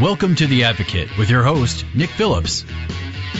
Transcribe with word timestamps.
Welcome 0.00 0.34
to 0.36 0.46
The 0.46 0.64
Advocate 0.64 1.16
with 1.18 1.28
your 1.28 1.42
host, 1.42 1.84
Nick 1.94 2.10
Phillips. 2.10 2.64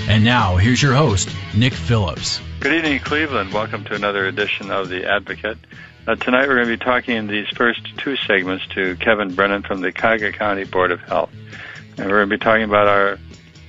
And 0.09 0.25
now, 0.25 0.57
here's 0.57 0.83
your 0.83 0.95
host, 0.95 1.29
Nick 1.57 1.73
Phillips. 1.73 2.41
Good 2.61 2.73
evening, 2.73 2.99
Cleveland. 3.01 3.53
Welcome 3.53 3.85
to 3.85 3.95
another 3.95 4.27
edition 4.27 4.71
of 4.71 4.89
The 4.89 5.09
Advocate. 5.09 5.59
Uh, 6.07 6.17
tonight 6.17 6.49
we're 6.49 6.57
going 6.57 6.69
to 6.69 6.77
be 6.77 6.85
talking 6.85 7.17
in 7.17 7.27
these 7.27 7.47
first 7.49 7.97
two 7.99 8.17
segments 8.17 8.67
to 8.75 8.97
Kevin 8.97 9.35
Brennan 9.35 9.63
from 9.63 9.81
the 9.81 9.93
Cuyahoga 9.93 10.33
County 10.33 10.65
Board 10.65 10.91
of 10.91 11.01
Health. 11.01 11.31
And 11.97 12.09
we're 12.09 12.25
going 12.25 12.31
to 12.31 12.39
be 12.39 12.45
talking 12.45 12.65
about 12.65 12.89
our, 12.89 13.19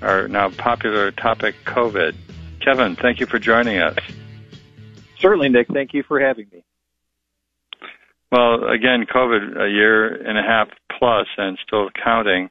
our 0.02 0.28
now 0.28 0.50
popular 0.50 1.12
topic, 1.12 1.56
COVID. 1.66 2.16
Kevin, 2.62 2.96
thank 2.96 3.20
you 3.20 3.26
for 3.26 3.40
joining 3.40 3.80
us. 3.80 3.98
Certainly, 5.20 5.50
Nick. 5.50 5.68
Thank 5.68 5.94
you 5.94 6.04
for 6.04 6.20
having 6.20 6.48
me. 6.52 6.64
Well, 8.32 8.70
again, 8.70 9.06
COVID, 9.06 9.60
a 9.60 9.70
year 9.70 10.08
and 10.08 10.38
a 10.38 10.44
half 10.44 10.70
plus 11.00 11.28
and 11.38 11.58
still 11.66 11.90
counting. 12.04 12.50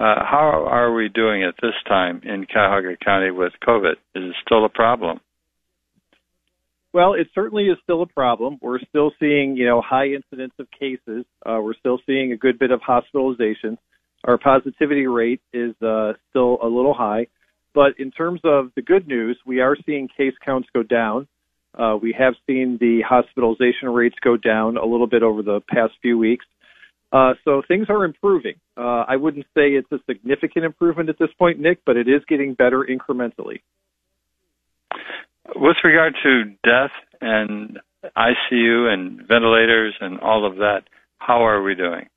Uh, 0.00 0.24
how 0.24 0.66
are 0.68 0.92
we 0.92 1.08
doing 1.08 1.44
at 1.44 1.54
this 1.62 1.74
time 1.86 2.20
in 2.24 2.46
Cuyahoga 2.46 2.96
County 2.96 3.30
with 3.30 3.52
COVID? 3.66 3.92
Is 3.92 4.24
it 4.30 4.34
still 4.44 4.64
a 4.64 4.68
problem? 4.68 5.20
Well, 6.92 7.14
it 7.14 7.28
certainly 7.34 7.64
is 7.64 7.76
still 7.82 8.02
a 8.02 8.06
problem. 8.06 8.58
We're 8.60 8.80
still 8.88 9.12
seeing, 9.20 9.56
you 9.56 9.66
know, 9.66 9.82
high 9.82 10.08
incidence 10.08 10.52
of 10.58 10.68
cases. 10.70 11.24
Uh, 11.44 11.58
we're 11.60 11.74
still 11.74 11.98
seeing 12.06 12.32
a 12.32 12.36
good 12.36 12.58
bit 12.58 12.70
of 12.70 12.80
hospitalization. 12.80 13.78
Our 14.24 14.38
positivity 14.38 15.06
rate 15.06 15.40
is 15.52 15.74
uh, 15.82 16.12
still 16.30 16.58
a 16.62 16.66
little 16.66 16.94
high. 16.94 17.26
But 17.74 17.98
in 17.98 18.12
terms 18.12 18.40
of 18.44 18.70
the 18.76 18.82
good 18.82 19.08
news, 19.08 19.36
we 19.44 19.60
are 19.60 19.76
seeing 19.84 20.08
case 20.16 20.34
counts 20.44 20.68
go 20.72 20.82
down. 20.84 21.26
Uh, 21.76 21.96
we 22.00 22.14
have 22.16 22.34
seen 22.46 22.78
the 22.80 23.02
hospitalization 23.06 23.88
rates 23.88 24.14
go 24.22 24.36
down 24.36 24.76
a 24.76 24.84
little 24.84 25.08
bit 25.08 25.24
over 25.24 25.42
the 25.42 25.60
past 25.68 25.94
few 26.00 26.16
weeks. 26.16 26.46
Uh, 27.12 27.34
so 27.44 27.62
things 27.66 27.86
are 27.88 28.04
improving. 28.04 28.54
Uh, 28.76 29.04
I 29.06 29.16
wouldn't 29.16 29.46
say 29.54 29.70
it's 29.70 29.90
a 29.92 29.98
significant 30.06 30.64
improvement 30.64 31.08
at 31.08 31.18
this 31.18 31.28
point, 31.38 31.60
Nick, 31.60 31.80
but 31.86 31.96
it 31.96 32.08
is 32.08 32.22
getting 32.28 32.54
better 32.54 32.84
incrementally. 32.84 33.60
With 35.54 35.76
regard 35.84 36.14
to 36.22 36.44
death 36.64 36.90
and 37.20 37.78
ICU 38.04 38.92
and 38.92 39.22
ventilators 39.28 39.94
and 40.00 40.18
all 40.20 40.46
of 40.46 40.56
that, 40.56 40.82
how 41.18 41.46
are 41.46 41.62
we 41.62 41.74
doing? 41.74 42.08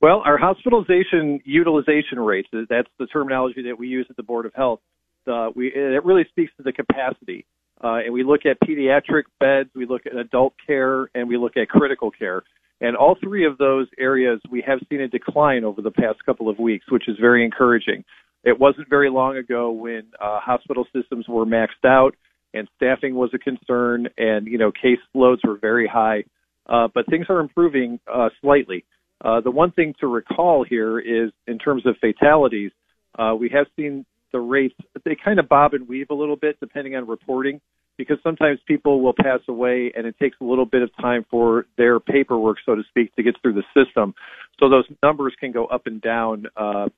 Well, 0.00 0.22
our 0.24 0.36
hospitalization 0.36 1.40
utilization 1.44 2.18
rates, 2.18 2.48
that's 2.52 2.88
the 2.98 3.06
terminology 3.06 3.62
that 3.68 3.78
we 3.78 3.86
use 3.86 4.06
at 4.10 4.16
the 4.16 4.24
Board 4.24 4.46
of 4.46 4.54
Health, 4.54 4.80
uh, 5.28 5.50
we, 5.54 5.68
it 5.68 6.04
really 6.04 6.24
speaks 6.28 6.52
to 6.56 6.62
the 6.62 6.72
capacity. 6.72 7.46
Uh, 7.82 7.98
and 8.04 8.12
we 8.12 8.22
look 8.22 8.40
at 8.46 8.58
pediatric 8.60 9.24
beds, 9.40 9.70
we 9.74 9.86
look 9.86 10.06
at 10.06 10.16
adult 10.16 10.54
care, 10.66 11.08
and 11.14 11.28
we 11.28 11.36
look 11.36 11.56
at 11.56 11.68
critical 11.68 12.10
care. 12.10 12.42
And 12.82 12.96
all 12.96 13.16
three 13.22 13.46
of 13.46 13.58
those 13.58 13.86
areas, 13.96 14.40
we 14.50 14.62
have 14.66 14.80
seen 14.90 15.00
a 15.00 15.08
decline 15.08 15.62
over 15.62 15.80
the 15.80 15.92
past 15.92 16.18
couple 16.26 16.48
of 16.48 16.58
weeks, 16.58 16.84
which 16.90 17.08
is 17.08 17.16
very 17.20 17.44
encouraging. 17.44 18.04
It 18.42 18.58
wasn't 18.58 18.90
very 18.90 19.08
long 19.08 19.36
ago 19.36 19.70
when 19.70 20.02
uh, 20.20 20.40
hospital 20.40 20.84
systems 20.92 21.26
were 21.28 21.46
maxed 21.46 21.86
out 21.86 22.16
and 22.52 22.68
staffing 22.74 23.14
was 23.14 23.30
a 23.32 23.38
concern 23.38 24.08
and, 24.18 24.48
you 24.48 24.58
know, 24.58 24.72
case 24.72 24.98
loads 25.14 25.42
were 25.44 25.56
very 25.56 25.86
high. 25.86 26.24
Uh, 26.68 26.88
but 26.92 27.06
things 27.06 27.26
are 27.28 27.38
improving 27.38 28.00
uh, 28.12 28.30
slightly. 28.40 28.84
Uh, 29.24 29.40
the 29.40 29.50
one 29.52 29.70
thing 29.70 29.94
to 30.00 30.08
recall 30.08 30.64
here 30.68 30.98
is 30.98 31.30
in 31.46 31.58
terms 31.58 31.86
of 31.86 31.94
fatalities, 32.00 32.72
uh, 33.16 33.32
we 33.38 33.48
have 33.48 33.66
seen 33.76 34.04
the 34.32 34.40
rates, 34.40 34.74
they 35.04 35.16
kind 35.24 35.38
of 35.38 35.48
bob 35.48 35.74
and 35.74 35.86
weave 35.86 36.10
a 36.10 36.14
little 36.14 36.36
bit 36.36 36.58
depending 36.58 36.96
on 36.96 37.06
reporting 37.06 37.60
because 37.98 38.18
sometimes 38.22 38.58
people 38.66 39.00
will 39.00 39.14
pass 39.14 39.40
away 39.48 39.92
and 39.96 40.06
it 40.06 40.18
takes 40.18 40.36
a 40.40 40.44
little 40.44 40.64
bit 40.64 40.82
of 40.82 40.90
time 41.00 41.24
for 41.30 41.66
their 41.76 42.00
paperwork, 42.00 42.58
so 42.64 42.74
to 42.74 42.82
speak, 42.88 43.14
to 43.16 43.22
get 43.22 43.34
through 43.40 43.54
the 43.54 43.64
system. 43.74 44.14
So 44.58 44.68
those 44.68 44.84
numbers 45.02 45.34
can 45.38 45.52
go 45.52 45.66
up 45.66 45.86
and 45.86 46.00
down. 46.00 46.46
Uh, 46.56 46.88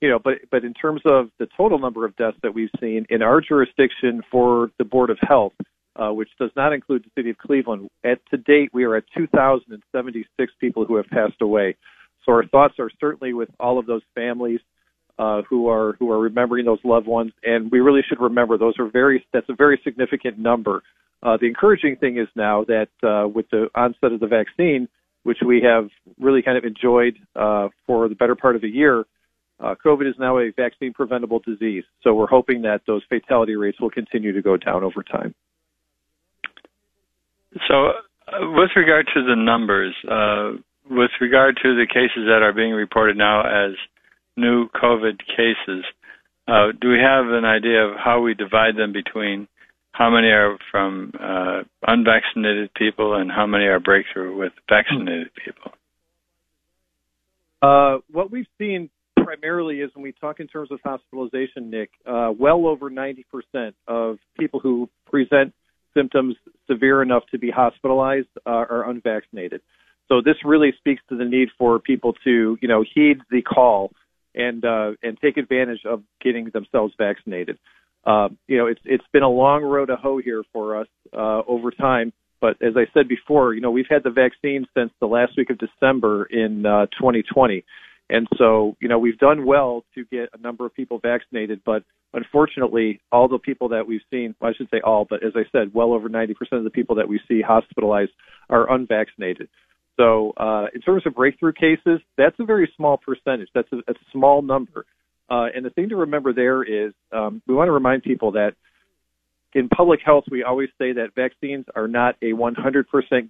you 0.00 0.10
know, 0.10 0.18
but 0.18 0.34
but 0.50 0.64
in 0.64 0.74
terms 0.74 1.00
of 1.04 1.30
the 1.38 1.48
total 1.56 1.78
number 1.78 2.04
of 2.04 2.14
deaths 2.16 2.36
that 2.42 2.54
we've 2.54 2.70
seen 2.80 3.06
in 3.08 3.22
our 3.22 3.40
jurisdiction 3.40 4.22
for 4.30 4.70
the 4.78 4.84
Board 4.84 5.10
of 5.10 5.18
Health, 5.20 5.54
uh, 5.96 6.10
which 6.10 6.28
does 6.38 6.50
not 6.54 6.72
include 6.72 7.04
the 7.04 7.10
city 7.20 7.30
of 7.30 7.38
Cleveland, 7.38 7.88
at 8.04 8.18
to 8.30 8.36
date 8.36 8.70
we 8.72 8.84
are 8.84 8.96
at 8.96 9.04
2,076 9.16 10.52
people 10.60 10.84
who 10.84 10.96
have 10.96 11.06
passed 11.06 11.40
away. 11.40 11.76
So 12.24 12.32
our 12.32 12.46
thoughts 12.46 12.74
are 12.78 12.90
certainly 13.00 13.32
with 13.32 13.48
all 13.58 13.78
of 13.78 13.86
those 13.86 14.02
families 14.14 14.60
uh, 15.18 15.42
who 15.48 15.68
are 15.68 15.94
who 15.98 16.10
are 16.10 16.18
remembering 16.18 16.66
those 16.66 16.78
loved 16.84 17.06
ones, 17.06 17.32
and 17.42 17.70
we 17.70 17.80
really 17.80 18.02
should 18.06 18.20
remember 18.20 18.58
those 18.58 18.78
are 18.78 18.88
very 18.88 19.24
that's 19.32 19.48
a 19.48 19.54
very 19.54 19.80
significant 19.82 20.38
number. 20.38 20.82
Uh, 21.22 21.36
the 21.40 21.46
encouraging 21.46 21.96
thing 21.96 22.18
is 22.18 22.28
now 22.36 22.64
that 22.64 22.88
uh, 23.02 23.26
with 23.26 23.48
the 23.50 23.68
onset 23.74 24.12
of 24.12 24.20
the 24.20 24.26
vaccine, 24.26 24.88
which 25.22 25.38
we 25.44 25.62
have 25.62 25.88
really 26.20 26.42
kind 26.42 26.58
of 26.58 26.64
enjoyed 26.64 27.16
uh, 27.34 27.68
for 27.86 28.08
the 28.08 28.14
better 28.14 28.34
part 28.34 28.56
of 28.56 28.62
a 28.62 28.68
year, 28.68 29.04
uh, 29.58 29.74
COVID 29.84 30.08
is 30.08 30.14
now 30.18 30.38
a 30.38 30.52
vaccine 30.54 30.92
preventable 30.92 31.40
disease. 31.40 31.84
So 32.02 32.14
we're 32.14 32.26
hoping 32.26 32.62
that 32.62 32.82
those 32.86 33.02
fatality 33.08 33.56
rates 33.56 33.80
will 33.80 33.90
continue 33.90 34.32
to 34.32 34.42
go 34.42 34.56
down 34.56 34.84
over 34.84 35.02
time. 35.02 35.34
So, 37.66 37.86
uh, 38.28 38.50
with 38.52 38.70
regard 38.76 39.08
to 39.14 39.24
the 39.24 39.34
numbers, 39.34 39.94
with 40.90 41.10
regard 41.20 41.58
to 41.62 41.74
the 41.74 41.86
cases 41.86 42.28
that 42.28 42.42
are 42.42 42.52
being 42.52 42.72
reported 42.72 43.16
now 43.16 43.40
as 43.40 43.72
new 44.36 44.68
COVID 44.68 45.18
cases. 45.18 45.84
Uh, 46.48 46.68
do 46.80 46.90
we 46.90 46.98
have 46.98 47.26
an 47.26 47.44
idea 47.44 47.84
of 47.84 47.96
how 47.96 48.20
we 48.20 48.34
divide 48.34 48.76
them 48.76 48.92
between 48.92 49.48
how 49.92 50.10
many 50.10 50.28
are 50.28 50.58
from 50.70 51.12
uh, 51.18 51.62
unvaccinated 51.86 52.72
people 52.74 53.14
and 53.14 53.30
how 53.30 53.46
many 53.46 53.64
are 53.64 53.80
breakthrough 53.80 54.36
with 54.36 54.52
vaccinated 54.68 55.30
people? 55.34 55.72
Uh, 57.62 57.98
what 58.10 58.30
we've 58.30 58.46
seen 58.58 58.90
primarily 59.16 59.80
is 59.80 59.90
when 59.94 60.02
we 60.02 60.12
talk 60.12 60.38
in 60.38 60.46
terms 60.46 60.70
of 60.70 60.78
hospitalization, 60.84 61.70
Nick, 61.70 61.90
uh, 62.06 62.30
well 62.38 62.66
over 62.66 62.90
90% 62.90 63.72
of 63.88 64.18
people 64.38 64.60
who 64.60 64.88
present 65.10 65.52
symptoms 65.94 66.36
severe 66.70 67.02
enough 67.02 67.22
to 67.30 67.38
be 67.38 67.50
hospitalized 67.50 68.28
uh, 68.46 68.50
are 68.50 68.88
unvaccinated. 68.88 69.62
So 70.08 70.20
this 70.24 70.36
really 70.44 70.72
speaks 70.78 71.02
to 71.08 71.16
the 71.16 71.24
need 71.24 71.48
for 71.58 71.80
people 71.80 72.12
to, 72.24 72.56
you 72.60 72.68
know, 72.68 72.84
heed 72.94 73.18
the 73.30 73.42
call 73.42 73.90
and 74.36 74.64
uh, 74.64 74.92
and 75.02 75.18
take 75.20 75.36
advantage 75.36 75.80
of 75.84 76.02
getting 76.22 76.50
themselves 76.50 76.94
vaccinated. 76.98 77.58
Uh, 78.04 78.28
you 78.46 78.56
know, 78.56 78.66
it's 78.66 78.80
it's 78.84 79.04
been 79.12 79.22
a 79.22 79.28
long 79.28 79.62
road 79.64 79.86
to 79.86 79.96
hoe 79.96 80.18
here 80.18 80.44
for 80.52 80.80
us 80.80 80.86
uh, 81.12 81.42
over 81.48 81.70
time. 81.70 82.12
But 82.40 82.62
as 82.62 82.74
I 82.76 82.84
said 82.92 83.08
before, 83.08 83.54
you 83.54 83.60
know, 83.62 83.70
we've 83.70 83.86
had 83.88 84.04
the 84.04 84.10
vaccine 84.10 84.66
since 84.76 84.92
the 85.00 85.06
last 85.06 85.32
week 85.36 85.48
of 85.50 85.58
December 85.58 86.26
in 86.26 86.66
uh, 86.66 86.86
2020, 86.98 87.64
and 88.10 88.28
so 88.36 88.76
you 88.80 88.88
know 88.88 88.98
we've 88.98 89.18
done 89.18 89.46
well 89.46 89.84
to 89.94 90.04
get 90.04 90.28
a 90.34 90.40
number 90.40 90.66
of 90.66 90.74
people 90.74 90.98
vaccinated. 90.98 91.62
But 91.64 91.82
unfortunately, 92.12 93.00
all 93.10 93.26
the 93.28 93.38
people 93.38 93.70
that 93.70 93.86
we've 93.86 94.02
seen, 94.10 94.34
well, 94.40 94.50
I 94.50 94.54
should 94.54 94.68
say 94.70 94.80
all, 94.84 95.06
but 95.08 95.24
as 95.24 95.32
I 95.34 95.44
said, 95.50 95.74
well 95.74 95.92
over 95.92 96.08
90% 96.08 96.34
of 96.52 96.64
the 96.64 96.70
people 96.70 96.96
that 96.96 97.08
we 97.08 97.20
see 97.26 97.40
hospitalized 97.42 98.12
are 98.48 98.70
unvaccinated. 98.72 99.48
So 99.96 100.32
uh, 100.36 100.66
in 100.74 100.80
terms 100.80 101.02
of 101.06 101.14
breakthrough 101.14 101.52
cases, 101.52 102.00
that's 102.16 102.36
a 102.38 102.44
very 102.44 102.70
small 102.76 102.98
percentage. 102.98 103.48
That's 103.54 103.68
a, 103.72 103.78
a 103.90 103.94
small 104.12 104.42
number. 104.42 104.84
Uh, 105.28 105.46
and 105.54 105.64
the 105.64 105.70
thing 105.70 105.88
to 105.88 105.96
remember 105.96 106.32
there 106.32 106.62
is 106.62 106.92
um, 107.12 107.42
we 107.46 107.54
want 107.54 107.68
to 107.68 107.72
remind 107.72 108.02
people 108.02 108.32
that 108.32 108.52
in 109.54 109.68
public 109.68 110.00
health, 110.04 110.24
we 110.30 110.42
always 110.42 110.68
say 110.78 110.92
that 110.92 111.14
vaccines 111.14 111.64
are 111.74 111.88
not 111.88 112.16
a 112.20 112.32
100% 112.32 112.84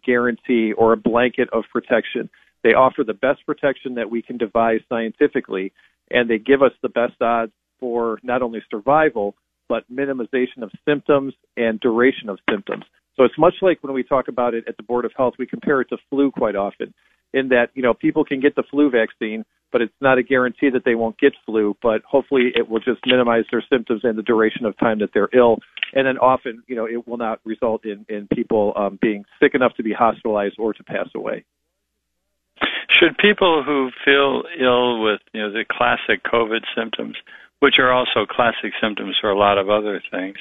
guarantee 0.04 0.72
or 0.72 0.92
a 0.92 0.96
blanket 0.96 1.48
of 1.52 1.64
protection. 1.72 2.28
They 2.64 2.70
offer 2.70 3.04
the 3.04 3.14
best 3.14 3.46
protection 3.46 3.94
that 3.94 4.10
we 4.10 4.22
can 4.22 4.36
devise 4.36 4.80
scientifically, 4.88 5.72
and 6.10 6.28
they 6.28 6.38
give 6.38 6.62
us 6.62 6.72
the 6.82 6.88
best 6.88 7.22
odds 7.22 7.52
for 7.78 8.18
not 8.24 8.42
only 8.42 8.60
survival, 8.70 9.36
but 9.68 9.84
minimization 9.92 10.62
of 10.62 10.72
symptoms 10.84 11.34
and 11.56 11.78
duration 11.78 12.28
of 12.28 12.38
symptoms. 12.50 12.84
So 13.16 13.24
it's 13.24 13.38
much 13.38 13.54
like 13.62 13.82
when 13.82 13.94
we 13.94 14.02
talk 14.02 14.28
about 14.28 14.54
it 14.54 14.64
at 14.68 14.76
the 14.76 14.82
Board 14.82 15.04
of 15.04 15.12
Health, 15.16 15.34
we 15.38 15.46
compare 15.46 15.80
it 15.80 15.88
to 15.88 15.96
flu 16.10 16.30
quite 16.30 16.56
often 16.56 16.92
in 17.32 17.48
that, 17.48 17.70
you 17.74 17.82
know, 17.82 17.94
people 17.94 18.24
can 18.24 18.40
get 18.40 18.54
the 18.54 18.62
flu 18.70 18.90
vaccine, 18.90 19.44
but 19.72 19.82
it's 19.82 19.92
not 20.00 20.18
a 20.18 20.22
guarantee 20.22 20.70
that 20.70 20.84
they 20.84 20.94
won't 20.94 21.18
get 21.18 21.32
flu, 21.44 21.76
but 21.82 22.02
hopefully 22.08 22.52
it 22.54 22.68
will 22.68 22.80
just 22.80 23.00
minimize 23.04 23.44
their 23.50 23.64
symptoms 23.70 24.02
and 24.04 24.16
the 24.16 24.22
duration 24.22 24.64
of 24.64 24.76
time 24.78 25.00
that 25.00 25.10
they're 25.12 25.28
ill. 25.34 25.58
And 25.92 26.06
then 26.06 26.18
often, 26.18 26.62
you 26.66 26.76
know, 26.76 26.86
it 26.86 27.06
will 27.06 27.18
not 27.18 27.40
result 27.44 27.84
in, 27.84 28.06
in 28.08 28.28
people 28.32 28.72
um, 28.76 28.98
being 29.00 29.24
sick 29.40 29.54
enough 29.54 29.74
to 29.76 29.82
be 29.82 29.92
hospitalized 29.92 30.56
or 30.58 30.72
to 30.72 30.84
pass 30.84 31.08
away. 31.14 31.44
Should 32.98 33.18
people 33.18 33.62
who 33.66 33.90
feel 34.04 34.44
ill 34.58 35.02
with 35.02 35.20
you 35.34 35.42
know 35.42 35.52
the 35.52 35.64
classic 35.70 36.24
COVID 36.24 36.60
symptoms, 36.74 37.16
which 37.58 37.74
are 37.78 37.92
also 37.92 38.24
classic 38.24 38.72
symptoms 38.80 39.16
for 39.20 39.28
a 39.28 39.38
lot 39.38 39.58
of 39.58 39.68
other 39.68 40.00
things, 40.10 40.36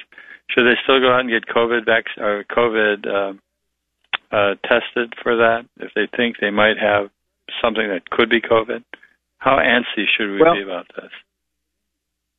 should 0.49 0.63
they 0.63 0.77
still 0.83 0.99
go 0.99 1.13
out 1.13 1.21
and 1.21 1.29
get 1.29 1.45
COVID 1.47 1.85
vac- 1.85 2.17
or 2.17 2.43
COVID 2.49 3.07
uh, 3.07 3.33
uh, 4.35 4.55
tested 4.63 5.13
for 5.21 5.37
that 5.37 5.65
if 5.77 5.91
they 5.95 6.07
think 6.15 6.37
they 6.39 6.51
might 6.51 6.77
have 6.77 7.09
something 7.61 7.87
that 7.87 8.09
could 8.09 8.29
be 8.29 8.41
COVID? 8.41 8.83
How 9.37 9.57
antsy 9.57 10.05
should 10.17 10.31
we 10.31 10.41
well, 10.41 10.55
be 10.55 10.63
about 10.63 10.87
this? 10.95 11.11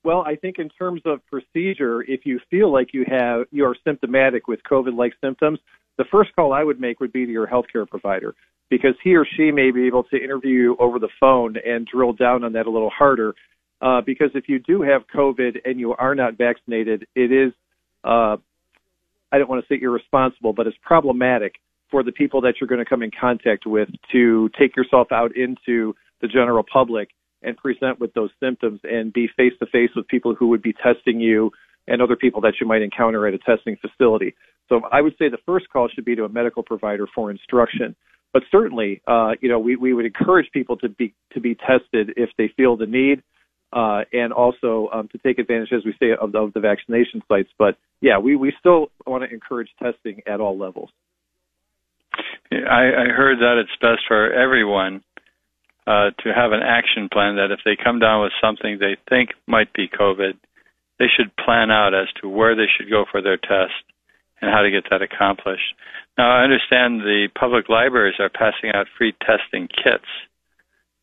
Well, 0.03 0.23
I 0.23 0.37
think 0.37 0.59
in 0.59 0.69
terms 0.69 1.03
of 1.05 1.21
procedure, 1.27 2.03
if 2.03 2.27
you 2.27 2.41
feel 2.51 2.73
like 2.73 2.95
you 2.95 3.05
have 3.09 3.47
you 3.51 3.65
are 3.65 3.77
symptomatic 3.85 4.47
with 4.47 4.61
COVID-like 4.71 5.15
symptoms, 5.21 5.59
the 5.99 6.05
first 6.11 6.35
call 6.37 6.53
I 6.53 6.63
would 6.63 6.81
make 6.81 7.01
would 7.01 7.13
be 7.13 7.27
to 7.27 7.33
your 7.33 7.47
healthcare 7.47 7.89
provider 7.89 8.35
because 8.71 8.95
he 9.03 9.15
or 9.17 9.27
she 9.37 9.51
may 9.51 9.71
be 9.71 9.87
able 9.87 10.05
to 10.05 10.17
interview 10.17 10.51
you 10.51 10.77
over 10.79 10.99
the 10.99 11.09
phone 11.21 11.57
and 11.65 11.87
drill 11.87 12.13
down 12.13 12.45
on 12.45 12.53
that 12.53 12.67
a 12.67 12.71
little 12.71 12.91
harder. 12.91 13.35
Uh, 13.81 14.01
because 14.01 14.31
if 14.35 14.49
you 14.49 14.59
do 14.59 14.83
have 14.83 15.03
COVID 15.15 15.59
and 15.65 15.79
you 15.79 15.95
are 15.95 16.15
not 16.15 16.39
vaccinated, 16.39 17.07
it 17.15 17.31
is, 17.31 17.53
uh, 18.07 18.37
I 19.33 19.39
don't 19.39 19.49
want 19.49 19.65
to 19.67 19.75
say 19.75 19.81
irresponsible, 19.83 20.53
but 20.53 20.67
it's 20.67 20.77
problematic 20.83 21.57
for 21.91 22.03
the 22.03 22.13
people 22.13 22.41
that 22.43 22.55
you're 22.61 22.69
going 22.69 22.83
to 22.83 22.89
come 22.89 23.03
in 23.03 23.11
contact 23.19 23.67
with 23.67 23.89
to 24.13 24.49
take 24.59 24.77
yourself 24.77 25.09
out 25.13 25.37
into 25.37 25.95
the 26.21 26.29
general 26.29 26.65
public 26.71 27.11
and 27.43 27.57
present 27.57 28.01
with 28.01 28.13
those 28.15 28.31
symptoms 28.41 28.81
and 28.85 29.13
be 29.13 29.29
face 29.37 29.53
to 29.61 29.67
face 29.67 29.91
with 29.95 30.07
people 30.09 30.35
who 30.35 30.49
would 30.49 30.63
be 30.63 30.73
testing 30.73 31.21
you 31.21 31.51
and 31.87 32.03
other 32.03 32.17
people 32.17 32.41
that 32.41 32.55
you 32.61 32.67
might 32.67 32.83
encounter 32.83 33.27
at 33.27 33.35
a 33.35 33.39
testing 33.39 33.77
facility. 33.77 34.35
So 34.69 34.81
I 34.91 35.01
would 35.01 35.15
say 35.19 35.29
the 35.29 35.39
first 35.47 35.69
call 35.73 35.89
should 35.89 36.05
be 36.05 36.17
to 36.17 36.25
a 36.25 36.29
medical 36.29 36.63
provider 36.63 37.07
for 37.15 37.31
instruction. 37.31 37.95
But 38.33 38.43
certainly, 38.51 39.01
uh, 39.07 39.33
you 39.41 39.49
know, 39.49 39.59
we, 39.59 39.77
we 39.77 39.95
would 39.95 40.05
encourage 40.05 40.51
people 40.53 40.77
to 40.79 40.89
be 40.89 41.15
to 41.33 41.41
be 41.41 41.55
tested 41.55 42.13
if 42.17 42.31
they 42.37 42.51
feel 42.57 42.77
the 42.77 42.87
need, 42.87 43.23
uh, 43.73 44.03
and 44.13 44.33
also 44.33 44.89
um, 44.93 45.09
to 45.09 45.19
take 45.19 45.39
advantage, 45.39 45.73
as 45.73 45.85
we 45.85 45.95
say, 45.99 46.13
of 46.21 46.33
the, 46.33 46.39
of 46.39 46.53
the 46.53 46.61
vaccination 46.61 47.23
sites. 47.29 47.51
But 47.59 47.77
yeah, 48.01 48.19
we, 48.19 48.37
we 48.37 48.53
still 48.59 48.89
want 49.07 49.25
to 49.25 49.33
encourage 49.33 49.69
testing 49.83 50.23
at 50.27 50.41
all 50.41 50.59
levels. 50.59 50.91
I, 52.53 52.55
I 52.55 53.07
heard 53.11 53.39
that 53.39 53.59
it's 53.61 53.77
best 53.81 54.03
for 54.07 54.33
everyone 54.33 55.03
uh, 55.87 56.11
to 56.23 56.33
have 56.35 56.53
an 56.53 56.63
action 56.63 57.09
plan 57.13 57.37
that 57.37 57.51
if 57.51 57.61
they 57.65 57.77
come 57.77 57.99
down 57.99 58.23
with 58.23 58.33
something 58.41 58.79
they 58.79 58.97
think 59.09 59.31
might 59.47 59.73
be 59.73 59.89
COVID, 59.89 60.35
they 60.99 61.07
should 61.15 61.37
plan 61.37 61.71
out 61.71 61.95
as 61.95 62.09
to 62.21 62.29
where 62.29 62.57
they 62.57 62.67
should 62.77 62.91
go 62.91 63.05
for 63.11 63.21
their 63.21 63.37
test 63.37 63.75
and 64.41 64.51
how 64.51 64.63
to 64.63 64.71
get 64.71 64.85
that 64.91 65.03
accomplished. 65.03 65.75
Now, 66.19 66.31
I 66.31 66.45
understand 66.45 67.01
the 67.01 67.29
public 67.39 67.69
libraries 67.69 68.17
are 68.19 68.31
passing 68.31 68.71
out 68.75 68.87
free 68.97 69.15
testing 69.21 69.69
kits. 69.69 70.09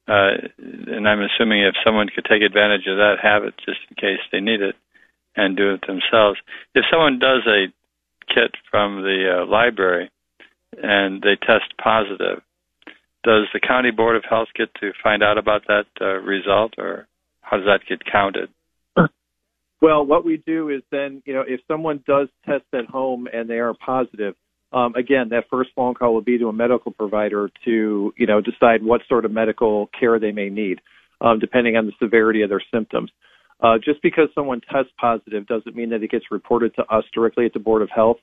Uh, 0.08 0.36
and 0.58 1.08
I'm 1.08 1.22
assuming 1.22 1.64
if 1.64 1.76
someone 1.86 2.08
could 2.14 2.26
take 2.26 2.42
advantage 2.42 2.88
of 2.88 2.98
that, 2.98 3.16
habit 3.22 3.54
just 3.66 3.80
in 3.90 3.96
case 3.96 4.20
they 4.32 4.42
need 4.42 4.62
it 4.62 4.76
and 5.36 5.56
do 5.56 5.74
it 5.74 5.82
themselves. 5.88 6.40
If 6.76 6.86
someone 6.92 7.20
does 7.20 7.42
a 7.48 7.68
kit 8.28 8.52
from 8.70 9.02
the 9.02 9.42
uh, 9.44 9.46
library 9.50 10.12
and 10.82 11.22
they 11.22 11.36
test 11.36 11.74
positive, 11.82 12.42
does 13.24 13.48
the 13.54 13.62
county 13.66 13.92
board 13.92 14.18
of 14.18 14.24
health 14.30 14.50
get 14.56 14.74
to 14.82 14.92
find 15.02 15.24
out 15.24 15.38
about 15.38 15.64
that 15.68 15.86
uh, 16.02 16.20
result, 16.20 16.74
or 16.78 17.08
how 17.42 17.58
does 17.58 17.66
that 17.66 17.88
get 17.88 18.04
counted? 18.12 18.50
Well, 19.82 20.06
what 20.06 20.24
we 20.24 20.38
do 20.38 20.70
is 20.70 20.82
then, 20.92 21.22
you 21.26 21.34
know, 21.34 21.44
if 21.46 21.60
someone 21.68 22.02
does 22.08 22.30
test 22.46 22.64
at 22.74 22.86
home 22.86 23.28
and 23.32 23.50
they 23.50 23.60
are 23.60 23.74
positive, 23.74 24.34
um, 24.74 24.96
again, 24.96 25.30
that 25.30 25.46
first 25.50 25.70
phone 25.76 25.94
call 25.94 26.14
will 26.14 26.22
be 26.22 26.38
to 26.38 26.48
a 26.48 26.54
medical 26.54 26.92
provider 26.92 27.50
to, 27.66 28.14
you 28.18 28.26
know, 28.26 28.42
decide 28.42 28.84
what 28.84 29.02
sort 29.08 29.26
of 29.26 29.32
medical 29.32 29.90
care 29.98 30.20
they 30.20 30.32
may 30.32 30.50
need, 30.50 30.82
um, 31.22 31.40
depending 31.40 31.76
on 31.78 31.86
the 31.86 31.94
severity 32.02 32.42
of 32.42 32.50
their 32.50 32.64
symptoms. 32.74 33.12
Uh, 33.62 33.78
just 33.78 34.02
because 34.02 34.28
someone 34.36 34.62
tests 34.72 34.92
positive 35.00 35.48
doesn't 35.48 35.76
mean 35.76 35.90
that 35.90 36.04
it 36.04 36.12
gets 36.12 36.26
reported 36.32 36.76
to 36.76 36.84
us 36.94 37.04
directly 37.14 37.46
at 37.46 37.54
the 37.54 37.60
Board 37.60 37.82
of 37.82 37.90
Health. 37.90 38.18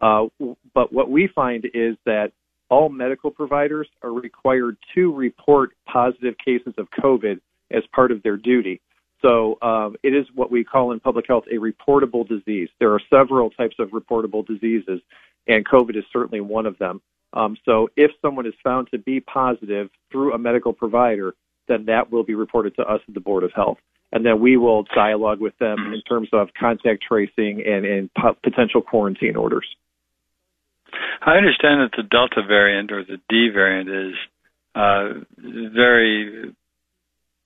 Uh, 0.00 0.26
but 0.74 0.92
what 0.92 1.08
we 1.08 1.28
find 1.34 1.64
is 1.72 1.96
that 2.04 2.32
all 2.68 2.88
medical 2.88 3.30
providers 3.30 3.88
are 4.02 4.12
required 4.12 4.76
to 4.94 5.14
report 5.14 5.70
positive 5.86 6.34
cases 6.44 6.74
of 6.78 6.88
COVID 7.00 7.40
as 7.70 7.82
part 7.94 8.10
of 8.10 8.22
their 8.22 8.36
duty. 8.36 8.80
So 9.22 9.58
um, 9.62 9.96
it 10.02 10.14
is 10.14 10.26
what 10.34 10.50
we 10.50 10.64
call 10.64 10.92
in 10.92 11.00
public 11.00 11.26
health 11.28 11.44
a 11.50 11.56
reportable 11.56 12.28
disease. 12.28 12.68
There 12.80 12.92
are 12.92 13.00
several 13.08 13.50
types 13.50 13.76
of 13.78 13.90
reportable 13.90 14.46
diseases, 14.46 15.00
and 15.46 15.66
COVID 15.66 15.96
is 15.96 16.04
certainly 16.12 16.40
one 16.40 16.66
of 16.66 16.76
them. 16.78 17.00
Um, 17.32 17.56
so 17.64 17.88
if 17.96 18.10
someone 18.20 18.46
is 18.46 18.54
found 18.62 18.88
to 18.90 18.98
be 18.98 19.20
positive 19.20 19.88
through 20.10 20.34
a 20.34 20.38
medical 20.38 20.72
provider, 20.72 21.34
then 21.68 21.86
that 21.86 22.10
will 22.10 22.24
be 22.24 22.34
reported 22.34 22.74
to 22.76 22.82
us 22.82 23.00
at 23.08 23.14
the 23.14 23.20
Board 23.20 23.44
of 23.44 23.52
Health. 23.54 23.78
And 24.10 24.26
then 24.26 24.40
we 24.40 24.58
will 24.58 24.84
dialogue 24.94 25.40
with 25.40 25.56
them 25.58 25.92
in 25.94 26.02
terms 26.02 26.28
of 26.34 26.48
contact 26.58 27.02
tracing 27.08 27.62
and, 27.66 27.86
and 27.86 28.10
potential 28.42 28.82
quarantine 28.82 29.36
orders. 29.36 29.66
I 31.24 31.36
understand 31.36 31.80
that 31.80 31.92
the 31.96 32.02
Delta 32.02 32.46
variant 32.46 32.92
or 32.92 33.04
the 33.04 33.16
D 33.30 33.48
variant 33.48 33.88
is 33.88 34.14
uh, 34.74 35.08
very 35.38 36.54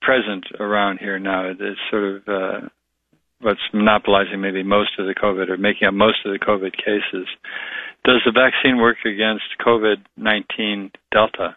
present 0.01 0.45
around 0.59 0.99
here 0.99 1.19
now. 1.19 1.49
It's 1.49 1.79
sort 1.89 2.03
of 2.03 2.27
uh, 2.27 2.67
what's 3.41 3.59
monopolizing 3.73 4.41
maybe 4.41 4.63
most 4.63 4.91
of 4.99 5.05
the 5.05 5.15
COVID 5.15 5.49
or 5.49 5.57
making 5.57 5.87
up 5.87 5.93
most 5.93 6.17
of 6.25 6.31
the 6.31 6.39
COVID 6.39 6.71
cases. 6.75 7.27
Does 8.05 8.21
the 8.25 8.31
vaccine 8.31 8.77
work 8.77 8.97
against 9.05 9.43
COVID 9.65 9.97
19 10.15 10.91
Delta? 11.11 11.55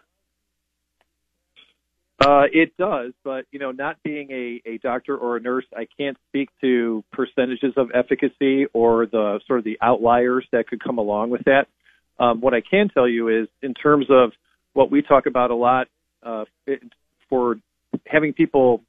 Uh, 2.23 2.43
it 2.53 2.77
does, 2.77 3.13
but 3.23 3.45
you 3.51 3.57
know, 3.57 3.71
not 3.71 3.97
being 4.03 4.29
a, 4.31 4.69
a 4.69 4.77
doctor 4.77 5.17
or 5.17 5.37
a 5.37 5.39
nurse, 5.39 5.65
I 5.75 5.87
can't 5.97 6.17
speak 6.29 6.49
to 6.61 7.03
percentages 7.11 7.73
of 7.77 7.89
efficacy 7.95 8.67
or 8.73 9.07
the 9.07 9.39
sort 9.47 9.57
of 9.57 9.65
the 9.65 9.79
outliers 9.81 10.45
that 10.51 10.67
could 10.67 10.83
come 10.83 10.99
along 10.99 11.31
with 11.31 11.41
that. 11.45 11.65
Um, 12.19 12.39
what 12.39 12.53
I 12.53 12.61
can 12.61 12.89
tell 12.89 13.07
you 13.07 13.29
is, 13.29 13.47
in 13.63 13.73
terms 13.73 14.05
of 14.11 14.33
what 14.73 14.91
we 14.91 15.01
talk 15.01 15.25
about 15.25 15.49
a 15.49 15.55
lot 15.55 15.87
uh, 16.21 16.45
for 17.27 17.55
having 18.05 18.33
people 18.33 18.81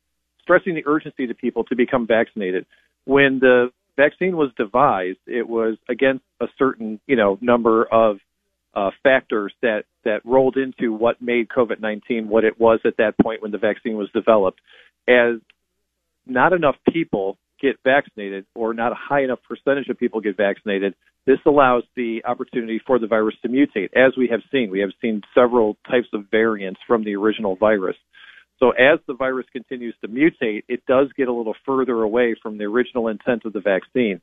stressing 0.42 0.74
the 0.74 0.86
urgency 0.86 1.26
to 1.26 1.34
people 1.34 1.64
to 1.64 1.76
become 1.76 2.06
vaccinated. 2.06 2.66
When 3.04 3.38
the 3.40 3.70
vaccine 3.96 4.36
was 4.36 4.50
devised, 4.56 5.18
it 5.26 5.48
was 5.48 5.76
against 5.88 6.24
a 6.40 6.46
certain 6.58 7.00
you 7.06 7.16
know 7.16 7.38
number 7.40 7.84
of 7.84 8.18
uh, 8.74 8.90
factors 9.02 9.52
that 9.62 9.84
that 10.04 10.20
rolled 10.24 10.56
into 10.56 10.92
what 10.92 11.20
made 11.20 11.48
COVID-19 11.48 12.26
what 12.26 12.44
it 12.44 12.58
was 12.58 12.80
at 12.84 12.96
that 12.96 13.14
point 13.20 13.42
when 13.42 13.50
the 13.50 13.58
vaccine 13.58 13.96
was 13.96 14.08
developed. 14.12 14.60
As 15.08 15.36
not 16.26 16.52
enough 16.52 16.76
people 16.92 17.36
get 17.60 17.76
vaccinated, 17.84 18.44
or 18.54 18.74
not 18.74 18.92
a 18.92 18.96
high 18.96 19.22
enough 19.22 19.38
percentage 19.48 19.88
of 19.88 19.98
people 19.98 20.20
get 20.20 20.36
vaccinated, 20.36 20.94
this 21.26 21.38
allows 21.46 21.84
the 21.94 22.22
opportunity 22.24 22.80
for 22.84 22.98
the 22.98 23.06
virus 23.06 23.36
to 23.42 23.48
mutate. 23.48 23.90
As 23.94 24.16
we 24.16 24.28
have 24.28 24.40
seen, 24.50 24.70
we 24.70 24.80
have 24.80 24.90
seen 25.00 25.22
several 25.32 25.76
types 25.88 26.08
of 26.12 26.24
variants 26.30 26.80
from 26.86 27.04
the 27.04 27.14
original 27.14 27.54
virus. 27.54 27.96
So 28.62 28.70
as 28.70 29.00
the 29.08 29.14
virus 29.14 29.46
continues 29.50 29.96
to 30.02 30.08
mutate, 30.08 30.62
it 30.68 30.86
does 30.86 31.08
get 31.16 31.26
a 31.26 31.32
little 31.32 31.56
further 31.66 32.02
away 32.02 32.36
from 32.40 32.58
the 32.58 32.64
original 32.64 33.08
intent 33.08 33.42
of 33.44 33.52
the 33.52 33.60
vaccine. 33.60 34.20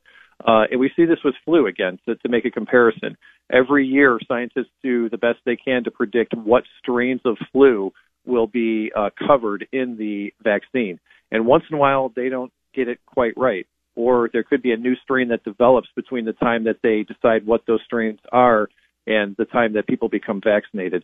Uh, 0.47 0.63
and 0.71 0.79
we 0.79 0.89
see 0.95 1.03
this 1.03 1.17
with 1.25 1.35
flu 1.43 1.67
again, 1.67 1.99
to, 2.07 2.15
to 2.15 2.29
make 2.29 2.45
a 2.45 2.49
comparison. 2.49 3.17
Every 3.51 3.85
year, 3.85 4.17
scientists 4.29 4.71
do 4.81 5.09
the 5.09 5.17
best 5.17 5.39
they 5.45 5.57
can 5.57 5.83
to 5.83 5.91
predict 5.91 6.33
what 6.37 6.63
strains 6.81 7.19
of 7.25 7.35
flu 7.51 7.91
will 8.25 8.47
be 8.47 8.93
uh, 8.95 9.09
covered 9.27 9.67
in 9.73 9.97
the 9.97 10.33
vaccine. 10.41 11.01
And 11.31 11.45
once 11.45 11.65
in 11.69 11.75
a 11.75 11.79
while, 11.79 12.13
they 12.15 12.29
don't 12.29 12.53
get 12.73 12.87
it 12.87 12.99
quite 13.05 13.33
right. 13.35 13.67
Or 13.97 14.29
there 14.31 14.43
could 14.43 14.61
be 14.61 14.71
a 14.71 14.77
new 14.77 14.95
strain 15.03 15.27
that 15.29 15.43
develops 15.43 15.89
between 15.97 16.23
the 16.23 16.31
time 16.31 16.63
that 16.63 16.77
they 16.81 17.03
decide 17.03 17.45
what 17.45 17.63
those 17.67 17.81
strains 17.83 18.19
are 18.31 18.69
and 19.05 19.35
the 19.37 19.43
time 19.43 19.73
that 19.73 19.85
people 19.85 20.07
become 20.07 20.39
vaccinated. 20.41 21.03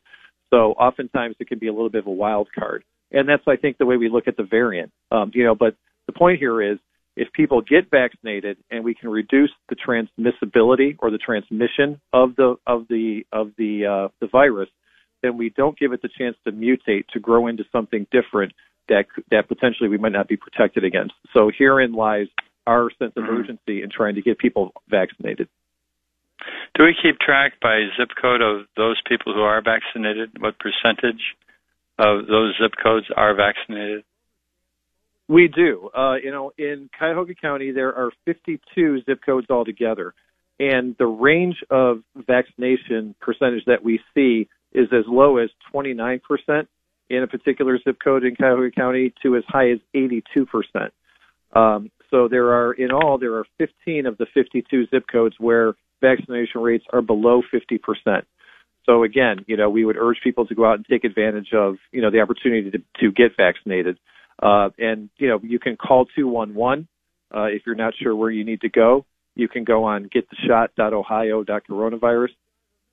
So 0.52 0.72
oftentimes 0.72 1.36
it 1.42 1.50
can 1.50 1.60
be 1.60 1.68
a 1.68 1.74
little 1.74 1.90
bit 1.90 2.00
of 2.00 2.08
a 2.08 2.12
wild 2.12 2.48
card 2.58 2.86
and 3.16 3.28
that's 3.28 3.44
I 3.48 3.56
think 3.56 3.78
the 3.78 3.86
way 3.86 3.98
we 3.98 4.10
look 4.10 4.28
at 4.28 4.38
the 4.38 4.44
variant. 4.44 4.92
Um, 5.12 5.32
you 5.34 5.44
know, 5.44 5.56
but 5.56 5.76
the 6.06 6.14
point 6.14 6.38
here 6.38 6.62
is 6.62 6.78
if 7.16 7.32
people 7.32 7.62
get 7.62 7.90
vaccinated 7.90 8.58
and 8.70 8.84
we 8.84 8.94
can 8.94 9.10
reduce 9.10 9.52
the 9.70 9.76
transmissibility 9.76 10.98
or 11.00 11.10
the 11.10 11.18
transmission 11.18 12.00
of 12.14 12.36
the 12.36 12.56
of 12.68 12.88
the 12.90 13.24
of 13.32 13.52
the 13.58 13.86
uh, 13.86 14.08
the 14.20 14.28
virus, 14.28 14.70
then 15.24 15.38
we 15.38 15.50
don't 15.50 15.80
give 15.80 15.94
it 15.94 16.02
the 16.02 16.10
chance 16.16 16.36
to 16.44 16.52
mutate 16.52 17.08
to 17.14 17.20
grow 17.20 17.48
into 17.48 17.64
something 17.72 18.06
different 18.12 18.54
that 18.90 19.06
that 19.32 19.48
potentially 19.48 19.90
we 19.90 19.98
might 19.98 20.12
not 20.12 20.28
be 20.28 20.38
protected 20.38 20.84
against. 20.84 21.14
So 21.34 21.50
herein 21.58 21.94
lies 21.94 22.28
our 22.68 22.90
sense 23.00 23.14
of 23.16 23.24
mm-hmm. 23.24 23.38
urgency 23.38 23.82
in 23.82 23.90
trying 23.90 24.16
to 24.16 24.22
get 24.22 24.38
people 24.38 24.74
vaccinated. 24.90 25.48
Do 26.76 26.84
we 26.84 26.96
keep 27.02 27.20
track 27.20 27.54
by 27.62 27.86
zip 27.98 28.10
code 28.22 28.42
of 28.42 28.66
those 28.76 29.00
people 29.08 29.34
who 29.34 29.42
are 29.42 29.62
vaccinated? 29.62 30.32
What 30.40 30.56
percentage 30.60 31.22
of 31.98 32.28
those 32.28 32.56
zip 32.62 32.72
codes 32.82 33.08
are 33.16 33.36
vaccinated? 33.36 34.04
We 35.28 35.48
do. 35.48 35.90
Uh, 35.96 36.16
you 36.24 36.32
know, 36.32 36.52
in 36.58 36.90
Cuyahoga 36.98 37.34
County, 37.36 37.72
there 37.72 37.96
are 37.96 38.12
52 38.26 39.02
zip 39.06 39.20
codes 39.26 39.48
altogether, 39.50 40.14
and 40.60 40.96
the 41.00 41.08
range 41.08 41.58
of 41.70 42.04
vaccination 42.16 43.16
percentage 43.20 43.66
that 43.66 43.84
we 43.84 44.00
see 44.14 44.48
is 44.72 44.88
as 44.92 45.06
low 45.08 45.38
as 45.38 45.50
29% 45.74 46.22
in 47.10 47.24
a 47.24 47.28
particular 47.28 47.80
zip 47.84 47.98
code 48.04 48.24
in 48.24 48.36
Cuyahoga 48.36 48.72
County 48.72 49.14
to 49.24 49.36
as 49.36 49.44
high 49.48 49.72
as 49.72 49.80
82%. 49.96 50.92
Um, 51.56 51.92
so 52.12 52.28
there 52.28 52.52
are, 52.54 52.74
in 52.74 52.92
all, 52.92 53.18
there 53.18 53.36
are 53.36 53.46
15 53.58 54.06
of 54.06 54.18
the 54.18 54.26
52 54.34 54.88
zip 54.88 55.06
codes 55.12 55.36
where 55.40 55.74
vaccination 56.02 56.62
rates 56.62 56.86
are 56.92 57.02
below 57.02 57.42
50%. 57.54 58.24
So 58.86 59.04
again, 59.04 59.44
you 59.48 59.58
know, 59.58 59.70
we 59.70 59.84
would 59.84 59.98
urge 59.98 60.20
people 60.24 60.48
to 60.48 60.56
go 60.56 60.64
out 60.66 60.76
and 60.76 60.86
take 60.86 61.04
advantage 61.04 61.50
of, 61.54 61.76
you 61.92 62.02
know, 62.02 62.10
the 62.12 62.22
opportunity 62.22 62.72
to, 62.72 62.78
to 63.02 63.12
get 63.12 63.36
vaccinated. 63.36 64.00
Uh, 64.42 64.70
and, 64.78 65.10
you 65.18 65.28
know, 65.28 65.42
you 65.42 65.60
can 65.60 65.76
call 65.76 66.06
211 66.16 66.88
uh, 67.34 67.46
if 67.46 67.64
you're 67.66 67.74
not 67.76 67.96
sure 68.02 68.16
where 68.16 68.30
you 68.30 68.44
need 68.44 68.62
to 68.62 68.70
go. 68.70 69.06
You 69.36 69.48
can 69.48 69.64
go 69.64 69.86
on 69.86 70.10
gettheshot.ohio.coronavirus, 70.10 72.30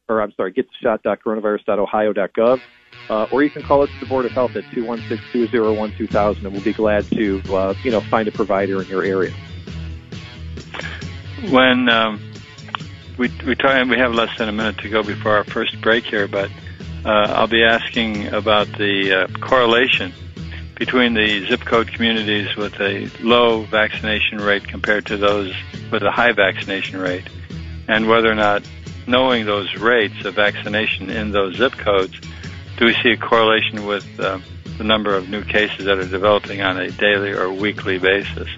or 0.09 0.23
I'm 0.23 0.33
sorry, 0.33 0.55
gettheshot.coronavirus.ohio.gov, 0.55 2.61
uh, 3.11 3.27
or 3.31 3.43
you 3.43 3.51
can 3.51 3.63
call 3.63 3.83
us 3.83 3.91
at 3.95 4.01
the 4.01 4.07
Board 4.07 4.25
of 4.27 4.33
Health 4.33 4.57
at 4.57 4.65
216-201-2000, 4.65 6.45
and 6.45 6.53
we'll 6.53 6.63
be 6.63 6.73
glad 6.73 7.05
to, 7.11 7.41
uh, 7.55 7.75
you 7.85 7.93
know, 7.93 8.01
find 8.01 8.27
a 8.29 8.33
provider 8.33 8.83
in 8.83 8.89
your 8.89 9.05
area. 9.05 9.33
When 11.51 11.89
um, 11.89 12.32
we 13.19 13.31
we 13.47 13.55
talk, 13.55 13.87
we 13.89 13.97
have 13.99 14.15
less 14.15 14.37
than 14.39 14.49
a 14.49 14.53
minute 14.53 14.79
to 14.79 14.89
go 14.89 15.03
before 15.03 15.37
our 15.37 15.45
first 15.45 15.81
break 15.81 16.05
here, 16.05 16.29
but 16.29 16.51
uh, 17.05 17.09
I'll 17.09 17.47
be 17.47 17.65
asking 17.65 18.29
about 18.29 18.69
the 18.79 19.13
uh, 19.13 19.39
correlation 19.39 20.13
between 20.77 21.15
the 21.15 21.47
zip 21.47 21.61
code 21.61 21.89
communities 21.89 22.57
with 22.57 22.75
a 22.81 23.09
low 23.21 23.63
vaccination 23.63 24.39
rate 24.39 24.67
compared 24.67 25.07
to 25.07 25.17
those 25.17 25.55
with 25.91 26.03
a 26.03 26.11
high 26.11 26.33
vaccination 26.33 26.99
rate, 26.99 27.29
and 27.89 28.09
whether 28.09 28.31
or 28.31 28.35
not 28.35 28.67
knowing 29.07 29.45
those 29.47 29.75
rates 29.77 30.25
of 30.25 30.35
vaccination 30.35 31.11
in 31.11 31.33
those 31.33 31.57
zip 31.57 31.73
codes, 31.73 32.19
do 32.79 32.87
we 32.87 32.95
see 33.03 33.11
a 33.11 33.17
correlation 33.17 33.85
with 33.85 34.07
uh, 34.19 34.39
the 34.79 34.85
number 34.85 35.15
of 35.15 35.29
new 35.29 35.45
cases 35.45 35.85
that 35.85 35.99
are 35.99 36.09
developing 36.09 36.63
on 36.63 36.79
a 36.79 36.91
daily 36.93 37.33
or 37.33 37.53
weekly 37.53 37.99
basis? 37.99 38.49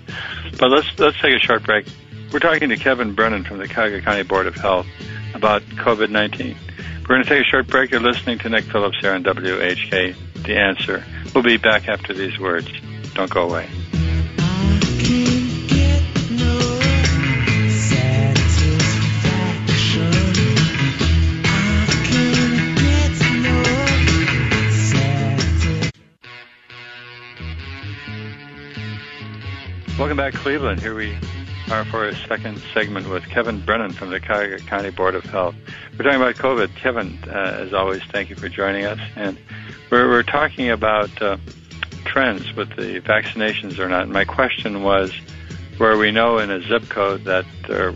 But 0.58 0.70
let's 0.70 0.98
let's 0.98 1.20
take 1.20 1.34
a 1.34 1.40
short 1.40 1.64
break. 1.64 1.86
We're 2.34 2.40
talking 2.40 2.70
to 2.70 2.76
Kevin 2.76 3.14
Brennan 3.14 3.44
from 3.44 3.58
the 3.58 3.68
Cuyahoga 3.68 4.02
County 4.02 4.24
Board 4.24 4.48
of 4.48 4.56
Health 4.56 4.88
about 5.34 5.62
COVID-19. 5.62 6.56
We're 7.02 7.06
going 7.06 7.22
to 7.22 7.28
take 7.28 7.42
a 7.42 7.48
short 7.48 7.68
break. 7.68 7.92
You're 7.92 8.00
listening 8.00 8.40
to 8.40 8.48
Nick 8.48 8.64
Phillips 8.64 8.98
here 9.00 9.12
on 9.12 9.22
WHK, 9.22 10.42
The 10.42 10.56
Answer. 10.56 11.04
We'll 11.32 11.44
be 11.44 11.58
back 11.58 11.86
after 11.86 12.12
these 12.12 12.36
words. 12.40 12.68
Don't 13.14 13.30
go 13.30 13.48
away. 13.48 13.70
Welcome 29.96 30.16
back, 30.16 30.34
Cleveland. 30.34 30.80
Here 30.80 30.96
we 30.96 31.16
for 31.66 32.06
a 32.06 32.14
second 32.26 32.60
segment 32.72 33.08
with 33.08 33.24
Kevin 33.24 33.60
Brennan 33.60 33.92
from 33.92 34.10
the 34.10 34.20
Cuyahoga 34.20 34.58
County 34.64 34.90
Board 34.90 35.14
of 35.14 35.24
Health. 35.24 35.54
We're 35.98 36.04
talking 36.04 36.20
about 36.20 36.34
COVID. 36.36 36.74
Kevin, 36.76 37.18
uh, 37.26 37.62
as 37.62 37.72
always, 37.72 38.02
thank 38.12 38.30
you 38.30 38.36
for 38.36 38.48
joining 38.48 38.84
us. 38.84 38.98
And 39.16 39.38
we're, 39.90 40.08
we're 40.08 40.22
talking 40.22 40.70
about 40.70 41.10
uh, 41.22 41.38
trends 42.04 42.54
with 42.54 42.68
the 42.76 43.00
vaccinations 43.00 43.78
or 43.78 43.88
not. 43.88 44.02
And 44.02 44.12
my 44.12 44.24
question 44.24 44.82
was 44.82 45.12
where 45.78 45.96
we 45.96 46.10
know 46.10 46.38
in 46.38 46.50
a 46.50 46.60
zip 46.62 46.88
code 46.88 47.24
that 47.24 47.44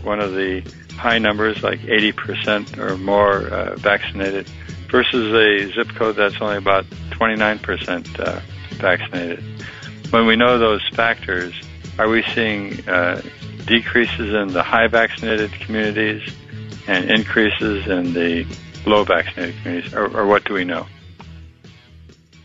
one 0.03 0.19
of 0.19 0.33
the 0.33 0.61
high 0.93 1.19
numbers, 1.19 1.63
like 1.63 1.79
80% 1.79 2.77
or 2.77 2.97
more 2.97 3.47
uh, 3.47 3.75
vaccinated, 3.75 4.47
versus 4.89 5.33
a 5.33 5.71
zip 5.73 5.95
code 5.95 6.15
that's 6.15 6.41
only 6.41 6.57
about 6.57 6.85
29% 7.11 8.19
uh, 8.19 8.41
vaccinated. 8.71 9.43
When 10.09 10.25
we 10.25 10.35
know 10.35 10.57
those 10.57 10.85
factors, 10.89 11.53
are 11.99 12.09
we 12.09 12.23
seeing 12.33 12.87
uh, 12.89 13.21
decreases 13.69 14.33
in 14.33 14.47
the 14.49 14.63
high 14.63 14.87
vaccinated 14.87 15.53
communities 15.53 16.35
and 16.87 17.09
increases 17.09 17.87
in 17.87 18.13
the 18.13 18.45
low 18.85 19.03
vaccinated 19.03 19.55
communities, 19.61 19.93
or, 19.93 20.05
or 20.17 20.25
what 20.25 20.43
do 20.43 20.55
we 20.55 20.65
know? 20.65 20.87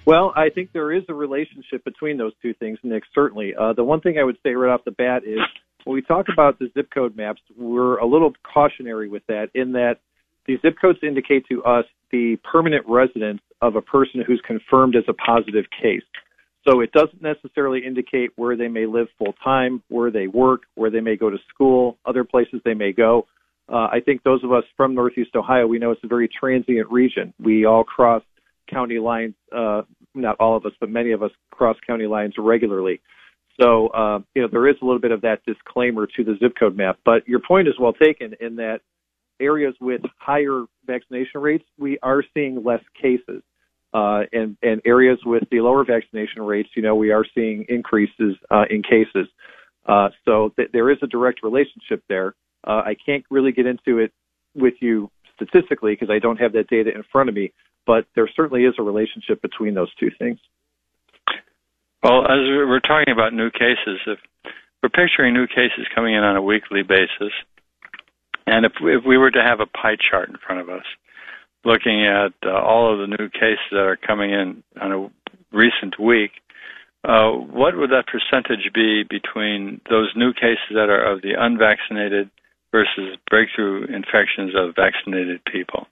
Well, 0.07 0.35
I 0.37 0.50
think 0.50 0.73
there 0.73 0.93
is 0.93 1.02
a 1.09 1.14
relationship 1.14 1.83
between 1.83 2.19
those 2.19 2.33
two 2.43 2.52
things, 2.52 2.78
Nick, 2.83 3.04
certainly. 3.14 3.54
Uh, 3.59 3.73
the 3.73 3.83
one 3.83 4.02
thing 4.02 4.19
I 4.19 4.25
would 4.25 4.37
say 4.43 4.50
right 4.54 4.71
off 4.71 4.85
the 4.85 4.90
bat 4.90 5.23
is 5.25 5.38
when 5.85 5.95
we 5.95 6.02
talk 6.02 6.26
about 6.31 6.59
the 6.59 6.71
zip 6.75 6.90
code 6.93 7.16
maps, 7.16 7.40
we're 7.57 7.97
a 7.97 8.07
little 8.07 8.35
cautionary 8.43 9.09
with 9.09 9.23
that 9.28 9.49
in 9.54 9.73
that 9.73 10.00
the 10.47 10.59
zip 10.61 10.76
codes 10.78 10.99
indicate 11.02 11.47
to 11.49 11.64
us 11.64 11.87
the 12.12 12.37
permanent 12.45 12.85
residence 12.87 13.40
of 13.62 13.76
a 13.76 13.83
person 13.83 14.23
who's 14.26 14.43
confirmed 14.47 14.95
as 14.95 15.04
a 15.09 15.14
positive 15.14 15.64
case. 15.83 16.02
So 16.66 16.80
it 16.80 16.92
doesn't 16.92 17.23
necessarily 17.23 17.85
indicate 17.87 18.30
where 18.37 18.56
they 18.56 18.68
may 18.68 18.87
live 18.87 19.09
full 19.18 19.35
time, 19.44 19.83
where 19.88 20.11
they 20.11 20.26
work, 20.26 20.62
where 20.75 20.90
they 20.90 21.00
may 21.00 21.16
go 21.16 21.28
to 21.30 21.37
school, 21.52 21.99
other 22.06 22.25
places 22.25 22.61
they 22.64 22.75
may 22.75 22.92
go. 22.92 23.26
Uh, 23.68 23.88
I 23.92 24.00
think 24.04 24.23
those 24.23 24.42
of 24.44 24.52
us 24.52 24.64
from 24.76 24.94
Northeast 24.94 25.30
Ohio, 25.37 25.66
we 25.66 25.78
know 25.78 25.90
it's 25.90 26.04
a 26.04 26.09
very 26.09 26.28
transient 26.28 26.90
region. 26.90 27.33
We 27.38 27.64
all 27.64 27.85
cross 27.85 28.23
county 28.71 28.99
lines, 28.99 29.35
uh, 29.54 29.83
not 30.14 30.37
all 30.40 30.56
of 30.56 30.64
us, 30.66 30.73
but 30.80 30.90
many 30.90 31.12
of 31.12 31.23
us 31.23 31.30
cross 31.50 31.76
county 31.87 32.06
lines 32.06 32.35
regularly. 32.38 33.00
So, 33.61 33.88
uh, 33.88 34.18
you 34.35 34.42
know, 34.42 34.49
there 34.50 34.68
is 34.68 34.76
a 34.83 34.85
little 34.85 35.00
bit 35.00 35.12
of 35.12 35.21
that 35.23 35.44
disclaimer 35.47 36.06
to 36.16 36.25
the 36.25 36.37
zip 36.42 36.54
code 36.59 36.76
map. 36.76 36.99
But 37.04 37.28
your 37.28 37.40
point 37.40 37.68
is 37.68 37.75
well 37.78 37.92
taken 37.92 38.35
in 38.40 38.56
that 38.56 38.80
areas 39.40 39.75
with 39.80 40.00
higher 40.18 40.64
vaccination 40.87 41.40
rates, 41.40 41.64
we 41.78 41.99
are 42.02 42.23
seeing 42.35 42.64
less 42.64 42.83
cases. 43.00 43.42
Uh, 43.95 44.23
and, 44.33 44.57
and 44.61 44.83
areas 44.85 45.21
with 45.25 45.45
the 45.53 45.61
lower 45.61 45.85
vaccination 45.85 46.43
rates, 46.43 46.69
you 46.75 46.83
know, 46.83 46.97
we 46.97 47.13
are 47.13 47.25
seeing 47.33 47.65
increases 47.69 48.35
uh, 48.51 48.65
in 48.69 48.83
cases. 48.83 49.29
Uh, 49.87 50.09
so 50.25 50.51
th- 50.57 50.71
there 50.73 50.91
is 50.91 50.99
a 51.03 51.07
direct 51.07 51.45
relationship 51.45 52.03
there. 52.09 52.35
Uh, 52.67 52.83
I 52.85 52.97
can't 53.07 53.25
really 53.31 53.53
get 53.53 53.67
into 53.67 53.99
it 53.99 54.13
with 54.57 54.75
you 54.81 55.11
statistically 55.37 55.93
because 55.93 56.11
I 56.11 56.19
don't 56.19 56.39
have 56.39 56.53
that 56.55 56.67
data 56.69 56.91
in 56.93 57.05
front 57.13 57.29
of 57.29 57.37
me, 57.37 57.53
but 57.87 58.07
there 58.17 58.29
certainly 58.35 58.65
is 58.65 58.75
a 58.79 58.83
relationship 58.83 59.41
between 59.43 59.75
those 59.75 59.95
two 59.95 60.11
things. 60.19 60.39
Well, 62.03 62.23
as 62.25 62.41
we're 62.51 62.81
talking 62.81 63.13
about 63.13 63.33
new 63.33 63.51
cases, 63.51 64.01
if 64.07 64.19
we're 64.83 64.89
picturing 64.91 65.35
new 65.35 65.47
cases 65.47 65.87
coming 65.95 66.15
in 66.15 66.25
on 66.25 66.37
a 66.37 66.43
weekly 66.43 66.83
basis, 66.83 67.33
and 68.47 68.67
if 68.67 68.73
we 68.83 69.17
were 69.17 69.31
to 69.31 69.43
have 69.43 69.61
a 69.61 69.67
pie 69.67 69.97
chart 70.11 70.29
in 70.29 70.37
front 70.45 70.61
of 70.61 70.69
us, 70.69 70.85
looking 71.64 72.06
at 72.06 72.33
uh, 72.47 72.52
all 72.52 72.92
of 72.92 72.99
the 72.99 73.16
new 73.18 73.28
cases 73.28 73.71
that 73.71 73.78
are 73.78 73.97
coming 73.97 74.30
in 74.30 74.62
on 74.80 74.92
a 74.92 75.11
recent 75.56 75.99
week, 75.99 76.33
uh, 77.04 77.30
what 77.30 77.76
would 77.76 77.90
that 77.90 78.04
percentage 78.06 78.73
be 78.75 79.02
between 79.09 79.80
those 79.90 80.11
new 80.16 80.33
cases 80.33 80.71
that 80.71 80.88
are 80.88 81.12
of 81.12 81.23
the 81.23 81.33
unvaccinated 81.38 82.30
versus 82.73 83.16
breakthrough 83.30 83.85
infections 83.85 84.52
of 84.56 84.75
vaccinated 84.75 85.40
people? 85.44 85.87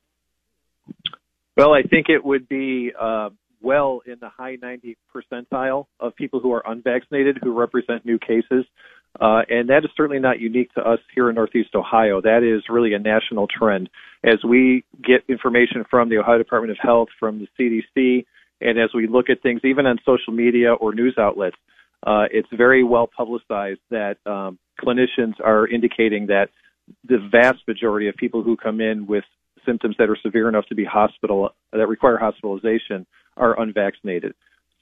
Well, 1.56 1.74
I 1.74 1.82
think 1.82 2.06
it 2.08 2.24
would 2.24 2.48
be 2.48 2.92
uh, 2.98 3.28
well 3.60 4.00
in 4.06 4.16
the 4.20 4.30
high 4.30 4.56
90 4.60 4.96
percentile 5.14 5.86
of 6.00 6.16
people 6.16 6.40
who 6.40 6.52
are 6.52 6.62
unvaccinated 6.66 7.38
who 7.42 7.52
represent 7.52 8.04
new 8.04 8.18
cases. 8.18 8.64
Uh, 9.20 9.42
and 9.48 9.68
that 9.68 9.84
is 9.84 9.90
certainly 9.96 10.18
not 10.18 10.40
unique 10.40 10.72
to 10.74 10.80
us 10.80 10.98
here 11.14 11.28
in 11.28 11.34
Northeast 11.34 11.74
Ohio. 11.74 12.20
That 12.20 12.42
is 12.42 12.64
really 12.68 12.94
a 12.94 12.98
national 12.98 13.46
trend. 13.46 13.90
As 14.24 14.38
we 14.42 14.84
get 15.02 15.22
information 15.28 15.84
from 15.90 16.08
the 16.08 16.18
Ohio 16.18 16.38
Department 16.38 16.70
of 16.70 16.78
Health, 16.80 17.08
from 17.20 17.38
the 17.38 17.48
CDC, 17.58 18.24
and 18.60 18.78
as 18.78 18.90
we 18.94 19.06
look 19.06 19.28
at 19.28 19.42
things 19.42 19.60
even 19.64 19.86
on 19.86 19.98
social 20.04 20.32
media 20.32 20.72
or 20.72 20.94
news 20.94 21.16
outlets, 21.18 21.56
uh, 22.06 22.24
it's 22.30 22.48
very 22.56 22.82
well 22.82 23.06
publicized 23.06 23.80
that 23.90 24.16
um, 24.26 24.58
clinicians 24.80 25.34
are 25.44 25.66
indicating 25.66 26.26
that 26.28 26.48
the 27.04 27.18
vast 27.30 27.58
majority 27.68 28.08
of 28.08 28.16
people 28.16 28.42
who 28.42 28.56
come 28.56 28.80
in 28.80 29.06
with 29.06 29.24
symptoms 29.64 29.94
that 29.98 30.10
are 30.10 30.18
severe 30.22 30.48
enough 30.48 30.66
to 30.66 30.74
be 30.74 30.84
hospital 30.84 31.50
that 31.72 31.86
require 31.86 32.18
hospitalization 32.18 33.06
are 33.36 33.60
unvaccinated. 33.60 34.34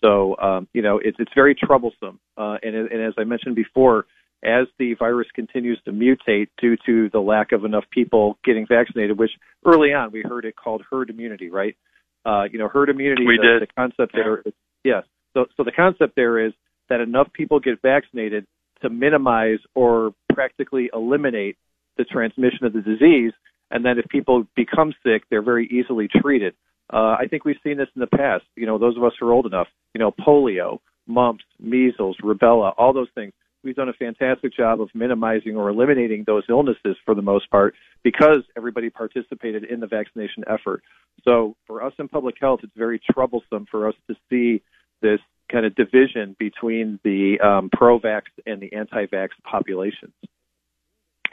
So 0.03 0.37
um, 0.39 0.69
you 0.73 0.83
know 0.83 0.99
it's 1.03 1.17
it's 1.21 1.33
very 1.35 1.55
troublesome. 1.55 2.19
Uh, 2.37 2.57
and, 2.63 2.75
and 2.75 3.03
as 3.03 3.15
I 3.19 3.25
mentioned 3.25 3.55
before, 3.55 4.07
as 4.43 4.67
the 4.79 4.95
virus 4.95 5.29
continues 5.35 5.81
to 5.85 5.93
mutate 5.93 6.49
due 6.61 6.77
to 6.87 7.11
the 7.11 7.21
lack 7.21 7.53
of 7.53 7.65
enough 7.65 7.85
people 7.91 8.39
getting 8.45 8.67
vaccinated, 8.67 9.19
which 9.19 9.33
early 9.65 9.93
on 9.93 10.11
we 10.13 10.23
heard 10.23 10.45
it 10.45 10.57
called 10.57 10.83
herd 10.91 11.11
immunity, 11.11 11.51
right? 11.51 11.77
Uh, 12.25 12.45
you 12.51 12.59
know, 12.59 12.69
herd 12.69 12.89
immunity. 12.89 13.27
We 13.27 13.39
the, 13.39 13.61
did. 13.61 13.69
The 13.69 13.73
concept 13.75 14.13
yeah. 14.15 14.23
there, 14.23 14.43
is, 14.45 14.53
yes. 14.85 15.05
So, 15.35 15.47
so 15.57 15.65
the 15.65 15.73
concept 15.73 16.17
there 16.17 16.45
is 16.45 16.53
that 16.89 17.01
enough 17.01 17.29
people 17.33 17.61
get 17.61 17.81
vaccinated 17.83 18.47
to 18.83 18.91
minimize 18.91 19.59
or 19.75 20.13
practically 20.33 20.91
eliminate 20.93 21.57
the 21.99 22.05
transmission 22.05 22.65
of 22.65 22.73
the 22.73 22.81
disease, 22.81 23.33
and 23.71 23.85
then 23.85 23.99
if 23.99 24.09
people 24.09 24.47
become 24.57 24.95
sick, 25.05 25.23
they're 25.31 25.43
very 25.43 25.67
easily 25.67 26.09
treated. 26.09 26.55
Uh, 26.93 27.17
I 27.19 27.27
think 27.29 27.45
we've 27.45 27.57
seen 27.63 27.77
this 27.77 27.89
in 27.95 28.01
the 28.01 28.07
past. 28.07 28.45
You 28.57 28.67
know, 28.67 28.79
those 28.79 28.97
of 28.97 29.05
us 29.05 29.13
who 29.21 29.29
are 29.29 29.33
old 29.33 29.47
enough, 29.47 29.69
you 29.95 29.99
know, 29.99 30.11
polio, 30.11 30.79
mumps, 31.07 31.45
measles, 31.61 32.17
rubella, 32.23 32.73
all 32.77 32.93
those 32.93 33.09
things 33.15 33.33
we've 33.63 33.77
done 33.77 33.89
a 33.89 33.95
fantastic 33.95 34.55
job 34.55 34.81
of 34.81 34.89
minimizing 34.95 35.57
or 35.57 35.69
eliminating 35.69 36.25
those 36.27 36.45
illnesses 36.49 36.97
for 37.05 37.15
the 37.15 37.23
most 37.23 37.51
part 37.51 37.75
because 38.03 38.43
everybody 38.57 38.91
participated 38.91 39.65
in 39.65 39.81
the 39.81 39.87
vaccination 39.87 40.45
effort. 40.49 40.83
So 41.25 41.57
for 41.67 41.83
us 41.83 41.93
in 41.99 42.09
public 42.09 42.37
health, 42.41 42.61
it's 42.63 42.73
very 42.77 43.01
troublesome 43.13 43.67
for 43.71 43.89
us 43.89 43.95
to 44.09 44.17
see 44.29 44.63
this 45.03 45.21
kind 45.51 45.67
of 45.67 45.75
division 45.75 46.37
between 46.39 46.99
the 47.05 47.39
um, 47.41 47.71
pro-vax 47.73 48.23
and 48.47 48.61
the 48.61 48.73
anti-vax 48.73 49.29
populations. 49.45 50.13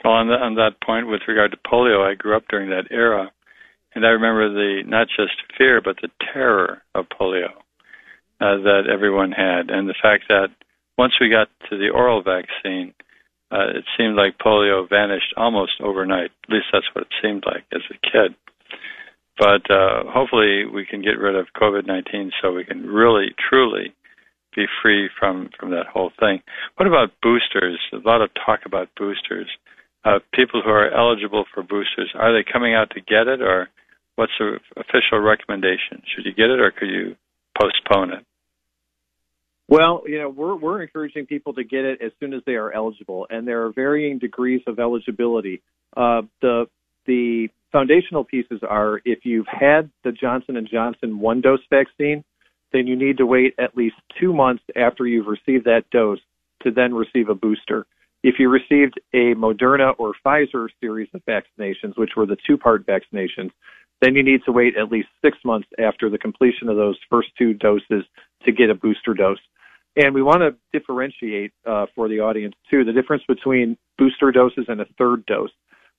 Well, 0.04 0.14
on, 0.14 0.28
the, 0.28 0.34
on 0.34 0.54
that 0.56 0.80
point, 0.84 1.08
with 1.08 1.22
regard 1.26 1.50
to 1.52 1.56
polio, 1.56 2.08
I 2.08 2.14
grew 2.14 2.36
up 2.36 2.44
during 2.48 2.70
that 2.70 2.84
era, 2.90 3.30
and 3.94 4.04
I 4.06 4.10
remember 4.10 4.52
the 4.52 4.82
not 4.86 5.08
just 5.08 5.32
fear 5.56 5.80
but 5.82 5.96
the 6.00 6.08
terror 6.32 6.82
of 6.94 7.06
polio 7.08 7.50
uh, 8.40 8.62
that 8.62 8.82
everyone 8.92 9.32
had, 9.32 9.70
and 9.70 9.88
the 9.88 9.94
fact 10.00 10.24
that 10.28 10.48
once 10.98 11.14
we 11.20 11.30
got 11.30 11.48
to 11.70 11.78
the 11.78 11.88
oral 11.88 12.22
vaccine, 12.22 12.92
uh, 13.50 13.70
it 13.70 13.84
seemed 13.96 14.16
like 14.16 14.36
polio 14.38 14.86
vanished 14.88 15.32
almost 15.36 15.80
overnight. 15.80 16.30
At 16.44 16.52
least 16.52 16.66
that's 16.72 16.90
what 16.92 17.06
it 17.06 17.14
seemed 17.22 17.44
like 17.46 17.64
as 17.72 17.82
a 17.88 17.94
kid. 18.04 18.34
But 19.38 19.70
uh, 19.70 20.02
hopefully, 20.10 20.66
we 20.66 20.84
can 20.84 21.00
get 21.00 21.18
rid 21.18 21.36
of 21.36 21.46
COVID 21.56 21.86
19 21.86 22.32
so 22.42 22.52
we 22.52 22.64
can 22.64 22.84
really, 22.84 23.28
truly 23.48 23.94
be 24.54 24.66
free 24.82 25.08
from, 25.18 25.50
from 25.58 25.70
that 25.70 25.86
whole 25.86 26.10
thing. 26.18 26.42
What 26.76 26.88
about 26.88 27.12
boosters? 27.22 27.78
A 27.92 27.98
lot 27.98 28.20
of 28.20 28.30
talk 28.34 28.60
about 28.66 28.88
boosters. 28.98 29.48
Uh, 30.04 30.18
people 30.34 30.60
who 30.62 30.70
are 30.70 30.90
eligible 30.90 31.44
for 31.54 31.62
boosters, 31.62 32.12
are 32.14 32.32
they 32.32 32.44
coming 32.50 32.74
out 32.74 32.90
to 32.90 33.00
get 33.00 33.28
it, 33.28 33.40
or 33.40 33.68
what's 34.16 34.32
the 34.38 34.58
official 34.76 35.20
recommendation? 35.20 36.02
Should 36.14 36.24
you 36.24 36.34
get 36.34 36.50
it, 36.50 36.60
or 36.60 36.72
could 36.72 36.88
you 36.88 37.14
postpone 37.60 38.12
it? 38.14 38.27
Well, 39.68 40.04
you 40.06 40.18
know, 40.18 40.30
we're 40.30 40.56
we're 40.56 40.82
encouraging 40.82 41.26
people 41.26 41.52
to 41.54 41.64
get 41.64 41.84
it 41.84 42.00
as 42.02 42.12
soon 42.18 42.32
as 42.32 42.40
they 42.46 42.54
are 42.54 42.72
eligible, 42.72 43.26
and 43.28 43.46
there 43.46 43.66
are 43.66 43.72
varying 43.72 44.18
degrees 44.18 44.62
of 44.66 44.78
eligibility. 44.78 45.60
Uh, 45.94 46.22
the 46.40 46.66
the 47.06 47.48
foundational 47.70 48.24
pieces 48.24 48.60
are 48.66 49.00
if 49.04 49.20
you've 49.24 49.46
had 49.46 49.90
the 50.04 50.12
Johnson 50.12 50.56
and 50.56 50.68
Johnson 50.70 51.20
one 51.20 51.42
dose 51.42 51.60
vaccine, 51.68 52.24
then 52.72 52.86
you 52.86 52.96
need 52.96 53.18
to 53.18 53.26
wait 53.26 53.54
at 53.58 53.76
least 53.76 53.96
two 54.18 54.32
months 54.32 54.62
after 54.74 55.06
you've 55.06 55.26
received 55.26 55.66
that 55.66 55.84
dose 55.90 56.20
to 56.62 56.70
then 56.70 56.94
receive 56.94 57.28
a 57.28 57.34
booster. 57.34 57.86
If 58.22 58.36
you 58.38 58.48
received 58.48 58.98
a 59.12 59.34
Moderna 59.34 59.92
or 59.98 60.14
Pfizer 60.24 60.68
series 60.80 61.08
of 61.14 61.22
vaccinations, 61.26 61.96
which 61.96 62.10
were 62.16 62.26
the 62.26 62.38
two 62.46 62.56
part 62.56 62.86
vaccinations, 62.86 63.50
then 64.00 64.14
you 64.14 64.22
need 64.22 64.40
to 64.46 64.52
wait 64.52 64.76
at 64.76 64.90
least 64.90 65.08
six 65.22 65.36
months 65.44 65.68
after 65.78 66.08
the 66.08 66.18
completion 66.18 66.68
of 66.68 66.76
those 66.76 66.98
first 67.10 67.28
two 67.36 67.52
doses 67.52 68.04
to 68.44 68.52
get 68.52 68.70
a 68.70 68.74
booster 68.74 69.12
dose. 69.12 69.38
And 69.96 70.14
we 70.14 70.22
want 70.22 70.40
to 70.40 70.56
differentiate 70.78 71.52
uh, 71.66 71.86
for 71.94 72.08
the 72.08 72.20
audience 72.20 72.54
too 72.70 72.84
the 72.84 72.92
difference 72.92 73.22
between 73.26 73.76
booster 73.96 74.30
doses 74.30 74.66
and 74.68 74.80
a 74.80 74.86
third 74.96 75.26
dose. 75.26 75.50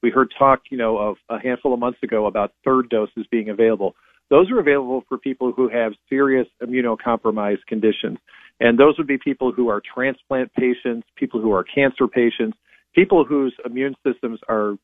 We 0.02 0.10
heard 0.10 0.34
talk, 0.38 0.62
you 0.72 0.78
know, 0.78 0.98
of 0.98 1.18
a 1.30 1.40
handful 1.40 1.74
of 1.74 1.80
months 1.80 2.00
ago 2.02 2.26
about 2.26 2.54
third 2.64 2.90
doses 2.90 3.26
being 3.30 3.50
available. 3.50 3.96
Those 4.30 4.50
are 4.52 4.60
available 4.60 5.04
for 5.10 5.18
people 5.18 5.52
who 5.52 5.68
have 5.70 5.94
serious 6.08 6.48
immunocompromised 6.64 7.66
conditions. 7.68 8.18
And 8.60 8.78
those 8.78 8.98
would 8.98 9.08
be 9.08 9.18
people 9.18 9.52
who 9.52 9.70
are 9.70 9.82
transplant 9.94 10.54
patients, 10.54 11.08
people 11.16 11.42
who 11.42 11.52
are 11.52 11.64
cancer 11.64 12.08
patients, 12.08 12.58
people 12.94 13.26
whose 13.26 13.54
immune 13.66 13.96
systems 14.06 14.40
are 14.48 14.76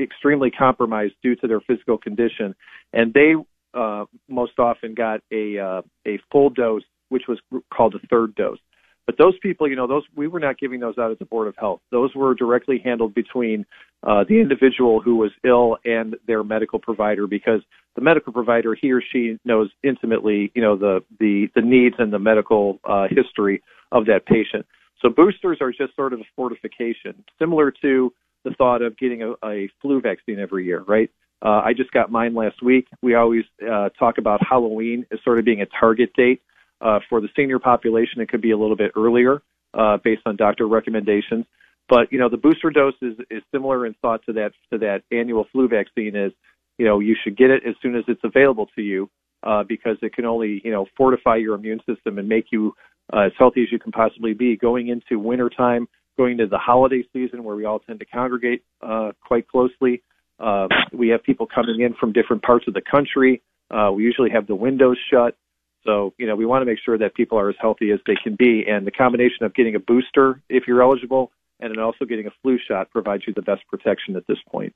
extremely 0.00 0.50
compromised 0.50 1.14
due 1.22 1.36
to 1.36 1.46
their 1.46 1.60
physical 1.60 1.98
condition. 1.98 2.54
And 2.92 3.12
they 3.12 3.34
uh, 3.74 4.04
most 4.28 4.58
often 4.58 4.94
got 4.94 5.20
a, 5.32 5.58
uh, 5.58 5.82
a 6.06 6.18
full 6.30 6.50
dose 6.50 6.84
which 7.14 7.28
was 7.28 7.38
called 7.72 7.94
a 7.94 8.04
third 8.08 8.34
dose. 8.34 8.58
But 9.06 9.18
those 9.18 9.36
people, 9.46 9.68
you 9.70 9.76
know, 9.76 9.86
those 9.86 10.02
we 10.16 10.26
were 10.26 10.40
not 10.40 10.58
giving 10.58 10.80
those 10.80 10.98
out 10.98 11.10
at 11.12 11.18
the 11.20 11.30
Board 11.34 11.46
of 11.46 11.54
Health. 11.56 11.80
Those 11.92 12.10
were 12.14 12.34
directly 12.34 12.78
handled 12.82 13.14
between 13.14 13.64
uh, 14.02 14.24
the 14.30 14.40
individual 14.40 15.00
who 15.00 15.14
was 15.16 15.30
ill 15.44 15.76
and 15.84 16.16
their 16.26 16.42
medical 16.42 16.78
provider, 16.88 17.26
because 17.28 17.60
the 17.96 18.02
medical 18.10 18.32
provider, 18.32 18.74
he 18.74 18.90
or 18.90 19.02
she 19.12 19.38
knows 19.44 19.68
intimately, 19.84 20.50
you 20.56 20.62
know, 20.62 20.74
the 20.76 20.94
the, 21.20 21.34
the 21.54 21.62
needs 21.62 21.96
and 21.98 22.12
the 22.12 22.18
medical 22.18 22.80
uh, 22.92 23.06
history 23.10 23.62
of 23.92 24.06
that 24.06 24.26
patient. 24.26 24.66
So 25.00 25.08
boosters 25.10 25.58
are 25.60 25.70
just 25.70 25.94
sort 25.94 26.12
of 26.14 26.20
a 26.20 26.28
fortification, 26.34 27.12
similar 27.38 27.70
to 27.82 28.12
the 28.44 28.52
thought 28.58 28.82
of 28.82 28.98
getting 28.98 29.22
a, 29.22 29.30
a 29.44 29.68
flu 29.80 30.00
vaccine 30.00 30.38
every 30.40 30.64
year, 30.64 30.82
right? 30.96 31.10
Uh, 31.44 31.60
I 31.68 31.74
just 31.80 31.92
got 31.92 32.10
mine 32.10 32.34
last 32.34 32.62
week. 32.62 32.86
We 33.02 33.14
always 33.14 33.44
uh, 33.62 33.90
talk 33.98 34.16
about 34.16 34.40
Halloween 34.52 35.04
as 35.12 35.18
sort 35.22 35.38
of 35.38 35.44
being 35.44 35.60
a 35.60 35.66
target 35.78 36.10
date 36.16 36.40
uh, 36.84 37.00
for 37.08 37.20
the 37.20 37.28
senior 37.34 37.58
population, 37.58 38.20
it 38.20 38.28
could 38.28 38.42
be 38.42 38.52
a 38.52 38.56
little 38.56 38.76
bit 38.76 38.92
earlier 38.94 39.42
uh, 39.72 39.96
based 40.04 40.22
on 40.26 40.36
doctor 40.36 40.68
recommendations. 40.68 41.46
But 41.88 42.12
you 42.12 42.18
know, 42.18 42.28
the 42.28 42.36
booster 42.36 42.70
dose 42.70 42.94
is, 43.02 43.14
is 43.30 43.42
similar 43.50 43.86
in 43.86 43.94
thought 44.00 44.24
to 44.26 44.32
that 44.34 44.52
to 44.72 44.78
that 44.78 45.02
annual 45.10 45.46
flu 45.50 45.68
vaccine. 45.68 46.14
Is 46.14 46.32
you 46.78 46.86
know 46.86 47.00
you 47.00 47.16
should 47.22 47.36
get 47.36 47.50
it 47.50 47.62
as 47.66 47.74
soon 47.82 47.96
as 47.96 48.04
it's 48.06 48.22
available 48.22 48.68
to 48.76 48.82
you 48.82 49.10
uh, 49.42 49.64
because 49.64 49.96
it 50.02 50.14
can 50.14 50.24
only 50.24 50.60
you 50.64 50.70
know 50.70 50.86
fortify 50.96 51.36
your 51.36 51.54
immune 51.54 51.80
system 51.86 52.18
and 52.18 52.28
make 52.28 52.46
you 52.52 52.74
uh, 53.12 53.20
as 53.26 53.32
healthy 53.38 53.62
as 53.62 53.72
you 53.72 53.78
can 53.78 53.92
possibly 53.92 54.32
be 54.32 54.56
going 54.56 54.88
into 54.88 55.18
winter 55.18 55.50
time, 55.50 55.88
going 56.16 56.32
into 56.32 56.46
the 56.46 56.58
holiday 56.58 57.02
season 57.12 57.44
where 57.44 57.56
we 57.56 57.64
all 57.64 57.80
tend 57.80 57.98
to 57.98 58.06
congregate 58.06 58.62
uh, 58.82 59.12
quite 59.26 59.46
closely. 59.48 60.02
Uh, 60.40 60.66
we 60.92 61.08
have 61.08 61.22
people 61.22 61.46
coming 61.46 61.80
in 61.80 61.94
from 61.94 62.12
different 62.12 62.42
parts 62.42 62.66
of 62.66 62.74
the 62.74 62.82
country. 62.82 63.42
Uh, 63.70 63.90
we 63.92 64.02
usually 64.02 64.30
have 64.30 64.46
the 64.46 64.54
windows 64.54 64.98
shut. 65.10 65.36
So, 65.84 66.14
you 66.18 66.26
know, 66.26 66.34
we 66.34 66.46
want 66.46 66.62
to 66.62 66.66
make 66.66 66.78
sure 66.84 66.96
that 66.98 67.14
people 67.14 67.38
are 67.38 67.50
as 67.50 67.56
healthy 67.60 67.90
as 67.90 68.00
they 68.06 68.16
can 68.22 68.36
be. 68.36 68.64
And 68.66 68.86
the 68.86 68.90
combination 68.90 69.44
of 69.44 69.54
getting 69.54 69.74
a 69.74 69.78
booster, 69.78 70.40
if 70.48 70.64
you're 70.66 70.82
eligible, 70.82 71.30
and 71.60 71.70
then 71.70 71.78
also 71.78 72.04
getting 72.04 72.26
a 72.26 72.32
flu 72.42 72.58
shot 72.66 72.90
provides 72.90 73.24
you 73.26 73.34
the 73.34 73.42
best 73.42 73.62
protection 73.68 74.16
at 74.16 74.26
this 74.26 74.38
point. 74.50 74.72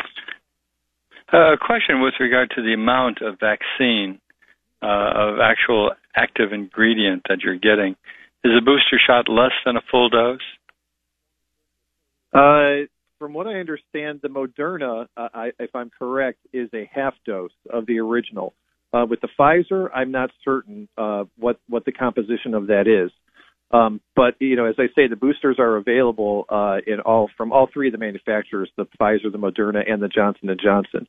Uh, 1.32 1.54
a 1.54 1.58
question 1.58 2.00
with 2.00 2.14
regard 2.20 2.50
to 2.56 2.62
the 2.62 2.72
amount 2.72 3.18
of 3.20 3.38
vaccine, 3.40 4.18
uh, 4.82 5.10
of 5.14 5.40
actual 5.40 5.90
active 6.14 6.52
ingredient 6.52 7.22
that 7.28 7.40
you're 7.42 7.58
getting. 7.58 7.96
Is 8.44 8.52
a 8.56 8.64
booster 8.64 9.00
shot 9.04 9.28
less 9.28 9.52
than 9.66 9.76
a 9.76 9.80
full 9.90 10.08
dose? 10.08 10.38
Uh, 12.32 12.86
from 13.18 13.34
what 13.34 13.46
I 13.46 13.54
understand, 13.54 14.20
the 14.22 14.28
Moderna, 14.28 15.06
uh, 15.16 15.28
I, 15.34 15.50
if 15.58 15.74
I'm 15.74 15.90
correct, 15.90 16.38
is 16.52 16.70
a 16.72 16.88
half 16.92 17.14
dose 17.26 17.50
of 17.68 17.86
the 17.86 17.98
original. 17.98 18.54
Uh, 18.92 19.04
with 19.08 19.20
the 19.20 19.28
Pfizer, 19.38 19.88
I'm 19.94 20.10
not 20.10 20.30
certain 20.44 20.88
uh, 20.96 21.24
what 21.38 21.60
what 21.68 21.84
the 21.84 21.92
composition 21.92 22.54
of 22.54 22.68
that 22.68 22.86
is. 22.88 23.10
Um, 23.70 24.00
but 24.16 24.34
you 24.40 24.56
know, 24.56 24.64
as 24.64 24.76
I 24.78 24.86
say, 24.94 25.08
the 25.08 25.16
boosters 25.16 25.58
are 25.58 25.76
available 25.76 26.46
uh, 26.48 26.78
in 26.86 27.00
all 27.00 27.28
from 27.36 27.52
all 27.52 27.68
three 27.72 27.88
of 27.88 27.92
the 27.92 27.98
manufacturers: 27.98 28.70
the 28.76 28.86
Pfizer, 28.98 29.30
the 29.30 29.38
Moderna, 29.38 29.80
and 29.90 30.02
the 30.02 30.08
Johnson 30.08 30.48
and 30.48 30.60
Johnson. 30.62 31.06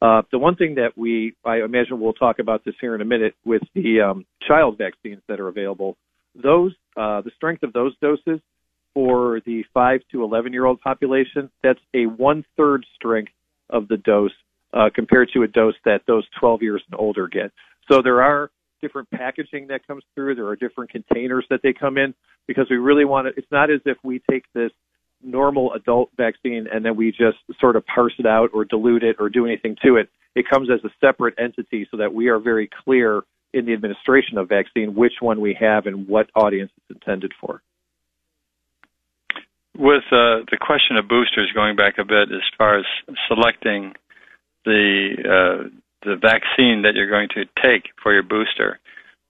Uh, 0.00 0.22
the 0.30 0.38
one 0.38 0.54
thing 0.54 0.76
that 0.76 0.96
we, 0.96 1.34
I 1.44 1.56
imagine, 1.56 2.00
we'll 2.00 2.12
talk 2.12 2.38
about 2.38 2.64
this 2.64 2.74
here 2.80 2.94
in 2.94 3.00
a 3.00 3.04
minute 3.04 3.34
with 3.44 3.62
the 3.74 4.00
um, 4.00 4.26
child 4.46 4.78
vaccines 4.78 5.20
that 5.28 5.40
are 5.40 5.48
available. 5.48 5.96
Those, 6.40 6.72
uh, 6.96 7.22
the 7.22 7.32
strength 7.34 7.64
of 7.64 7.72
those 7.72 7.96
doses 8.00 8.40
for 8.94 9.40
the 9.44 9.64
five 9.74 10.00
to 10.12 10.22
11 10.22 10.52
year 10.52 10.66
old 10.66 10.80
population, 10.80 11.50
that's 11.64 11.80
a 11.94 12.06
one 12.06 12.44
third 12.56 12.86
strength 12.94 13.32
of 13.68 13.88
the 13.88 13.96
dose 13.96 14.32
uh, 14.72 14.90
compared 14.94 15.30
to 15.34 15.42
a 15.42 15.48
dose 15.48 15.74
that 15.84 16.02
those 16.06 16.24
12 16.40 16.62
years 16.62 16.82
and 16.90 16.98
older 16.98 17.28
get. 17.28 17.52
So 17.90 18.02
there 18.02 18.22
are 18.22 18.50
different 18.80 19.10
packaging 19.10 19.68
that 19.68 19.86
comes 19.86 20.04
through. 20.14 20.34
There 20.34 20.46
are 20.46 20.56
different 20.56 20.90
containers 20.90 21.44
that 21.50 21.60
they 21.62 21.72
come 21.72 21.98
in 21.98 22.14
because 22.46 22.66
we 22.70 22.76
really 22.76 23.04
want 23.04 23.26
to. 23.26 23.32
It's 23.36 23.50
not 23.50 23.70
as 23.70 23.80
if 23.84 23.96
we 24.02 24.20
take 24.30 24.44
this 24.54 24.70
normal 25.22 25.72
adult 25.72 26.10
vaccine 26.16 26.66
and 26.72 26.84
then 26.84 26.96
we 26.96 27.10
just 27.10 27.38
sort 27.60 27.76
of 27.76 27.84
parse 27.86 28.14
it 28.18 28.26
out 28.26 28.50
or 28.52 28.64
dilute 28.64 29.02
it 29.02 29.16
or 29.18 29.28
do 29.28 29.46
anything 29.46 29.76
to 29.84 29.96
it. 29.96 30.08
It 30.34 30.46
comes 30.48 30.68
as 30.70 30.80
a 30.84 30.90
separate 31.00 31.34
entity 31.38 31.88
so 31.90 31.96
that 31.96 32.14
we 32.14 32.28
are 32.28 32.38
very 32.38 32.70
clear 32.84 33.22
in 33.52 33.66
the 33.66 33.72
administration 33.72 34.38
of 34.38 34.48
vaccine 34.48 34.94
which 34.94 35.14
one 35.20 35.40
we 35.40 35.56
have 35.58 35.86
and 35.86 36.06
what 36.06 36.30
audience 36.34 36.70
it's 36.76 36.96
intended 36.96 37.32
for. 37.40 37.62
With 39.76 40.04
uh, 40.12 40.44
the 40.50 40.58
question 40.60 40.96
of 40.96 41.08
boosters 41.08 41.50
going 41.54 41.76
back 41.76 41.98
a 41.98 42.04
bit 42.04 42.30
as 42.30 42.42
far 42.56 42.78
as 42.78 42.84
selecting 43.28 43.94
the 44.68 45.16
uh, 45.24 45.68
the 46.04 46.16
vaccine 46.20 46.82
that 46.82 46.94
you're 46.94 47.10
going 47.10 47.28
to 47.34 47.44
take 47.60 47.90
for 48.02 48.12
your 48.12 48.22
booster, 48.22 48.78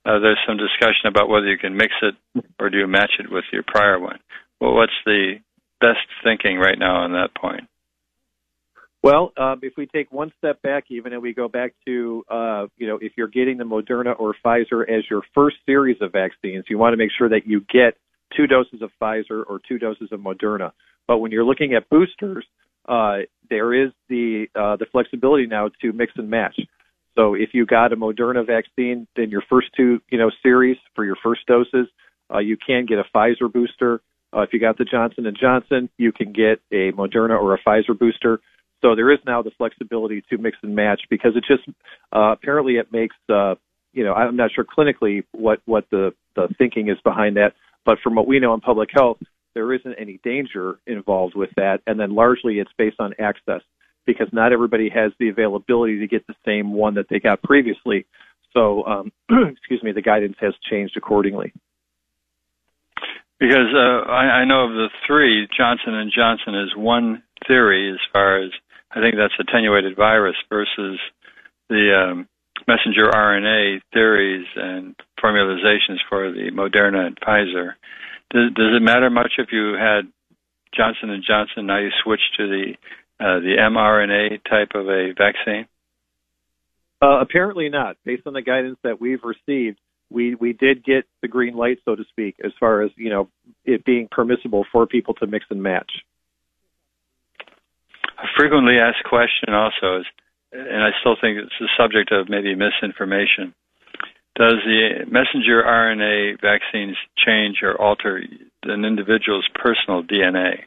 uh, 0.04 0.18
there's 0.18 0.38
some 0.46 0.58
discussion 0.58 1.06
about 1.06 1.28
whether 1.28 1.46
you 1.46 1.56
can 1.56 1.76
mix 1.76 1.94
it 2.02 2.44
or 2.58 2.68
do 2.68 2.78
you 2.78 2.86
match 2.86 3.12
it 3.18 3.30
with 3.30 3.44
your 3.52 3.62
prior 3.66 3.98
one. 3.98 4.18
Well, 4.60 4.74
what's 4.74 4.92
the 5.06 5.36
best 5.80 6.04
thinking 6.24 6.58
right 6.58 6.78
now 6.78 7.04
on 7.04 7.12
that 7.12 7.30
point? 7.40 7.68
Well, 9.02 9.32
um, 9.36 9.60
if 9.62 9.74
we 9.76 9.86
take 9.86 10.10
one 10.10 10.32
step 10.38 10.60
back, 10.60 10.86
even 10.90 11.12
and 11.12 11.22
we 11.22 11.32
go 11.32 11.48
back 11.48 11.72
to, 11.86 12.24
uh, 12.28 12.66
you 12.76 12.88
know, 12.88 12.98
if 13.00 13.12
you're 13.16 13.28
getting 13.28 13.56
the 13.56 13.64
Moderna 13.64 14.18
or 14.18 14.34
Pfizer 14.44 14.82
as 14.82 15.04
your 15.08 15.22
first 15.34 15.56
series 15.66 15.96
of 16.00 16.10
vaccines, 16.12 16.64
you 16.68 16.78
want 16.78 16.94
to 16.94 16.96
make 16.96 17.10
sure 17.16 17.28
that 17.28 17.46
you 17.46 17.60
get 17.72 17.96
two 18.36 18.48
doses 18.48 18.82
of 18.82 18.90
Pfizer 19.00 19.44
or 19.48 19.60
two 19.66 19.78
doses 19.78 20.08
of 20.10 20.20
Moderna. 20.20 20.72
But 21.06 21.18
when 21.18 21.30
you're 21.30 21.44
looking 21.44 21.74
at 21.74 21.88
boosters, 21.88 22.44
uh, 22.88 23.18
there 23.50 23.72
is 23.74 23.90
the 24.08 24.46
uh, 24.54 24.76
the 24.76 24.86
flexibility 24.90 25.46
now 25.46 25.68
to 25.82 25.92
mix 25.92 26.12
and 26.16 26.28
match. 26.30 26.58
So 27.16 27.34
if 27.34 27.50
you 27.52 27.66
got 27.66 27.92
a 27.92 27.96
Moderna 27.96 28.46
vaccine, 28.46 29.06
then 29.16 29.30
your 29.30 29.42
first 29.48 29.68
two 29.76 30.00
you 30.10 30.18
know 30.18 30.30
series 30.42 30.76
for 30.94 31.04
your 31.04 31.16
first 31.22 31.46
doses, 31.46 31.88
Uh, 32.32 32.38
you 32.38 32.56
can 32.56 32.86
get 32.86 32.98
a 32.98 33.04
Pfizer 33.14 33.50
booster. 33.52 34.00
Uh, 34.34 34.42
if 34.42 34.52
you 34.52 34.60
got 34.60 34.76
the 34.76 34.84
Johnson 34.84 35.26
and 35.26 35.36
Johnson, 35.36 35.88
you 35.96 36.12
can 36.12 36.32
get 36.32 36.60
a 36.70 36.92
Moderna 36.92 37.40
or 37.40 37.54
a 37.54 37.60
Pfizer 37.62 37.98
booster. 37.98 38.40
So 38.82 38.94
there 38.94 39.10
is 39.10 39.18
now 39.26 39.42
the 39.42 39.50
flexibility 39.56 40.22
to 40.28 40.38
mix 40.38 40.58
and 40.62 40.74
match 40.74 41.02
because 41.08 41.32
it 41.34 41.44
just 41.48 41.68
uh, 42.12 42.32
apparently 42.32 42.74
it 42.76 42.92
makes 42.92 43.16
uh, 43.28 43.54
you 43.92 44.04
know 44.04 44.12
I'm 44.12 44.36
not 44.36 44.50
sure 44.54 44.64
clinically 44.64 45.24
what 45.32 45.60
what 45.64 45.84
the 45.90 46.12
the 46.36 46.48
thinking 46.58 46.88
is 46.88 46.98
behind 47.02 47.36
that, 47.36 47.54
but 47.84 47.98
from 48.02 48.14
what 48.14 48.26
we 48.26 48.38
know 48.38 48.54
in 48.54 48.60
public 48.60 48.90
health, 48.92 49.18
there 49.54 49.72
isn't 49.72 49.94
any 49.94 50.20
danger 50.22 50.78
involved 50.86 51.34
with 51.34 51.50
that, 51.56 51.80
and 51.86 51.98
then 51.98 52.14
largely 52.14 52.58
it's 52.58 52.70
based 52.76 53.00
on 53.00 53.14
access 53.18 53.62
because 54.06 54.28
not 54.32 54.52
everybody 54.52 54.88
has 54.88 55.12
the 55.18 55.28
availability 55.28 55.98
to 56.00 56.06
get 56.06 56.26
the 56.26 56.34
same 56.44 56.72
one 56.72 56.94
that 56.94 57.06
they 57.10 57.20
got 57.20 57.42
previously. 57.42 58.06
So, 58.54 58.84
um, 58.84 59.12
excuse 59.30 59.82
me, 59.82 59.92
the 59.92 60.02
guidance 60.02 60.36
has 60.40 60.54
changed 60.70 60.96
accordingly. 60.96 61.52
Because 63.38 63.70
uh, 63.72 64.10
I, 64.10 64.42
I 64.42 64.44
know 64.44 64.64
of 64.64 64.72
the 64.72 64.88
three, 65.06 65.46
Johnson 65.56 65.94
and 65.94 66.10
Johnson 66.14 66.54
is 66.54 66.74
one 66.76 67.22
theory 67.46 67.92
as 67.92 68.00
far 68.12 68.42
as 68.42 68.50
I 68.90 69.00
think 69.00 69.14
that's 69.16 69.34
attenuated 69.38 69.96
virus 69.96 70.36
versus 70.48 70.98
the 71.68 71.92
um, 71.94 72.28
messenger 72.66 73.10
RNA 73.10 73.80
theories 73.92 74.46
and 74.56 74.96
formulations 75.20 76.00
for 76.08 76.32
the 76.32 76.50
Moderna 76.52 77.06
and 77.06 77.18
Pfizer. 77.20 77.74
Does, 78.30 78.52
does 78.54 78.76
it 78.76 78.82
matter 78.82 79.10
much 79.10 79.32
if 79.38 79.48
you 79.52 79.74
had 79.74 80.02
Johnson 80.74 81.10
and 81.10 81.24
Johnson 81.26 81.66
now 81.66 81.78
you 81.78 81.90
switch 82.04 82.20
to 82.36 82.46
the 82.46 82.74
uh, 83.20 83.40
the 83.40 83.56
mRNA 83.58 84.44
type 84.48 84.72
of 84.74 84.86
a 84.88 85.12
vaccine? 85.16 85.66
Uh, 87.02 87.20
apparently 87.20 87.68
not. 87.68 87.96
Based 88.04 88.26
on 88.26 88.32
the 88.32 88.42
guidance 88.42 88.78
that 88.82 89.00
we've 89.00 89.22
received, 89.24 89.78
we 90.10 90.34
we 90.34 90.52
did 90.52 90.84
get 90.84 91.04
the 91.22 91.28
green 91.28 91.54
light, 91.54 91.78
so 91.84 91.94
to 91.94 92.04
speak, 92.10 92.36
as 92.44 92.52
far 92.58 92.82
as 92.82 92.90
you 92.96 93.10
know 93.10 93.28
it 93.64 93.84
being 93.84 94.08
permissible 94.10 94.64
for 94.72 94.86
people 94.86 95.14
to 95.14 95.26
mix 95.26 95.46
and 95.50 95.62
match. 95.62 95.90
A 98.18 98.26
frequently 98.36 98.78
asked 98.80 99.04
question 99.04 99.54
also 99.54 100.00
is, 100.00 100.06
and 100.52 100.82
I 100.82 100.90
still 101.00 101.16
think 101.20 101.38
it's 101.38 101.54
the 101.60 101.68
subject 101.78 102.10
of 102.10 102.28
maybe 102.28 102.54
misinformation. 102.54 103.54
Does 104.38 104.58
the 104.64 105.04
messenger 105.10 105.64
RNA 105.66 106.40
vaccines 106.40 106.96
change 107.26 107.56
or 107.60 107.74
alter 107.80 108.22
an 108.62 108.84
individual's 108.84 109.48
personal 109.52 110.04
DNA? 110.04 110.60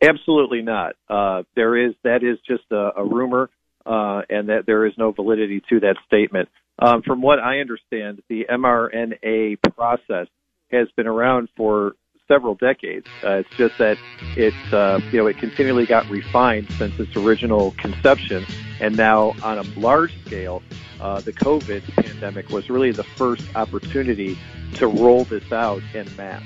Absolutely 0.00 0.62
not. 0.62 0.94
Uh, 1.08 1.42
there 1.56 1.76
is 1.76 1.94
that 2.04 2.22
is 2.22 2.38
just 2.46 2.62
a, 2.70 2.90
a 2.98 3.04
rumor, 3.04 3.50
uh, 3.84 4.22
and 4.30 4.50
that 4.50 4.66
there 4.66 4.86
is 4.86 4.92
no 4.96 5.10
validity 5.10 5.60
to 5.68 5.80
that 5.80 5.96
statement. 6.06 6.48
Um, 6.78 7.02
from 7.02 7.22
what 7.22 7.40
I 7.40 7.58
understand, 7.58 8.22
the 8.28 8.46
mRNA 8.48 9.58
process 9.74 10.28
has 10.70 10.86
been 10.96 11.08
around 11.08 11.48
for 11.56 11.96
several 12.28 12.54
decades. 12.54 13.06
Uh, 13.22 13.42
it's 13.42 13.50
just 13.56 13.78
that 13.78 13.98
it, 14.36 14.54
uh, 14.72 15.00
you 15.10 15.18
know, 15.18 15.26
it 15.26 15.38
continually 15.38 15.86
got 15.86 16.08
refined 16.08 16.70
since 16.72 16.98
its 16.98 17.16
original 17.16 17.72
conception, 17.72 18.44
and 18.80 18.96
now 18.96 19.34
on 19.42 19.58
a 19.58 19.62
large 19.78 20.14
scale, 20.24 20.62
uh, 21.00 21.20
the 21.20 21.32
COVID 21.32 21.82
pandemic 21.96 22.50
was 22.50 22.68
really 22.70 22.92
the 22.92 23.04
first 23.04 23.44
opportunity 23.54 24.38
to 24.74 24.86
roll 24.86 25.24
this 25.24 25.52
out 25.52 25.82
in 25.94 26.08
mass. 26.16 26.42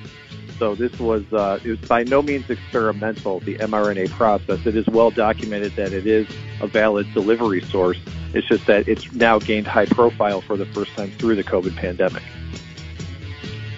So 0.58 0.74
this 0.74 0.98
was 0.98 1.24
uh, 1.32 1.58
it 1.64 1.68
was 1.70 1.80
by 1.80 2.02
no 2.02 2.20
means 2.20 2.50
experimental. 2.50 3.40
The 3.40 3.56
mRNA 3.56 4.10
process. 4.10 4.66
It 4.66 4.76
is 4.76 4.86
well 4.88 5.10
documented 5.10 5.74
that 5.76 5.94
it 5.94 6.06
is 6.06 6.28
a 6.60 6.66
valid 6.66 7.12
delivery 7.14 7.62
source. 7.62 7.98
It's 8.34 8.46
just 8.46 8.66
that 8.66 8.86
it's 8.86 9.10
now 9.12 9.38
gained 9.38 9.66
high 9.66 9.86
profile 9.86 10.42
for 10.42 10.58
the 10.58 10.66
first 10.66 10.94
time 10.94 11.10
through 11.12 11.36
the 11.36 11.44
COVID 11.44 11.76
pandemic. 11.76 12.22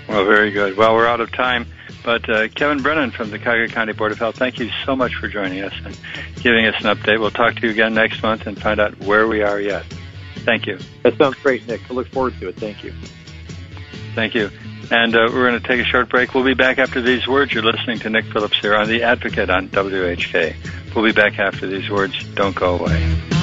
Well, 0.08 0.24
very 0.24 0.50
good. 0.50 0.76
Well, 0.76 0.94
we're 0.94 1.06
out 1.06 1.20
of 1.20 1.30
time. 1.30 1.66
But 2.04 2.28
uh, 2.28 2.48
Kevin 2.48 2.82
Brennan 2.82 3.12
from 3.12 3.30
the 3.30 3.38
Cuyahoga 3.38 3.72
County 3.72 3.92
Board 3.92 4.12
of 4.12 4.18
Health, 4.18 4.36
thank 4.36 4.58
you 4.58 4.70
so 4.84 4.96
much 4.96 5.14
for 5.14 5.28
joining 5.28 5.62
us 5.62 5.74
and 5.84 5.96
giving 6.42 6.66
us 6.66 6.74
an 6.84 6.96
update. 6.96 7.20
We'll 7.20 7.30
talk 7.30 7.56
to 7.56 7.66
you 7.66 7.70
again 7.70 7.94
next 7.94 8.22
month 8.22 8.46
and 8.46 8.60
find 8.60 8.80
out 8.80 8.98
where 9.00 9.28
we 9.28 9.42
are 9.42 9.60
yet. 9.60 9.84
Thank 10.44 10.66
you. 10.66 10.78
That 11.04 11.16
sounds 11.16 11.36
great, 11.36 11.66
Nick. 11.68 11.80
I 11.88 11.94
look 11.94 12.08
forward 12.08 12.38
to 12.40 12.48
it. 12.48 12.56
Thank 12.56 12.82
you. 12.82 12.92
Thank 14.14 14.34
you. 14.34 14.50
And 14.90 15.14
uh, 15.14 15.28
we're 15.32 15.48
going 15.48 15.60
to 15.60 15.66
take 15.66 15.80
a 15.80 15.88
short 15.88 16.10
break. 16.10 16.34
We'll 16.34 16.44
be 16.44 16.54
back 16.54 16.78
after 16.78 17.00
these 17.00 17.26
words. 17.26 17.52
You're 17.54 17.62
listening 17.62 18.00
to 18.00 18.10
Nick 18.10 18.24
Phillips 18.26 18.58
here 18.58 18.74
on 18.74 18.88
The 18.88 19.04
Advocate 19.04 19.48
on 19.48 19.68
WHK. 19.68 20.94
We'll 20.94 21.04
be 21.04 21.12
back 21.12 21.38
after 21.38 21.66
these 21.66 21.88
words. 21.88 22.22
Don't 22.34 22.54
go 22.54 22.76
away. 22.76 23.41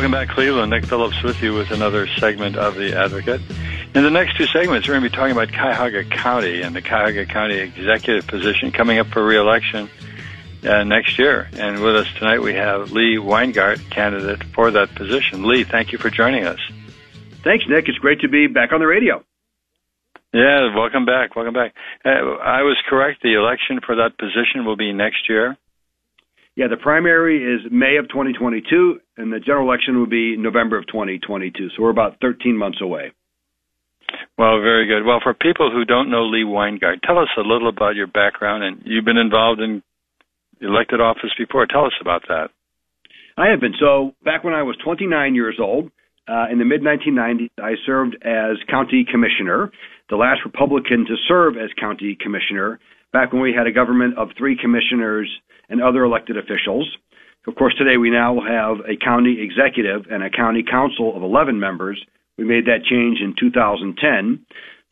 Welcome 0.00 0.12
back, 0.12 0.30
Cleveland. 0.30 0.70
Nick 0.70 0.86
Phillips 0.86 1.22
with 1.22 1.42
you 1.42 1.52
with 1.52 1.72
another 1.72 2.06
segment 2.06 2.56
of 2.56 2.74
The 2.74 2.98
Advocate. 2.98 3.42
In 3.94 4.02
the 4.02 4.10
next 4.10 4.34
two 4.38 4.46
segments, 4.46 4.88
we're 4.88 4.94
going 4.94 5.04
to 5.04 5.10
be 5.10 5.14
talking 5.14 5.32
about 5.32 5.52
Cuyahoga 5.52 6.04
County 6.04 6.62
and 6.62 6.74
the 6.74 6.80
Cuyahoga 6.80 7.26
County 7.26 7.58
executive 7.58 8.26
position 8.26 8.72
coming 8.72 8.98
up 8.98 9.08
for 9.08 9.22
reelection 9.22 9.90
uh, 10.66 10.84
next 10.84 11.18
year. 11.18 11.50
And 11.52 11.82
with 11.82 11.96
us 11.96 12.06
tonight, 12.14 12.40
we 12.40 12.54
have 12.54 12.92
Lee 12.92 13.18
Weingart, 13.18 13.90
candidate 13.90 14.42
for 14.54 14.70
that 14.70 14.94
position. 14.94 15.46
Lee, 15.46 15.64
thank 15.64 15.92
you 15.92 15.98
for 15.98 16.08
joining 16.08 16.46
us. 16.46 16.60
Thanks, 17.44 17.66
Nick. 17.68 17.86
It's 17.86 17.98
great 17.98 18.20
to 18.20 18.28
be 18.28 18.46
back 18.46 18.72
on 18.72 18.80
the 18.80 18.86
radio. 18.86 19.22
Yeah, 20.32 20.74
welcome 20.74 21.04
back. 21.04 21.36
Welcome 21.36 21.52
back. 21.52 21.74
Uh, 22.06 22.08
I 22.08 22.62
was 22.62 22.78
correct. 22.88 23.20
The 23.22 23.34
election 23.34 23.80
for 23.84 23.96
that 23.96 24.16
position 24.16 24.64
will 24.64 24.78
be 24.78 24.94
next 24.94 25.28
year. 25.28 25.58
Yeah, 26.60 26.68
the 26.68 26.76
primary 26.76 27.40
is 27.40 27.72
May 27.72 27.96
of 27.96 28.10
2022, 28.10 29.00
and 29.16 29.32
the 29.32 29.40
general 29.40 29.66
election 29.66 29.96
will 29.96 30.12
be 30.12 30.36
November 30.36 30.76
of 30.76 30.86
2022. 30.88 31.70
So 31.74 31.82
we're 31.82 31.88
about 31.88 32.18
13 32.20 32.54
months 32.54 32.82
away. 32.82 33.12
Well, 34.36 34.60
very 34.60 34.86
good. 34.86 35.06
Well, 35.06 35.20
for 35.22 35.32
people 35.32 35.70
who 35.72 35.86
don't 35.86 36.10
know 36.10 36.26
Lee 36.26 36.44
Weingart, 36.44 37.00
tell 37.02 37.18
us 37.18 37.30
a 37.38 37.40
little 37.40 37.70
about 37.70 37.96
your 37.96 38.08
background. 38.08 38.62
And 38.62 38.82
you've 38.84 39.06
been 39.06 39.16
involved 39.16 39.62
in 39.62 39.82
elected 40.60 41.00
office 41.00 41.30
before. 41.38 41.64
Tell 41.64 41.86
us 41.86 41.96
about 41.98 42.24
that. 42.28 42.48
I 43.38 43.48
have 43.48 43.62
been. 43.62 43.72
So 43.80 44.12
back 44.22 44.44
when 44.44 44.52
I 44.52 44.62
was 44.62 44.76
29 44.84 45.34
years 45.34 45.56
old, 45.58 45.90
uh, 46.28 46.52
in 46.52 46.58
the 46.58 46.66
mid 46.66 46.82
1990s, 46.82 47.48
I 47.56 47.76
served 47.86 48.16
as 48.20 48.58
county 48.68 49.06
commissioner, 49.10 49.72
the 50.10 50.16
last 50.16 50.40
Republican 50.44 51.06
to 51.06 51.16
serve 51.26 51.56
as 51.56 51.70
county 51.80 52.18
commissioner. 52.20 52.80
Back 53.12 53.32
when 53.32 53.42
we 53.42 53.52
had 53.52 53.66
a 53.66 53.72
government 53.72 54.16
of 54.18 54.28
three 54.38 54.56
commissioners 54.56 55.28
and 55.68 55.82
other 55.82 56.04
elected 56.04 56.36
officials. 56.36 56.88
Of 57.46 57.56
course, 57.56 57.74
today 57.76 57.96
we 57.96 58.10
now 58.10 58.38
have 58.40 58.84
a 58.86 58.96
county 59.02 59.38
executive 59.40 60.06
and 60.10 60.22
a 60.22 60.30
county 60.30 60.62
council 60.62 61.16
of 61.16 61.22
11 61.22 61.58
members 61.58 62.00
we 62.40 62.44
made 62.44 62.66
that 62.66 62.84
change 62.88 63.18
in 63.20 63.34
2010. 63.38 64.46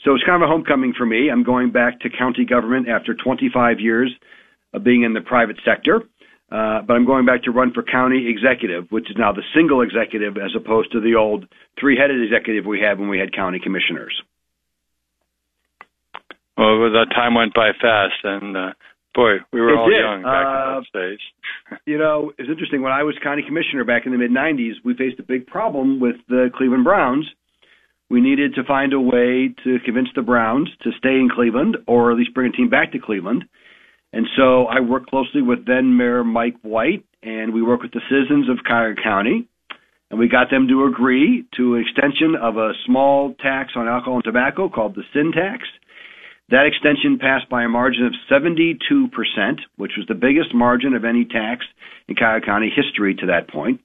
So 0.04 0.14
it's 0.14 0.24
kind 0.24 0.42
of 0.42 0.46
a 0.46 0.52
homecoming 0.52 0.92
for 0.96 1.06
me. 1.06 1.30
I'm 1.30 1.42
going 1.42 1.72
back 1.72 2.00
to 2.00 2.10
county 2.10 2.44
government 2.44 2.88
after 2.88 3.14
25 3.14 3.80
years 3.80 4.12
of 4.74 4.84
being 4.84 5.02
in 5.02 5.14
the 5.14 5.22
private 5.22 5.56
sector. 5.64 6.02
Uh, 6.50 6.82
but 6.82 6.94
I'm 6.94 7.06
going 7.06 7.24
back 7.24 7.44
to 7.44 7.50
run 7.50 7.72
for 7.72 7.82
county 7.82 8.28
executive, 8.28 8.86
which 8.90 9.10
is 9.10 9.16
now 9.18 9.32
the 9.32 9.42
single 9.54 9.80
executive 9.80 10.36
as 10.36 10.50
opposed 10.56 10.92
to 10.92 11.00
the 11.00 11.14
old 11.14 11.46
three 11.80 11.96
headed 11.96 12.22
executive 12.22 12.66
we 12.66 12.80
had 12.80 12.98
when 12.98 13.08
we 13.08 13.18
had 13.18 13.32
county 13.32 13.60
commissioners. 13.62 14.12
Well, 16.58 16.90
the 16.90 17.06
time 17.14 17.34
went 17.34 17.54
by 17.54 17.70
fast, 17.80 18.18
and 18.24 18.56
uh, 18.56 18.72
boy, 19.14 19.38
we 19.52 19.60
were 19.60 19.74
it 19.74 19.78
all 19.78 19.88
did. 19.88 20.00
young 20.00 20.22
back 20.22 20.46
uh, 20.46 20.50
in 20.50 20.74
those 20.74 20.90
days. 20.90 21.78
you 21.86 21.98
know, 21.98 22.32
it's 22.36 22.50
interesting. 22.50 22.82
When 22.82 22.92
I 22.92 23.04
was 23.04 23.14
county 23.22 23.42
commissioner 23.46 23.84
back 23.84 24.06
in 24.06 24.12
the 24.12 24.18
mid 24.18 24.32
90s, 24.32 24.82
we 24.84 24.94
faced 24.94 25.20
a 25.20 25.22
big 25.22 25.46
problem 25.46 26.00
with 26.00 26.16
the 26.28 26.50
Cleveland 26.56 26.84
Browns 26.84 27.26
we 28.10 28.20
needed 28.20 28.54
to 28.54 28.64
find 28.64 28.92
a 28.92 29.00
way 29.00 29.54
to 29.64 29.78
convince 29.84 30.08
the 30.14 30.22
Browns 30.22 30.70
to 30.82 30.90
stay 30.98 31.10
in 31.10 31.28
Cleveland 31.32 31.76
or 31.86 32.10
at 32.10 32.16
least 32.16 32.34
bring 32.34 32.52
a 32.52 32.56
team 32.56 32.70
back 32.70 32.92
to 32.92 32.98
Cleveland. 32.98 33.44
And 34.12 34.26
so 34.36 34.64
I 34.64 34.80
worked 34.80 35.10
closely 35.10 35.42
with 35.42 35.66
then 35.66 35.96
Mayor 35.96 36.24
Mike 36.24 36.56
White, 36.62 37.04
and 37.22 37.52
we 37.52 37.62
worked 37.62 37.82
with 37.82 37.92
the 37.92 38.00
citizens 38.08 38.48
of 38.48 38.64
Cuyahoga 38.64 39.02
County, 39.02 39.46
and 40.10 40.18
we 40.18 40.28
got 40.28 40.48
them 40.50 40.66
to 40.68 40.86
agree 40.86 41.44
to 41.58 41.74
an 41.74 41.82
extension 41.82 42.34
of 42.40 42.56
a 42.56 42.72
small 42.86 43.34
tax 43.34 43.72
on 43.76 43.86
alcohol 43.86 44.14
and 44.14 44.24
tobacco 44.24 44.70
called 44.70 44.94
the 44.94 45.02
sin 45.12 45.32
tax. 45.32 45.68
That 46.50 46.66
extension 46.66 47.18
passed 47.18 47.48
by 47.50 47.64
a 47.64 47.68
margin 47.68 48.06
of 48.06 48.14
72%, 48.30 48.78
which 49.76 49.92
was 49.96 50.06
the 50.08 50.14
biggest 50.14 50.54
margin 50.54 50.94
of 50.94 51.04
any 51.04 51.26
tax 51.26 51.66
in 52.08 52.16
Cuyahoga 52.16 52.46
County 52.46 52.72
history 52.74 53.14
to 53.16 53.26
that 53.26 53.50
point. 53.50 53.80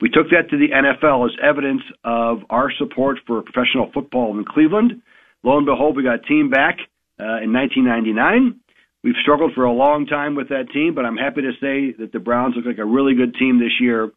We 0.00 0.10
took 0.10 0.28
that 0.30 0.50
to 0.50 0.58
the 0.58 0.68
NFL 0.68 1.26
as 1.26 1.36
evidence 1.42 1.82
of 2.04 2.40
our 2.50 2.70
support 2.78 3.18
for 3.26 3.42
professional 3.42 3.90
football 3.92 4.38
in 4.38 4.44
Cleveland. 4.44 5.02
Lo 5.42 5.56
and 5.56 5.66
behold, 5.66 5.96
we 5.96 6.02
got 6.02 6.24
team 6.24 6.50
back 6.50 6.78
uh, 7.18 7.42
in 7.42 7.52
1999. 7.52 8.60
We've 9.02 9.14
struggled 9.22 9.54
for 9.54 9.64
a 9.64 9.72
long 9.72 10.06
time 10.06 10.34
with 10.34 10.50
that 10.50 10.70
team, 10.72 10.94
but 10.94 11.04
I'm 11.04 11.16
happy 11.16 11.40
to 11.42 11.52
say 11.52 11.96
that 11.98 12.12
the 12.12 12.18
Browns 12.18 12.54
look 12.56 12.66
like 12.66 12.78
a 12.78 12.84
really 12.84 13.14
good 13.14 13.34
team 13.34 13.58
this 13.58 13.80
year. 13.80 14.10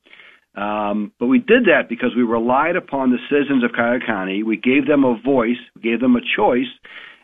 Um, 0.56 1.14
but 1.20 1.28
we 1.28 1.40
did 1.40 1.66
that 1.66 1.88
because 1.88 2.12
we 2.16 2.24
relied 2.24 2.76
upon 2.76 3.12
the 3.12 3.18
citizens 3.30 3.64
of 3.64 3.72
Cuyahoga 3.72 4.06
County. 4.06 4.44
We 4.44 4.58
gave 4.58 4.86
them 4.86 5.06
a 5.06 5.18
voice, 5.24 5.62
we 5.76 5.82
gave 5.82 6.02
them 6.02 6.16
a 6.16 6.22
choice, 6.36 6.68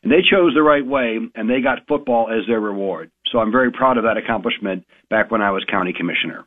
And 0.03 0.11
they 0.11 0.21
chose 0.21 0.53
the 0.53 0.61
right 0.63 0.85
way, 0.85 1.17
and 1.35 1.49
they 1.49 1.61
got 1.61 1.87
football 1.87 2.29
as 2.29 2.45
their 2.47 2.59
reward. 2.59 3.11
So 3.31 3.39
I'm 3.39 3.51
very 3.51 3.71
proud 3.71 3.97
of 3.97 4.03
that 4.03 4.17
accomplishment 4.17 4.85
back 5.09 5.31
when 5.31 5.41
I 5.41 5.51
was 5.51 5.65
county 5.69 5.93
commissioner. 5.93 6.45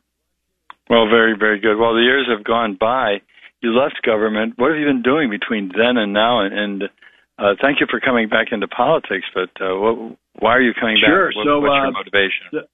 Well, 0.89 1.07
very, 1.07 1.35
very 1.37 1.59
good. 1.59 1.77
Well, 1.77 1.93
the 1.93 2.01
years 2.01 2.27
have 2.35 2.43
gone 2.43 2.77
by. 2.79 3.21
You 3.61 3.71
left 3.71 4.01
government. 4.03 4.53
What 4.57 4.71
have 4.71 4.79
you 4.79 4.87
been 4.87 5.03
doing 5.03 5.29
between 5.29 5.71
then 5.75 5.97
and 5.97 6.13
now? 6.13 6.41
And, 6.41 6.53
and 6.53 6.83
uh, 7.37 7.55
thank 7.61 7.79
you 7.79 7.87
for 7.89 7.99
coming 7.99 8.29
back 8.29 8.47
into 8.51 8.67
politics. 8.67 9.25
But 9.33 9.49
uh, 9.61 9.77
what, 9.77 10.17
why 10.39 10.55
are 10.55 10.61
you 10.61 10.73
coming 10.79 10.97
sure. 10.99 11.29
back? 11.29 11.35
What, 11.35 11.45
so, 11.45 11.59
what's 11.59 11.71
uh, 11.71 11.83
your 11.83 11.91
motivation? 11.91 12.67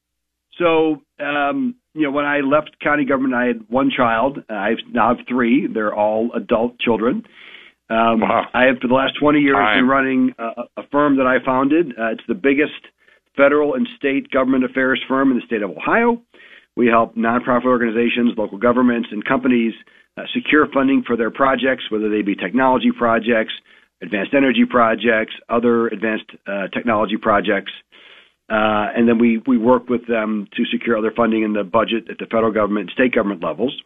So, 0.58 1.02
um, 1.24 1.76
you 1.94 2.04
know, 2.04 2.12
when 2.12 2.26
I 2.26 2.40
left 2.40 2.80
county 2.82 3.06
government, 3.06 3.36
I 3.36 3.46
had 3.46 3.70
one 3.70 3.92
child. 3.96 4.40
I 4.50 4.72
now 4.92 5.16
have 5.16 5.28
three. 5.28 5.68
They're 5.72 5.94
all 5.94 6.32
adult 6.36 6.80
children. 6.80 7.24
Um, 7.90 8.20
wow. 8.20 8.46
I 8.54 8.66
have, 8.66 8.80
for 8.82 8.88
the 8.88 8.94
last 8.94 9.14
20 9.20 9.40
years, 9.40 9.56
Time. 9.56 9.80
been 9.80 9.88
running 9.88 10.36
a, 10.38 10.82
a 10.82 10.88
firm 10.92 11.18
that 11.18 11.26
I 11.28 11.44
founded. 11.46 11.92
Uh, 11.92 12.12
it's 12.12 12.24
the 12.28 12.36
biggest 12.36 12.74
federal 13.38 13.76
and 13.76 13.88
state 13.98 14.30
government 14.32 14.66
affairs 14.66 15.02
firm 15.08 15.32
in 15.32 15.38
the 15.38 15.46
state 15.46 15.62
of 15.62 15.72
Ohio. 15.72 16.22
We 16.76 16.88
help 16.88 17.16
nonprofit 17.16 17.66
organizations, 17.66 18.34
local 18.38 18.58
governments, 18.58 19.10
and 19.12 19.24
companies 19.24 19.74
uh, 20.18 20.24
secure 20.34 20.68
funding 20.74 21.04
for 21.06 21.16
their 21.16 21.32
projects, 21.32 21.86
whether 21.90 22.10
they 22.10 22.24
be 22.24 22.36
technology 22.36 22.92
projects, 22.96 23.54
advanced 24.02 24.34
energy 24.36 24.66
projects, 24.70 25.34
other 25.50 25.88
advanced 25.88 26.30
uh, 26.46 26.68
technology 26.74 27.18
projects. 27.18 27.72
Uh, 28.50 28.88
and 28.96 29.08
then 29.08 29.20
we, 29.20 29.42
we 29.48 29.58
work 29.58 29.90
with 29.90 30.08
them 30.08 30.48
to 30.56 30.64
secure 30.72 30.98
other 30.98 31.12
funding 31.16 31.44
in 31.44 31.54
the 31.54 31.64
budget 31.64 32.10
at 32.10 32.18
the 32.18 32.26
federal 32.26 32.52
government 32.52 32.90
and 32.90 32.92
state 32.92 33.14
government 33.14 33.44
levels. 33.44 33.82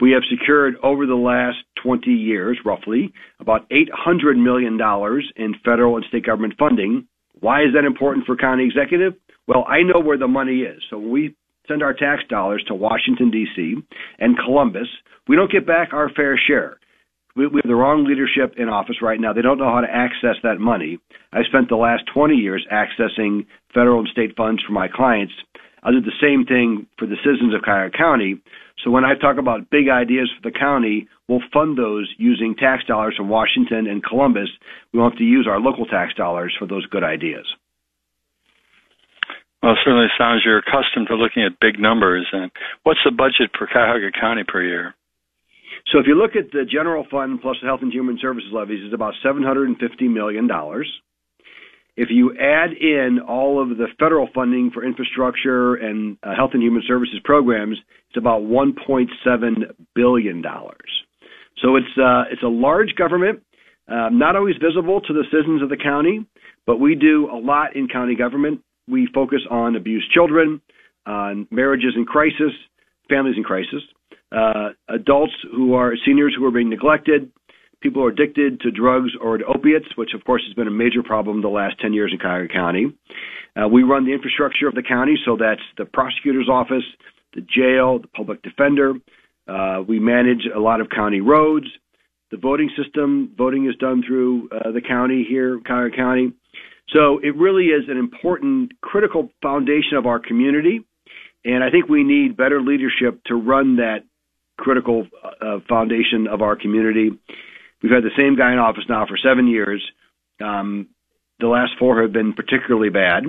We 0.00 0.12
have 0.12 0.22
secured 0.30 0.74
over 0.82 1.06
the 1.06 1.14
last 1.14 1.58
20 1.82 2.10
years, 2.10 2.58
roughly, 2.64 3.12
about 3.40 3.68
$800 3.70 4.36
million 4.36 4.78
in 5.36 5.54
federal 5.64 5.96
and 5.96 6.04
state 6.08 6.26
government 6.26 6.54
funding. 6.58 7.06
Why 7.40 7.62
is 7.62 7.68
that 7.74 7.86
important 7.86 8.26
for 8.26 8.36
county 8.36 8.64
executive? 8.64 9.14
Well, 9.46 9.64
I 9.68 9.82
know 9.82 10.00
where 10.00 10.18
the 10.18 10.28
money 10.28 10.60
is. 10.60 10.82
So 10.90 10.98
when 10.98 11.10
we 11.10 11.34
send 11.68 11.82
our 11.82 11.94
tax 11.94 12.22
dollars 12.28 12.64
to 12.68 12.74
Washington, 12.74 13.30
D.C. 13.30 13.74
and 14.18 14.36
Columbus, 14.38 14.88
we 15.28 15.36
don't 15.36 15.50
get 15.50 15.66
back 15.66 15.92
our 15.92 16.10
fair 16.10 16.38
share. 16.46 16.78
We, 17.34 17.46
we 17.46 17.60
have 17.62 17.68
the 17.68 17.74
wrong 17.74 18.04
leadership 18.04 18.54
in 18.58 18.68
office 18.68 18.96
right 19.02 19.20
now. 19.20 19.32
They 19.32 19.42
don't 19.42 19.58
know 19.58 19.72
how 19.72 19.80
to 19.80 19.90
access 19.90 20.36
that 20.42 20.58
money. 20.58 20.98
I 21.32 21.42
spent 21.44 21.68
the 21.68 21.76
last 21.76 22.04
20 22.12 22.34
years 22.34 22.66
accessing 22.72 23.46
federal 23.74 24.00
and 24.00 24.08
state 24.08 24.36
funds 24.36 24.62
for 24.66 24.72
my 24.72 24.88
clients. 24.88 25.34
I 25.82 25.90
did 25.90 26.04
the 26.04 26.20
same 26.20 26.44
thing 26.46 26.86
for 26.98 27.06
the 27.06 27.16
citizens 27.22 27.54
of 27.54 27.62
Cuyahoga 27.62 27.96
County. 27.96 28.40
So 28.84 28.90
when 28.90 29.04
I 29.04 29.14
talk 29.14 29.38
about 29.38 29.70
big 29.70 29.88
ideas 29.88 30.30
for 30.36 30.50
the 30.50 30.56
county, 30.56 31.08
we'll 31.28 31.40
fund 31.52 31.78
those 31.78 32.12
using 32.18 32.54
tax 32.54 32.84
dollars 32.84 33.14
from 33.16 33.28
Washington 33.28 33.86
and 33.86 34.04
Columbus. 34.04 34.48
We 34.92 35.00
won't 35.00 35.14
have 35.14 35.18
to 35.18 35.24
use 35.24 35.46
our 35.48 35.60
local 35.60 35.86
tax 35.86 36.14
dollars 36.14 36.54
for 36.58 36.66
those 36.66 36.86
good 36.86 37.02
ideas. 37.02 37.46
Well, 39.62 39.72
it 39.72 39.78
certainly 39.84 40.06
sounds 40.18 40.42
you're 40.44 40.58
accustomed 40.58 41.08
to 41.08 41.16
looking 41.16 41.42
at 41.42 41.58
big 41.60 41.80
numbers. 41.80 42.26
And 42.32 42.50
what's 42.82 43.00
the 43.04 43.10
budget 43.10 43.50
for 43.58 43.66
Cuyahoga 43.66 44.12
County 44.12 44.44
per 44.46 44.62
year? 44.62 44.94
So 45.92 45.98
if 45.98 46.06
you 46.06 46.14
look 46.14 46.36
at 46.36 46.52
the 46.52 46.64
general 46.64 47.06
fund 47.10 47.40
plus 47.40 47.56
the 47.60 47.66
health 47.66 47.80
and 47.82 47.92
human 47.92 48.18
services 48.20 48.50
levies, 48.52 48.80
it's 48.84 48.94
about 48.94 49.14
$750 49.24 49.74
million. 50.12 50.48
If 51.96 52.08
you 52.10 52.36
add 52.38 52.72
in 52.72 53.20
all 53.26 53.62
of 53.62 53.78
the 53.78 53.86
federal 53.98 54.28
funding 54.34 54.70
for 54.72 54.84
infrastructure 54.84 55.74
and 55.74 56.18
uh, 56.22 56.34
health 56.36 56.50
and 56.52 56.62
human 56.62 56.82
services 56.86 57.20
programs, 57.24 57.78
it's 58.10 58.18
about 58.18 58.42
1.7 58.42 59.06
billion 59.94 60.42
dollars. 60.42 61.02
So 61.62 61.76
it's 61.76 61.86
uh, 61.98 62.24
it's 62.30 62.42
a 62.42 62.48
large 62.48 62.94
government, 62.96 63.42
uh, 63.88 64.10
not 64.10 64.36
always 64.36 64.56
visible 64.56 65.00
to 65.00 65.12
the 65.12 65.24
citizens 65.30 65.62
of 65.62 65.70
the 65.70 65.76
county, 65.76 66.26
but 66.66 66.78
we 66.80 66.94
do 66.94 67.30
a 67.32 67.38
lot 67.38 67.76
in 67.76 67.88
county 67.88 68.14
government. 68.14 68.60
We 68.88 69.08
focus 69.14 69.40
on 69.50 69.74
abused 69.74 70.10
children, 70.12 70.60
on 71.06 71.48
marriages 71.50 71.94
in 71.96 72.04
crisis, 72.04 72.52
families 73.08 73.36
in 73.38 73.42
crisis, 73.42 73.82
uh, 74.32 74.70
adults 74.88 75.32
who 75.50 75.74
are 75.74 75.94
seniors 76.04 76.34
who 76.36 76.44
are 76.44 76.50
being 76.50 76.68
neglected, 76.68 77.30
people 77.86 78.04
are 78.04 78.08
addicted 78.08 78.60
to 78.60 78.70
drugs 78.72 79.12
or 79.20 79.38
to 79.38 79.44
opiates, 79.44 79.86
which 79.96 80.10
of 80.12 80.24
course 80.24 80.42
has 80.44 80.54
been 80.54 80.66
a 80.66 80.72
major 80.72 81.04
problem 81.04 81.40
the 81.40 81.48
last 81.48 81.78
10 81.80 81.92
years 81.92 82.10
in 82.12 82.18
Cuyahoga 82.18 82.52
County. 82.52 82.86
Uh, 83.54 83.68
we 83.68 83.84
run 83.84 84.04
the 84.04 84.12
infrastructure 84.12 84.66
of 84.66 84.74
the 84.74 84.82
county, 84.82 85.14
so 85.24 85.36
that's 85.38 85.62
the 85.78 85.84
prosecutor's 85.84 86.48
office, 86.48 86.82
the 87.34 87.42
jail, 87.42 88.00
the 88.00 88.08
public 88.08 88.42
defender. 88.42 88.94
Uh, 89.46 89.82
we 89.86 90.00
manage 90.00 90.48
a 90.52 90.58
lot 90.58 90.80
of 90.80 90.88
county 90.90 91.20
roads. 91.20 91.66
The 92.32 92.38
voting 92.38 92.70
system, 92.76 93.32
voting 93.38 93.68
is 93.68 93.76
done 93.76 94.02
through 94.04 94.48
uh, 94.50 94.72
the 94.72 94.80
county 94.80 95.24
here, 95.28 95.60
Cuyahoga 95.64 95.96
County. 95.96 96.32
So 96.88 97.20
it 97.22 97.36
really 97.36 97.66
is 97.66 97.84
an 97.88 97.98
important, 97.98 98.72
critical 98.80 99.30
foundation 99.42 99.96
of 99.96 100.06
our 100.06 100.18
community. 100.18 100.80
And 101.44 101.62
I 101.62 101.70
think 101.70 101.88
we 101.88 102.02
need 102.02 102.36
better 102.36 102.60
leadership 102.60 103.22
to 103.26 103.36
run 103.36 103.76
that 103.76 104.00
critical 104.58 105.06
uh, 105.40 105.58
foundation 105.68 106.26
of 106.26 106.42
our 106.42 106.56
community. 106.56 107.10
We've 107.82 107.92
had 107.92 108.04
the 108.04 108.16
same 108.16 108.36
guy 108.36 108.52
in 108.52 108.58
office 108.58 108.84
now 108.88 109.06
for 109.06 109.16
seven 109.16 109.46
years. 109.48 109.84
Um, 110.40 110.88
the 111.38 111.48
last 111.48 111.72
four 111.78 112.02
have 112.02 112.12
been 112.12 112.32
particularly 112.32 112.90
bad. 112.90 113.24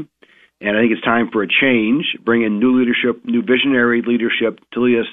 And 0.60 0.76
I 0.76 0.82
think 0.82 0.92
it's 0.92 1.04
time 1.04 1.30
for 1.32 1.44
a 1.44 1.48
change, 1.48 2.18
bring 2.26 2.42
in 2.42 2.60
new 2.60 2.80
leadership, 2.80 3.24
new 3.26 3.42
visionary 3.42 4.02
leadership 4.06 4.60
to 4.74 4.82
lead 4.82 5.00
us 5.00 5.08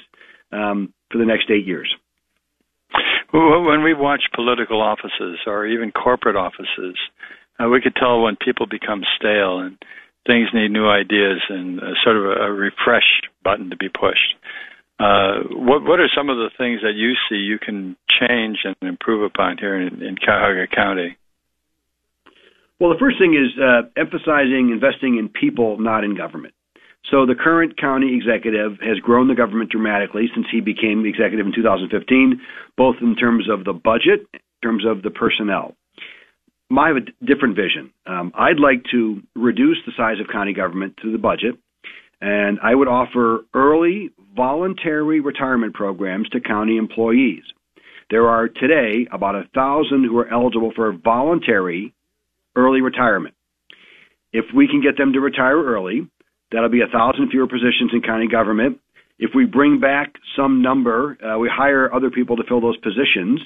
um, 0.51 0.93
for 1.11 1.19
the 1.19 1.25
next 1.25 1.51
eight 1.51 1.67
years. 1.67 1.93
When 3.31 3.83
we 3.83 3.93
watch 3.93 4.23
political 4.33 4.81
offices 4.81 5.39
or 5.45 5.67
even 5.67 5.91
corporate 5.91 6.35
offices, 6.35 6.95
uh, 7.59 7.67
we 7.67 7.81
could 7.81 7.95
tell 7.95 8.21
when 8.21 8.37
people 8.37 8.65
become 8.65 9.03
stale 9.17 9.59
and 9.59 9.77
things 10.25 10.47
need 10.53 10.71
new 10.71 10.87
ideas 10.87 11.41
and 11.49 11.79
uh, 11.79 11.93
sort 12.03 12.17
of 12.17 12.23
a, 12.23 12.45
a 12.45 12.51
refresh 12.51 13.21
button 13.43 13.69
to 13.69 13.77
be 13.77 13.89
pushed. 13.89 14.35
Uh, 14.97 15.43
what 15.51 15.83
what 15.83 15.99
are 15.99 16.09
some 16.15 16.29
of 16.29 16.37
the 16.37 16.49
things 16.57 16.81
that 16.81 16.93
you 16.95 17.13
see 17.27 17.35
you 17.35 17.59
can 17.59 17.97
change 18.07 18.59
and 18.63 18.75
improve 18.81 19.23
upon 19.23 19.57
here 19.57 19.75
in, 19.75 20.01
in 20.01 20.15
Cuyahoga 20.15 20.67
County? 20.73 21.17
Well, 22.79 22.91
the 22.91 22.99
first 22.99 23.17
thing 23.19 23.33
is 23.33 23.51
uh, 23.59 23.87
emphasizing 23.99 24.69
investing 24.71 25.17
in 25.17 25.29
people, 25.29 25.79
not 25.79 26.03
in 26.03 26.15
government. 26.15 26.53
So 27.11 27.25
the 27.25 27.35
current 27.35 27.77
county 27.77 28.15
executive 28.15 28.79
has 28.81 28.97
grown 28.99 29.27
the 29.27 29.35
government 29.35 29.69
dramatically 29.69 30.27
since 30.33 30.47
he 30.51 30.59
became 30.59 31.05
executive 31.05 31.45
in 31.45 31.53
2015, 31.53 32.41
both 32.77 32.95
in 33.01 33.15
terms 33.15 33.47
of 33.49 33.63
the 33.63 33.73
budget, 33.73 34.27
in 34.33 34.39
terms 34.63 34.85
of 34.85 35.03
the 35.03 35.11
personnel. 35.11 35.75
I 36.75 36.87
have 36.87 36.97
a 36.97 37.25
different 37.25 37.55
vision. 37.55 37.91
Um, 38.07 38.31
I'd 38.35 38.59
like 38.59 38.83
to 38.91 39.21
reduce 39.35 39.77
the 39.85 39.91
size 39.95 40.19
of 40.19 40.27
county 40.31 40.53
government 40.53 40.95
through 40.99 41.11
the 41.11 41.19
budget, 41.19 41.55
and 42.21 42.59
I 42.61 42.73
would 42.73 42.87
offer 42.87 43.45
early 43.53 44.09
voluntary 44.35 45.19
retirement 45.19 45.73
programs 45.73 46.29
to 46.29 46.39
county 46.39 46.77
employees. 46.77 47.43
There 48.09 48.27
are 48.27 48.47
today 48.47 49.07
about 49.11 49.35
a 49.35 49.49
thousand 49.53 50.03
who 50.03 50.17
are 50.19 50.31
eligible 50.31 50.71
for 50.75 50.91
voluntary 50.93 51.93
early 52.55 52.81
retirement. 52.81 53.35
If 54.31 54.45
we 54.55 54.67
can 54.67 54.81
get 54.81 54.97
them 54.97 55.13
to 55.13 55.19
retire 55.19 55.63
early, 55.63 56.07
that'll 56.51 56.69
be 56.69 56.81
a 56.81 56.91
thousand 56.91 57.29
fewer 57.31 57.47
positions 57.47 57.91
in 57.93 58.01
county 58.01 58.27
government. 58.27 58.79
If 59.17 59.31
we 59.33 59.45
bring 59.45 59.79
back 59.79 60.13
some 60.35 60.61
number, 60.61 61.17
uh, 61.23 61.39
we 61.39 61.49
hire 61.51 61.93
other 61.93 62.11
people 62.11 62.35
to 62.35 62.43
fill 62.47 62.61
those 62.61 62.77
positions. 62.77 63.39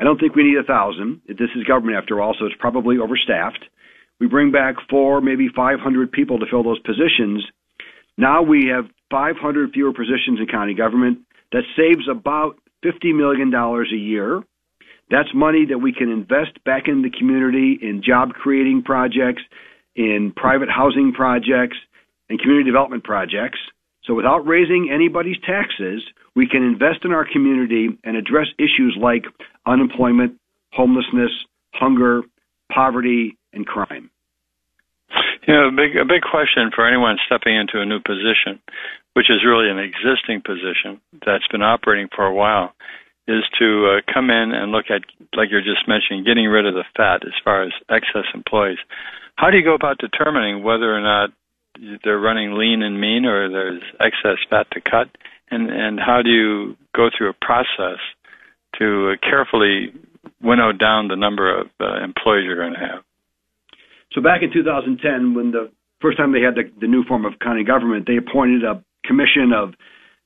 I 0.00 0.04
don't 0.04 0.18
think 0.18 0.34
we 0.34 0.44
need 0.44 0.58
a 0.58 0.64
thousand. 0.64 1.22
This 1.26 1.50
is 1.56 1.64
government 1.64 1.96
after 1.96 2.20
all, 2.20 2.34
so 2.38 2.46
it's 2.46 2.54
probably 2.58 2.96
overstaffed. 2.96 3.64
We 4.20 4.26
bring 4.26 4.50
back 4.50 4.74
four, 4.90 5.20
maybe 5.20 5.48
500 5.54 6.10
people 6.10 6.38
to 6.40 6.46
fill 6.50 6.64
those 6.64 6.80
positions. 6.80 7.44
Now 8.16 8.42
we 8.42 8.66
have 8.74 8.86
500 9.10 9.72
fewer 9.72 9.92
positions 9.92 10.40
in 10.40 10.46
county 10.46 10.74
government. 10.74 11.18
That 11.52 11.62
saves 11.76 12.08
about 12.10 12.58
$50 12.84 13.16
million 13.16 13.52
a 13.54 13.96
year. 13.96 14.42
That's 15.10 15.28
money 15.34 15.64
that 15.70 15.78
we 15.78 15.92
can 15.92 16.10
invest 16.10 16.62
back 16.64 16.84
in 16.86 17.02
the 17.02 17.10
community 17.10 17.78
in 17.80 18.02
job 18.04 18.30
creating 18.30 18.82
projects, 18.84 19.42
in 19.96 20.32
private 20.36 20.68
housing 20.68 21.12
projects, 21.12 21.76
and 22.28 22.38
community 22.38 22.68
development 22.68 23.04
projects. 23.04 23.58
So 24.04 24.14
without 24.14 24.46
raising 24.46 24.90
anybody's 24.92 25.38
taxes, 25.46 26.02
we 26.36 26.46
can 26.46 26.62
invest 26.62 27.04
in 27.04 27.12
our 27.12 27.26
community 27.30 27.88
and 28.04 28.16
address 28.16 28.46
issues 28.58 28.96
like 29.00 29.24
unemployment, 29.66 30.38
homelessness, 30.72 31.30
hunger, 31.72 32.22
poverty, 32.72 33.36
and 33.52 33.66
crime. 33.66 34.10
You 35.46 35.54
know, 35.54 35.68
a 35.68 35.72
big 35.72 35.96
a 35.96 36.04
big 36.04 36.22
question 36.22 36.70
for 36.74 36.86
anyone 36.86 37.16
stepping 37.24 37.56
into 37.56 37.80
a 37.80 37.86
new 37.86 38.00
position, 38.00 38.60
which 39.14 39.30
is 39.30 39.46
really 39.46 39.70
an 39.70 39.78
existing 39.78 40.42
position 40.44 41.00
that's 41.24 41.48
been 41.48 41.62
operating 41.62 42.08
for 42.14 42.26
a 42.26 42.34
while, 42.34 42.74
is 43.26 43.44
to 43.58 43.96
uh, 43.96 44.12
come 44.12 44.30
in 44.30 44.52
and 44.52 44.72
look 44.72 44.86
at, 44.90 45.02
like 45.36 45.48
you're 45.50 45.62
just 45.64 45.88
mentioning, 45.88 46.24
getting 46.24 46.46
rid 46.46 46.66
of 46.66 46.74
the 46.74 46.84
fat 46.96 47.26
as 47.26 47.32
far 47.44 47.62
as 47.62 47.72
excess 47.88 48.24
employees. 48.34 48.78
How 49.36 49.50
do 49.50 49.56
you 49.56 49.64
go 49.64 49.74
about 49.74 49.98
determining 49.98 50.62
whether 50.62 50.94
or 50.94 51.00
not 51.00 51.30
they're 52.04 52.18
running 52.18 52.52
lean 52.52 52.82
and 52.82 53.00
mean 53.00 53.24
or 53.24 53.48
there's 53.48 53.82
excess 54.00 54.38
fat 54.50 54.66
to 54.72 54.80
cut? 54.80 55.08
And, 55.50 55.70
and 55.70 55.98
how 55.98 56.20
do 56.22 56.30
you 56.30 56.76
go 56.94 57.08
through 57.16 57.30
a 57.30 57.44
process 57.44 58.00
to 58.78 59.12
uh, 59.12 59.16
carefully 59.26 59.92
winnow 60.42 60.72
down 60.72 61.08
the 61.08 61.16
number 61.16 61.60
of 61.60 61.68
uh, 61.80 62.02
employees 62.02 62.44
you're 62.44 62.56
going 62.56 62.74
to 62.74 62.80
have? 62.80 63.07
So 64.12 64.20
back 64.20 64.42
in 64.42 64.52
2010, 64.52 65.34
when 65.34 65.50
the 65.50 65.70
first 66.00 66.18
time 66.18 66.32
they 66.32 66.40
had 66.40 66.54
the, 66.54 66.70
the 66.80 66.86
new 66.86 67.04
form 67.04 67.24
of 67.24 67.38
county 67.40 67.64
government, 67.64 68.06
they 68.06 68.16
appointed 68.16 68.64
a 68.64 68.82
commission 69.04 69.52
of 69.52 69.74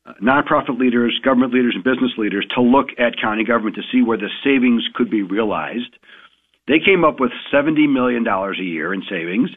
uh, 0.04 0.14
nonprofit 0.22 0.78
leaders, 0.78 1.18
government 1.24 1.54
leaders, 1.54 1.74
and 1.74 1.84
business 1.84 2.12
leaders 2.18 2.46
to 2.54 2.60
look 2.60 2.88
at 2.98 3.20
county 3.20 3.44
government 3.44 3.76
to 3.76 3.82
see 3.92 4.02
where 4.02 4.18
the 4.18 4.30
savings 4.44 4.82
could 4.94 5.10
be 5.10 5.22
realized. 5.22 5.96
They 6.68 6.78
came 6.84 7.04
up 7.04 7.18
with 7.18 7.30
$70 7.52 7.92
million 7.92 8.26
a 8.26 8.62
year 8.62 8.94
in 8.94 9.02
savings. 9.08 9.50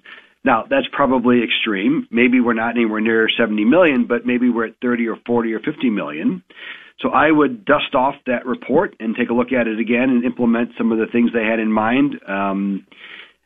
Now, 0.44 0.66
that's 0.70 0.86
probably 0.92 1.44
extreme. 1.44 2.08
Maybe 2.12 2.40
we're 2.40 2.54
not 2.54 2.76
anywhere 2.76 3.02
near 3.02 3.28
70 3.30 3.66
million, 3.66 4.06
but 4.08 4.26
maybe 4.26 4.50
we're 4.50 4.68
at 4.68 4.76
30 4.82 5.08
or 5.08 5.18
40 5.26 5.54
or 5.54 5.60
50 5.60 5.90
million. 5.90 6.44
So 7.02 7.10
I 7.10 7.32
would 7.32 7.66
dust 7.66 7.94
off 7.94 8.16
that 8.28 8.46
report 8.46 8.96
and 9.00 9.16
take 9.16 9.30
a 9.30 9.34
look 9.34 9.52
at 9.52 9.68
it 9.68 9.80
again 9.80 10.10
and 10.10 10.24
implement 10.24 10.70
some 10.78 10.92
of 10.92 10.98
the 10.98 11.08
things 11.12 11.32
they 11.34 11.44
had 11.44 11.60
in 11.60 11.72
mind. 11.72 12.16
Um, 12.28 12.86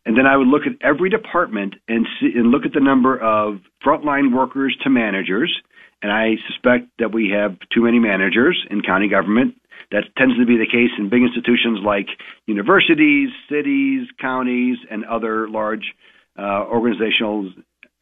and 0.05 0.17
then 0.17 0.25
I 0.25 0.37
would 0.37 0.47
look 0.47 0.63
at 0.65 0.73
every 0.81 1.09
department 1.09 1.75
and 1.87 2.07
see, 2.19 2.31
and 2.35 2.51
look 2.51 2.65
at 2.65 2.73
the 2.73 2.79
number 2.79 3.17
of 3.17 3.59
frontline 3.85 4.35
workers 4.35 4.75
to 4.83 4.89
managers. 4.89 5.53
And 6.01 6.11
I 6.11 6.35
suspect 6.47 6.87
that 6.99 7.13
we 7.13 7.29
have 7.35 7.57
too 7.73 7.83
many 7.83 7.99
managers 7.99 8.57
in 8.69 8.81
county 8.81 9.09
government. 9.09 9.55
That 9.91 10.03
tends 10.17 10.37
to 10.37 10.45
be 10.45 10.57
the 10.57 10.65
case 10.65 10.91
in 10.97 11.09
big 11.09 11.21
institutions 11.23 11.79
like 11.83 12.07
universities, 12.45 13.29
cities, 13.49 14.07
counties, 14.21 14.77
and 14.89 15.03
other 15.05 15.49
large 15.49 15.93
uh, 16.37 16.63
organizational 16.71 17.51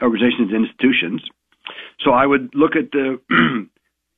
organizations 0.01 0.51
and 0.53 0.67
institutions. 0.67 1.23
So 2.03 2.11
I 2.11 2.25
would 2.25 2.51
look 2.53 2.75
at 2.75 2.91
the 2.91 3.19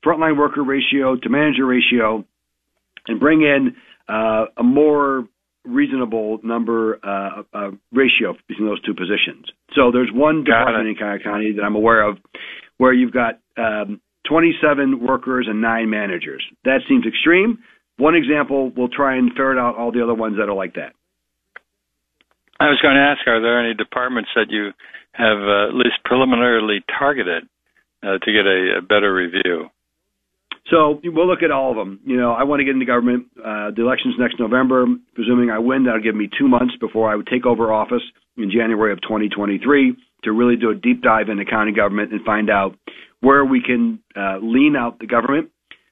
frontline 0.05 0.37
worker 0.37 0.63
ratio 0.63 1.15
to 1.15 1.29
manager 1.29 1.65
ratio 1.65 2.25
and 3.07 3.19
bring 3.19 3.41
in 3.41 3.75
uh, 4.07 4.45
a 4.57 4.63
more 4.63 5.27
reasonable 5.65 6.39
number 6.43 6.99
uh, 7.03 7.43
uh, 7.53 7.71
ratio 7.91 8.35
between 8.47 8.67
those 8.67 8.81
two 8.81 8.93
positions. 8.93 9.45
So 9.75 9.91
there's 9.91 10.09
one 10.13 10.43
department 10.43 10.87
in 10.87 10.95
Cuyahoga 10.95 11.23
County 11.23 11.53
that 11.55 11.63
I'm 11.63 11.75
aware 11.75 12.01
of 12.07 12.17
where 12.77 12.93
you've 12.93 13.13
got 13.13 13.39
um, 13.57 14.01
27 14.27 15.05
workers 15.05 15.47
and 15.49 15.61
nine 15.61 15.89
managers. 15.89 16.43
That 16.63 16.79
seems 16.87 17.05
extreme. 17.05 17.59
One 17.97 18.15
example, 18.15 18.71
we'll 18.75 18.89
try 18.89 19.17
and 19.17 19.31
ferret 19.35 19.57
out 19.57 19.75
all 19.75 19.91
the 19.91 20.01
other 20.01 20.13
ones 20.13 20.37
that 20.37 20.47
are 20.49 20.55
like 20.55 20.75
that. 20.75 20.93
I 22.59 22.67
was 22.67 22.79
going 22.81 22.95
to 22.95 23.01
ask, 23.01 23.25
are 23.27 23.41
there 23.41 23.59
any 23.59 23.73
departments 23.73 24.29
that 24.35 24.47
you 24.49 24.71
have 25.13 25.37
uh, 25.37 25.69
at 25.69 25.75
least 25.75 26.03
preliminarily 26.03 26.83
targeted 26.97 27.43
uh, 28.03 28.17
to 28.19 28.31
get 28.31 28.45
a, 28.45 28.79
a, 28.79 28.81
better 28.81 29.13
review? 29.13 29.67
So 30.69 31.01
we'll 31.03 31.27
look 31.27 31.41
at 31.41 31.51
all 31.51 31.71
of 31.71 31.77
them. 31.77 31.99
You 32.05 32.17
know, 32.17 32.31
I 32.31 32.43
want 32.43 32.59
to 32.59 32.63
get 32.63 32.73
into 32.73 32.85
government. 32.85 33.27
Uh, 33.37 33.71
the 33.75 33.81
election's 33.81 34.15
next 34.19 34.39
November. 34.39 34.85
Presuming 35.15 35.49
I 35.49 35.59
win, 35.59 35.85
that'll 35.85 36.01
give 36.01 36.15
me 36.15 36.29
two 36.37 36.47
months 36.47 36.75
before 36.79 37.11
I 37.11 37.15
would 37.15 37.27
take 37.27 37.45
over 37.45 37.73
office 37.73 38.03
in 38.37 38.51
January 38.51 38.91
of 38.91 39.01
2023 39.01 39.95
to 40.23 40.31
really 40.31 40.55
do 40.55 40.69
a 40.69 40.75
deep 40.75 41.01
dive 41.01 41.29
into 41.29 41.45
county 41.45 41.71
government 41.71 42.11
and 42.11 42.23
find 42.23 42.49
out 42.49 42.75
where 43.21 43.43
we 43.43 43.61
can 43.61 43.99
uh, 44.15 44.37
lean 44.41 44.75
out 44.77 44.99
the 44.99 45.07
government 45.07 45.49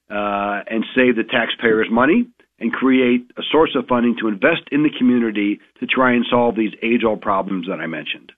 uh, 0.09 0.61
and 0.69 0.85
save 0.95 1.15
the 1.15 1.23
taxpayers 1.23 1.87
money 1.91 2.27
and 2.59 2.71
create 2.71 3.29
a 3.37 3.41
source 3.51 3.75
of 3.75 3.87
funding 3.87 4.15
to 4.19 4.27
invest 4.27 4.61
in 4.71 4.83
the 4.83 4.89
community 4.97 5.59
to 5.79 5.85
try 5.85 6.13
and 6.13 6.25
solve 6.29 6.55
these 6.55 6.71
age 6.81 7.03
old 7.05 7.21
problems 7.21 7.67
that 7.67 7.79
I 7.79 7.87
mentioned. 7.87 8.31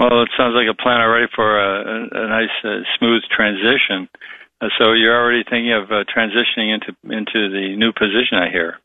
Well, 0.00 0.22
it 0.24 0.32
sounds 0.32 0.56
like 0.56 0.64
a 0.64 0.72
plan 0.72 1.04
already 1.04 1.28
for 1.36 1.44
a, 1.44 2.08
a, 2.08 2.26
nice, 2.26 2.56
uh, 2.64 2.80
smooth 2.96 3.20
transition. 3.28 4.08
Uh, 4.60 4.72
so 4.78 4.92
you're 4.96 5.12
already 5.12 5.44
thinking 5.44 5.76
of 5.76 5.92
uh, 5.92 6.08
transitioning 6.08 6.72
into 6.72 6.96
into 7.04 7.52
the 7.52 7.76
new 7.76 7.92
position, 7.92 8.40
I 8.40 8.48
hear, 8.50 8.80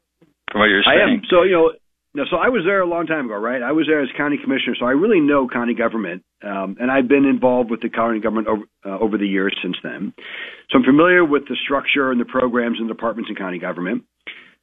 from 0.52 0.60
what 0.60 0.68
you're 0.68 0.84
saying. 0.84 1.00
I 1.00 1.14
am. 1.16 1.22
So 1.30 1.44
you 1.44 1.56
know, 1.56 1.72
no, 2.16 2.24
so 2.30 2.36
I 2.36 2.48
was 2.48 2.64
there 2.66 2.82
a 2.82 2.88
long 2.88 3.08
time 3.08 3.26
ago, 3.26 3.36
right? 3.36 3.62
I 3.62 3.72
was 3.72 3.88
there 3.88 4.02
as 4.02 4.10
county 4.16 4.38
commissioner, 4.42 4.76
so 4.80 4.86
I 4.86 4.92
really 4.92 5.20
know 5.20 5.48
county 5.48 5.74
government, 5.74 6.24
um, 6.44 6.76
and 6.80 6.92
I've 6.92 7.08
been 7.08 7.26
involved 7.26 7.72
with 7.72 7.82
the 7.82 7.90
county 7.90 8.20
government 8.20 8.48
over, 8.48 8.64
uh, 8.86 9.00
over 9.00 9.18
the 9.18 9.28
years 9.28 9.56
since 9.62 9.76
then. 9.84 10.14
So 10.72 10.80
I'm 10.80 10.84
familiar 10.84 11.24
with 11.24 11.44
the 11.48 11.58
structure 11.64 12.12
and 12.12 12.20
the 12.20 12.26
programs 12.26 12.80
and 12.80 12.88
departments 12.88 13.30
in 13.30 13.36
county 13.36 13.60
government. 13.60 14.04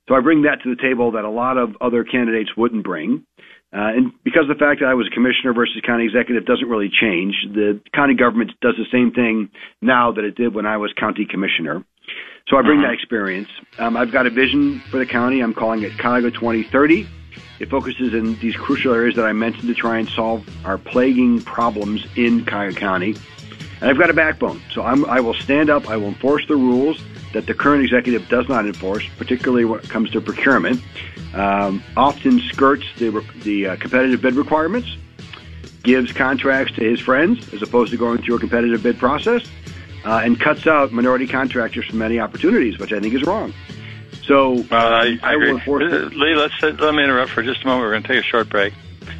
So 0.08 0.14
I 0.14 0.20
bring 0.20 0.42
that 0.42 0.62
to 0.64 0.74
the 0.74 0.80
table 0.80 1.12
that 1.12 1.24
a 1.24 1.30
lot 1.30 1.58
of 1.58 1.76
other 1.80 2.04
candidates 2.04 2.50
wouldn't 2.56 2.84
bring. 2.84 3.24
Uh, 3.74 3.88
and 3.96 4.12
because 4.22 4.44
the 4.48 4.54
fact 4.54 4.80
that 4.80 4.88
I 4.88 4.94
was 4.94 5.06
a 5.06 5.10
commissioner 5.10 5.54
versus 5.54 5.80
county 5.84 6.04
executive 6.04 6.44
doesn't 6.44 6.68
really 6.68 6.90
change, 6.90 7.34
the 7.54 7.80
county 7.94 8.14
government 8.14 8.52
does 8.60 8.74
the 8.76 8.84
same 8.92 9.12
thing 9.12 9.50
now 9.80 10.12
that 10.12 10.24
it 10.24 10.34
did 10.34 10.54
when 10.54 10.66
I 10.66 10.76
was 10.76 10.92
county 10.92 11.24
commissioner. 11.24 11.82
So 12.48 12.58
I 12.58 12.62
bring 12.62 12.80
uh-huh. 12.80 12.88
that 12.88 12.94
experience. 12.94 13.48
Um, 13.78 13.96
I've 13.96 14.12
got 14.12 14.26
a 14.26 14.30
vision 14.30 14.80
for 14.90 14.98
the 14.98 15.06
county. 15.06 15.40
I'm 15.40 15.54
calling 15.54 15.82
it 15.82 15.96
Cuyahoga 15.96 16.32
2030. 16.32 17.08
It 17.60 17.70
focuses 17.70 18.12
in 18.12 18.38
these 18.40 18.56
crucial 18.56 18.92
areas 18.92 19.16
that 19.16 19.24
I 19.24 19.32
mentioned 19.32 19.68
to 19.68 19.74
try 19.74 19.98
and 19.98 20.08
solve 20.08 20.46
our 20.66 20.76
plaguing 20.76 21.40
problems 21.40 22.04
in 22.16 22.44
Cuyahoga 22.44 22.78
County. 22.78 23.14
And 23.80 23.88
I've 23.88 23.98
got 23.98 24.10
a 24.10 24.14
backbone, 24.14 24.60
so 24.70 24.82
I'm, 24.82 25.04
I 25.06 25.20
will 25.20 25.34
stand 25.34 25.70
up. 25.70 25.88
I 25.88 25.96
will 25.96 26.08
enforce 26.08 26.46
the 26.46 26.56
rules 26.56 27.00
that 27.32 27.46
the 27.46 27.54
current 27.54 27.82
executive 27.84 28.28
does 28.28 28.48
not 28.48 28.66
enforce, 28.66 29.06
particularly 29.16 29.64
when 29.64 29.80
it 29.80 29.88
comes 29.88 30.10
to 30.10 30.20
procurement. 30.20 30.82
Um, 31.34 31.82
often 31.96 32.40
skirts 32.40 32.84
the, 32.98 33.24
the 33.42 33.68
uh, 33.68 33.76
competitive 33.76 34.20
bid 34.20 34.34
requirements, 34.34 34.88
gives 35.82 36.12
contracts 36.12 36.74
to 36.74 36.82
his 36.82 37.00
friends 37.00 37.52
as 37.54 37.62
opposed 37.62 37.90
to 37.92 37.96
going 37.96 38.22
through 38.22 38.36
a 38.36 38.38
competitive 38.38 38.82
bid 38.82 38.98
process, 38.98 39.42
uh, 40.04 40.20
and 40.24 40.38
cuts 40.38 40.66
out 40.66 40.92
minority 40.92 41.26
contractors 41.26 41.86
from 41.86 41.98
many 41.98 42.18
opportunities, 42.18 42.78
which 42.78 42.92
I 42.92 43.00
think 43.00 43.14
is 43.14 43.24
wrong. 43.24 43.54
So 44.24 44.58
uh, 44.58 44.64
I, 44.70 45.18
I, 45.22 45.36
will 45.36 45.56
enforce 45.56 45.92
it. 45.92 46.14
Lee, 46.14 46.34
let's 46.34 46.54
uh, 46.62 46.76
let 46.78 46.94
me 46.94 47.02
interrupt 47.02 47.30
for 47.30 47.42
just 47.42 47.62
a 47.62 47.66
moment. 47.66 47.86
We're 47.86 47.90
going 47.92 48.02
to 48.04 48.08
take 48.08 48.24
a 48.24 48.26
short 48.26 48.48
break. 48.48 48.72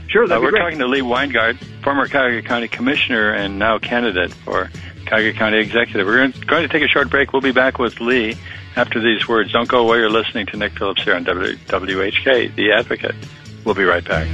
Sure, 0.09 0.31
uh, 0.31 0.40
we're 0.40 0.51
great. 0.51 0.61
talking 0.61 0.79
to 0.79 0.87
Lee 0.87 1.01
Weingart, 1.01 1.57
former 1.83 2.07
Cuyahoga 2.07 2.46
County 2.46 2.68
Commissioner 2.68 3.33
and 3.33 3.59
now 3.59 3.79
candidate 3.79 4.33
for 4.33 4.70
Cuyahoga 5.12 5.38
County 5.38 5.59
Executive. 5.59 6.07
We're 6.07 6.27
going 6.46 6.62
to 6.62 6.68
take 6.68 6.83
a 6.83 6.88
short 6.88 7.11
break. 7.11 7.35
We'll 7.35 7.42
be 7.42 7.53
back 7.53 7.79
with 7.79 8.01
Lee 8.01 8.35
after 8.77 8.98
these 8.98 9.29
words. 9.29 9.53
Don't 9.53 9.68
go 9.68 9.87
away. 9.87 9.98
You're 9.98 10.09
listening 10.09 10.46
to 10.46 10.57
Nick 10.57 10.72
Phillips 10.72 11.03
here 11.03 11.14
on 11.14 11.27
WHK, 11.27 12.55
The 12.55 12.72
Advocate. 12.72 13.14
We'll 13.62 13.75
be 13.75 13.85
right 13.85 14.03
back. 14.03 14.27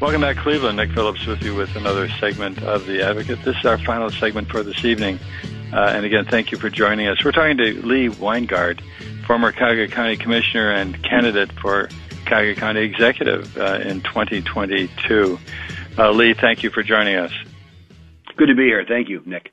Welcome 0.00 0.22
back, 0.22 0.38
Cleveland. 0.38 0.78
Nick 0.78 0.92
Phillips 0.92 1.26
with 1.26 1.42
you 1.42 1.54
with 1.54 1.76
another 1.76 2.08
segment 2.08 2.62
of 2.62 2.86
The 2.86 3.02
Advocate. 3.02 3.42
This 3.42 3.58
is 3.58 3.66
our 3.66 3.76
final 3.76 4.08
segment 4.08 4.48
for 4.48 4.62
this 4.62 4.86
evening. 4.86 5.18
Uh, 5.74 5.90
and 5.92 6.06
again, 6.06 6.24
thank 6.24 6.52
you 6.52 6.58
for 6.58 6.70
joining 6.70 7.08
us. 7.08 7.24
We're 7.24 7.32
talking 7.32 7.56
to 7.56 7.84
Lee 7.84 8.08
Weingart, 8.08 8.80
former 9.26 9.50
Cuyahoga 9.50 9.88
County 9.88 10.16
Commissioner 10.16 10.70
and 10.70 11.02
candidate 11.02 11.50
for 11.60 11.88
Cuyahoga 12.26 12.54
County 12.54 12.82
Executive 12.82 13.58
uh, 13.58 13.80
in 13.84 14.00
2022. 14.02 15.36
Uh, 15.98 16.12
Lee, 16.12 16.32
thank 16.32 16.62
you 16.62 16.70
for 16.70 16.84
joining 16.84 17.16
us. 17.16 17.32
Good 18.36 18.46
to 18.46 18.54
be 18.54 18.66
here. 18.66 18.84
Thank 18.86 19.08
you, 19.08 19.20
Nick. 19.26 19.50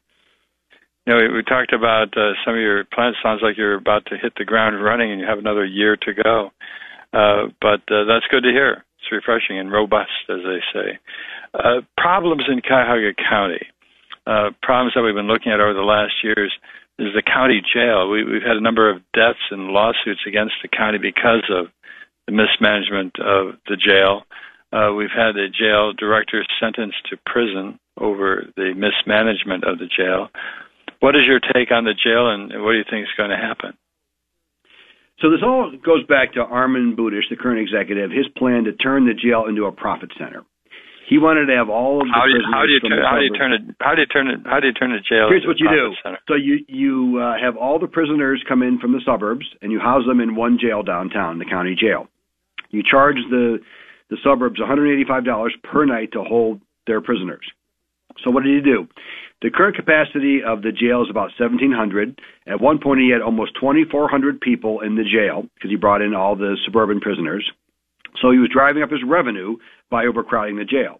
You 1.07 1.13
know, 1.13 1.19
we, 1.19 1.37
we 1.37 1.43
talked 1.43 1.73
about 1.73 2.15
uh, 2.15 2.33
some 2.45 2.53
of 2.53 2.61
your 2.61 2.83
plans. 2.85 3.15
Sounds 3.23 3.41
like 3.41 3.57
you're 3.57 3.75
about 3.75 4.05
to 4.07 4.17
hit 4.17 4.33
the 4.37 4.45
ground 4.45 4.83
running, 4.83 5.11
and 5.11 5.19
you 5.19 5.25
have 5.25 5.39
another 5.39 5.65
year 5.65 5.97
to 5.97 6.13
go. 6.13 6.51
Uh, 7.13 7.47
but 7.59 7.81
uh, 7.91 8.05
that's 8.05 8.27
good 8.29 8.43
to 8.43 8.51
hear. 8.51 8.85
It's 8.99 9.11
refreshing 9.11 9.57
and 9.57 9.71
robust, 9.71 10.11
as 10.29 10.41
they 10.43 10.61
say. 10.71 10.99
Uh, 11.55 11.81
problems 11.97 12.43
in 12.47 12.61
Cuyahoga 12.61 13.15
County. 13.27 13.65
Uh, 14.27 14.51
problems 14.61 14.93
that 14.95 15.01
we've 15.01 15.15
been 15.15 15.27
looking 15.27 15.51
at 15.51 15.59
over 15.59 15.73
the 15.73 15.81
last 15.81 16.13
years 16.23 16.51
is 16.99 17.09
the 17.15 17.23
county 17.23 17.61
jail. 17.61 18.09
We, 18.09 18.23
we've 18.23 18.45
had 18.45 18.57
a 18.57 18.61
number 18.61 18.89
of 18.89 19.01
deaths 19.13 19.41
and 19.49 19.73
lawsuits 19.73 20.21
against 20.27 20.53
the 20.61 20.69
county 20.69 20.99
because 20.99 21.43
of 21.49 21.67
the 22.27 22.33
mismanagement 22.33 23.17
of 23.19 23.55
the 23.67 23.77
jail. 23.77 24.23
Uh, 24.71 24.93
we've 24.93 25.13
had 25.13 25.33
the 25.33 25.47
jail 25.51 25.91
director 25.93 26.45
sentenced 26.59 27.03
to 27.09 27.17
prison 27.25 27.79
over 27.97 28.45
the 28.55 28.73
mismanagement 28.75 29.63
of 29.65 29.79
the 29.79 29.87
jail. 29.87 30.29
What 30.99 31.15
is 31.15 31.23
your 31.25 31.39
take 31.39 31.71
on 31.71 31.83
the 31.83 31.97
jail, 31.97 32.29
and 32.29 32.63
what 32.63 32.73
do 32.73 32.77
you 32.77 32.85
think 32.89 33.03
is 33.03 33.17
going 33.17 33.31
to 33.31 33.37
happen? 33.37 33.73
So 35.19 35.29
this 35.29 35.41
all 35.43 35.71
goes 35.83 36.05
back 36.07 36.33
to 36.33 36.45
Armond 36.45 36.95
Budish, 36.95 37.29
the 37.29 37.35
current 37.35 37.59
executive, 37.59 38.11
his 38.11 38.27
plan 38.37 38.63
to 38.65 38.73
turn 38.73 39.05
the 39.05 39.13
jail 39.13 39.45
into 39.47 39.65
a 39.65 39.71
profit 39.71 40.11
center. 40.17 40.43
He 41.07 41.17
wanted 41.17 41.47
to 41.47 41.55
have 41.55 41.69
all 41.69 42.01
of 42.01 42.07
the 42.07 42.13
how 42.13 42.25
do 42.25 42.31
you, 42.31 42.43
how 42.51 42.65
do 42.65 42.71
you 42.71 42.79
turn 42.79 42.99
how 43.03 43.17
do 43.17 43.23
you 43.23 43.33
turn 43.33 43.51
it 43.53 43.61
how 43.79 43.95
do 43.95 44.01
you 44.01 44.07
turn 44.07 44.27
it 44.27 44.39
how 44.45 44.59
do 44.59 44.67
you 44.67 44.73
turn 44.73 44.91
the 44.91 44.99
jail? 44.99 45.27
Here's 45.29 45.45
what 45.45 45.59
you 45.59 45.67
do. 45.69 45.95
Center? 46.03 46.19
So 46.27 46.35
you 46.35 46.63
you 46.67 47.19
uh, 47.19 47.35
have 47.41 47.57
all 47.57 47.79
the 47.79 47.87
prisoners 47.87 48.43
come 48.47 48.63
in 48.63 48.79
from 48.79 48.93
the 48.93 49.01
suburbs 49.05 49.45
and 49.61 49.71
you 49.71 49.79
house 49.79 50.05
them 50.05 50.19
in 50.19 50.35
one 50.35 50.57
jail 50.59 50.83
downtown, 50.83 51.39
the 51.39 51.45
county 51.45 51.75
jail. 51.75 52.07
You 52.69 52.83
charge 52.83 53.17
the 53.29 53.59
the 54.09 54.17
suburbs 54.23 54.59
$185 54.59 55.49
per 55.63 55.85
night 55.85 56.11
to 56.11 56.23
hold 56.23 56.61
their 56.85 57.01
prisoners. 57.01 57.45
So 58.23 58.29
what 58.29 58.43
did 58.43 58.53
he 58.53 58.61
do? 58.61 58.87
The 59.41 59.49
current 59.49 59.75
capacity 59.75 60.43
of 60.45 60.61
the 60.61 60.71
jail 60.71 61.01
is 61.01 61.09
about 61.09 61.31
1,700. 61.39 62.19
At 62.45 62.61
one 62.61 62.77
point, 62.77 62.99
he 62.99 63.09
had 63.09 63.21
almost 63.21 63.55
2,400 63.55 64.39
people 64.39 64.81
in 64.81 64.95
the 64.95 65.03
jail 65.03 65.47
because 65.55 65.71
he 65.71 65.77
brought 65.77 66.01
in 66.01 66.13
all 66.13 66.35
the 66.35 66.57
suburban 66.65 66.99
prisoners. 66.99 67.49
So 68.21 68.31
he 68.31 68.37
was 68.37 68.49
driving 68.53 68.83
up 68.83 68.91
his 68.91 69.01
revenue 69.07 69.55
by 69.91 70.05
overcrowding 70.05 70.57
the 70.57 70.65
jail. 70.65 70.99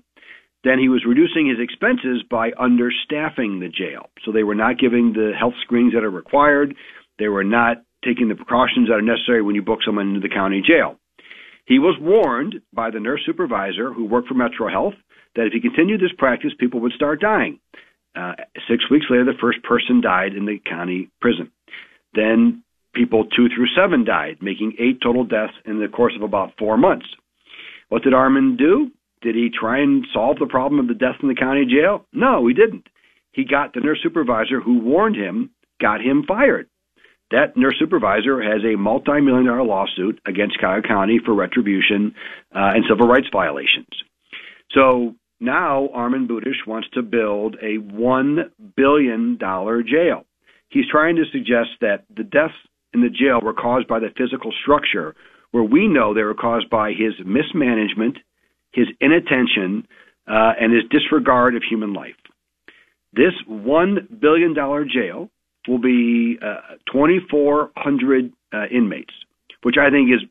then 0.64 0.78
he 0.78 0.90
was 0.90 1.04
reducing 1.08 1.50
his 1.50 1.58
expenses 1.60 2.24
by 2.30 2.52
understaffing 2.52 3.60
the 3.60 3.70
jail. 3.70 4.10
So 4.24 4.32
they 4.32 4.44
were 4.44 4.56
not 4.56 4.78
giving 4.78 5.14
the 5.14 5.32
health 5.38 5.56
screenings 5.64 5.94
that 5.94 6.04
are 6.04 6.12
required. 6.12 6.76
They 7.18 7.30
were 7.30 7.44
not 7.44 7.78
taking 8.06 8.30
the 8.30 8.36
precautions 8.36 8.88
that 8.88 8.96
are 8.96 9.02
necessary 9.02 9.42
when 9.42 9.56
you 9.56 9.64
book 9.64 9.80
someone 9.84 10.10
into 10.10 10.20
the 10.20 10.30
county 10.34 10.62
jail. 10.62 10.98
He 11.66 11.80
was 11.80 11.98
warned 12.00 12.62
by 12.74 12.92
the 12.92 13.00
nurse 13.00 13.22
supervisor 13.26 13.94
who 13.94 14.06
worked 14.06 14.28
for 14.28 14.34
Metro 14.34 14.70
Health 14.70 14.96
that 15.36 15.48
if 15.48 15.54
he 15.54 15.62
continued 15.62 16.02
this 16.02 16.16
practice, 16.18 16.52
people 16.60 16.82
would 16.82 16.92
start 16.94 17.22
dying. 17.22 17.60
Uh, 18.16 18.34
six 18.70 18.90
weeks 18.92 19.06
later, 19.10 19.26
the 19.26 19.40
first 19.40 19.64
person 19.64 20.02
died 20.02 20.34
in 20.36 20.46
the 20.46 20.58
county 20.70 21.10
prison. 21.22 21.52
Then 22.14 22.64
people 22.94 23.24
two 23.26 23.48
through 23.56 23.68
seven 23.76 24.04
died, 24.04 24.38
making 24.42 24.74
eight 24.80 25.00
total 25.02 25.24
deaths 25.24 25.54
in 25.66 25.80
the 25.80 25.88
course 25.88 26.14
of 26.16 26.24
about 26.24 26.52
four 26.60 26.78
months. 26.78 27.06
What 27.92 28.04
did 28.04 28.14
Armond 28.14 28.58
do? 28.58 28.90
Did 29.22 29.36
he 29.36 29.50
try 29.50 29.82
and 29.82 30.08
solve 30.14 30.40
the 30.40 30.46
problem 30.46 30.80
of 30.80 30.88
the 30.88 30.94
deaths 30.94 31.18
in 31.22 31.28
the 31.28 31.36
county 31.36 31.66
jail? 31.66 32.06
No, 32.14 32.48
he 32.48 32.54
didn't. 32.54 32.88
He 33.34 33.44
got 33.44 33.74
the 33.74 33.82
nurse 33.82 34.00
supervisor 34.02 34.62
who 34.62 34.80
warned 34.80 35.18
him, 35.18 35.50
got 35.82 36.00
him 36.00 36.24
fired. 36.26 36.70
That 37.32 37.58
nurse 37.58 37.76
supervisor 37.78 38.42
has 38.42 38.62
a 38.64 38.78
multi-million 38.78 39.46
dollar 39.46 39.64
lawsuit 39.64 40.22
against 40.26 40.58
Cuyahoga 40.58 40.88
County 40.88 41.20
for 41.24 41.34
retribution 41.34 42.16
uh, 42.56 42.72
and 42.76 42.86
civil 42.90 43.10
rights 43.10 43.28
violations. 43.30 43.90
So 44.72 45.16
now 45.42 45.90
Armond 45.94 46.30
Budish 46.30 46.66
wants 46.66 46.88
to 46.94 47.02
build 47.02 47.58
a 47.62 47.76
one 47.76 48.52
billion 48.78 49.38
dollar 49.38 49.84
jail. 49.84 50.24
He's 50.70 50.88
trying 50.90 51.18
to 51.18 51.26
suggest 51.34 51.72
that 51.82 52.06
the 52.16 52.24
deaths 52.24 52.54
in 52.94 53.02
the 53.02 53.10
jail 53.10 53.42
were 53.44 53.54
caused 53.54 53.90
by 53.90 54.00
the 54.00 54.14
physical 54.18 54.54
structure, 54.64 55.14
where 55.52 55.64
we 55.64 55.88
know 55.88 56.14
they 56.14 56.24
were 56.24 56.34
caused 56.34 56.70
by 56.70 56.92
his 56.92 57.14
mismanagement, 57.26 58.18
his 58.72 58.88
inattention, 59.00 59.88
uh, 60.28 60.54
and 60.60 60.74
his 60.74 60.84
disregard 60.90 61.56
of 61.56 61.64
human 61.68 61.94
life. 61.94 62.16
This 63.14 63.34
one 63.48 64.08
billion 64.22 64.54
dollar 64.54 64.86
jail 64.86 65.30
will 65.68 65.80
be 65.80 66.38
uh, 66.42 66.76
2,400 66.92 68.32
uh, 68.54 68.66
inmates, 68.72 69.14
which 69.64 69.76
I 69.80 69.90
think 69.90 70.10
is 70.10 70.28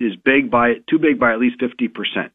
is 0.00 0.16
big 0.24 0.50
by 0.50 0.74
too 0.90 0.98
big 0.98 1.20
by 1.20 1.32
at 1.32 1.38
least 1.38 1.60
50 1.60 1.88
percent. 1.88 2.32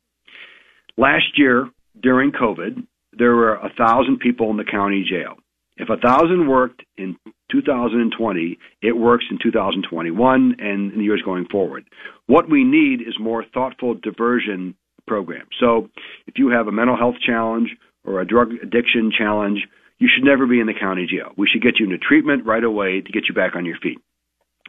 Last 0.98 1.38
year 1.38 1.70
during 2.02 2.32
COVID, 2.32 2.86
there 3.18 3.36
were 3.36 3.56
a 3.56 3.70
thousand 3.78 4.20
people 4.20 4.50
in 4.50 4.58
the 4.58 4.64
county 4.64 5.06
jail. 5.08 5.36
If 5.80 5.90
a 5.90 5.98
thousand 5.98 6.48
worked 6.48 6.84
in 6.98 7.16
2020, 7.52 8.60
it 8.82 8.92
works 8.92 9.26
in 9.32 9.40
2021 9.42 10.56
and 10.60 10.92
in 10.92 10.98
the 10.98 11.06
years 11.06 11.22
going 11.24 11.46
forward. 11.50 11.86
What 12.28 12.50
we 12.50 12.64
need 12.66 13.02
is 13.02 13.16
more 13.20 13.46
thoughtful 13.54 13.96
diversion 13.96 14.76
programs. 15.08 15.50
So, 15.60 15.90
if 16.28 16.36
you 16.38 16.50
have 16.50 16.68
a 16.68 16.72
mental 16.72 16.98
health 16.98 17.16
challenge 17.26 17.70
or 18.04 18.20
a 18.20 18.28
drug 18.28 18.50
addiction 18.62 19.12
challenge, 19.18 19.60
you 20.00 20.10
should 20.14 20.26
never 20.26 20.46
be 20.46 20.60
in 20.60 20.68
the 20.68 20.74
county 20.80 21.08
jail. 21.10 21.32
We 21.38 21.48
should 21.48 21.64
get 21.64 21.80
you 21.80 21.86
into 21.86 21.98
treatment 21.98 22.46
right 22.46 22.64
away 22.64 23.02
to 23.02 23.12
get 23.12 23.24
you 23.28 23.34
back 23.34 23.56
on 23.56 23.66
your 23.66 23.78
feet. 23.82 24.00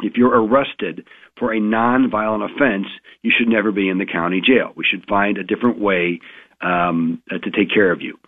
If 0.03 0.15
you're 0.17 0.45
arrested 0.45 1.07
for 1.39 1.53
a 1.53 1.61
non-violent 1.61 2.45
offense, 2.45 2.87
you 3.23 3.33
should 3.37 3.49
never 3.49 3.71
be 3.71 3.89
in 3.89 3.99
the 3.99 4.07
county 4.07 4.41
jail. 4.41 4.73
We 4.75 4.85
should 4.91 5.07
find 5.07 5.37
a 5.37 5.45
different 5.45 5.79
way 5.79 6.21
um, 6.63 7.23
uh, 7.31 7.39
to 7.39 7.51
take 7.51 7.73
care 7.73 7.91
of 7.93 8.01
you. 8.01 8.19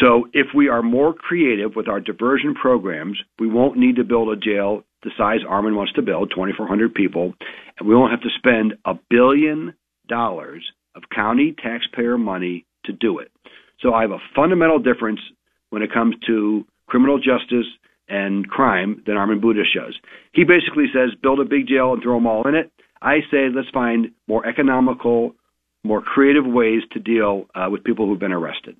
So 0.00 0.28
if 0.32 0.48
we 0.54 0.68
are 0.68 0.82
more 0.82 1.12
creative 1.12 1.74
with 1.74 1.88
our 1.88 2.00
diversion 2.00 2.54
programs, 2.54 3.18
we 3.38 3.48
won't 3.48 3.76
need 3.76 3.96
to 3.96 4.04
build 4.04 4.28
a 4.28 4.36
jail 4.36 4.84
the 5.02 5.10
size 5.16 5.40
Armond 5.48 5.76
wants 5.76 5.92
to 5.94 6.02
build, 6.02 6.30
2,400 6.30 6.94
people, 6.94 7.32
and 7.78 7.88
we 7.88 7.94
won't 7.94 8.10
have 8.10 8.20
to 8.20 8.28
spend 8.36 8.74
a 8.84 8.94
billion 9.08 9.74
dollars 10.08 10.64
of 10.94 11.04
county 11.14 11.54
taxpayer 11.62 12.18
money 12.18 12.66
to 12.84 12.92
do 12.92 13.18
it. 13.18 13.30
So 13.80 13.94
I 13.94 14.02
have 14.02 14.10
a 14.10 14.18
fundamental 14.34 14.78
difference 14.78 15.20
when 15.70 15.82
it 15.82 15.92
comes 15.92 16.16
to 16.26 16.66
criminal 16.86 17.18
justice 17.18 17.66
and 18.08 18.48
crime 18.48 19.02
than 19.06 19.14
Armond 19.14 19.40
Budish 19.40 19.74
does. 19.74 19.96
He 20.32 20.44
basically 20.44 20.86
says 20.92 21.18
build 21.22 21.40
a 21.40 21.44
big 21.44 21.68
jail 21.68 21.92
and 21.92 22.02
throw 22.02 22.16
them 22.16 22.26
all 22.26 22.46
in 22.46 22.54
it. 22.54 22.70
I 23.00 23.20
say 23.30 23.48
let's 23.54 23.70
find 23.70 24.10
more 24.26 24.46
economical, 24.46 25.34
more 25.84 26.02
creative 26.02 26.46
ways 26.46 26.82
to 26.92 26.98
deal 26.98 27.46
uh, 27.54 27.68
with 27.70 27.84
people 27.84 28.06
who've 28.06 28.18
been 28.18 28.32
arrested. 28.32 28.76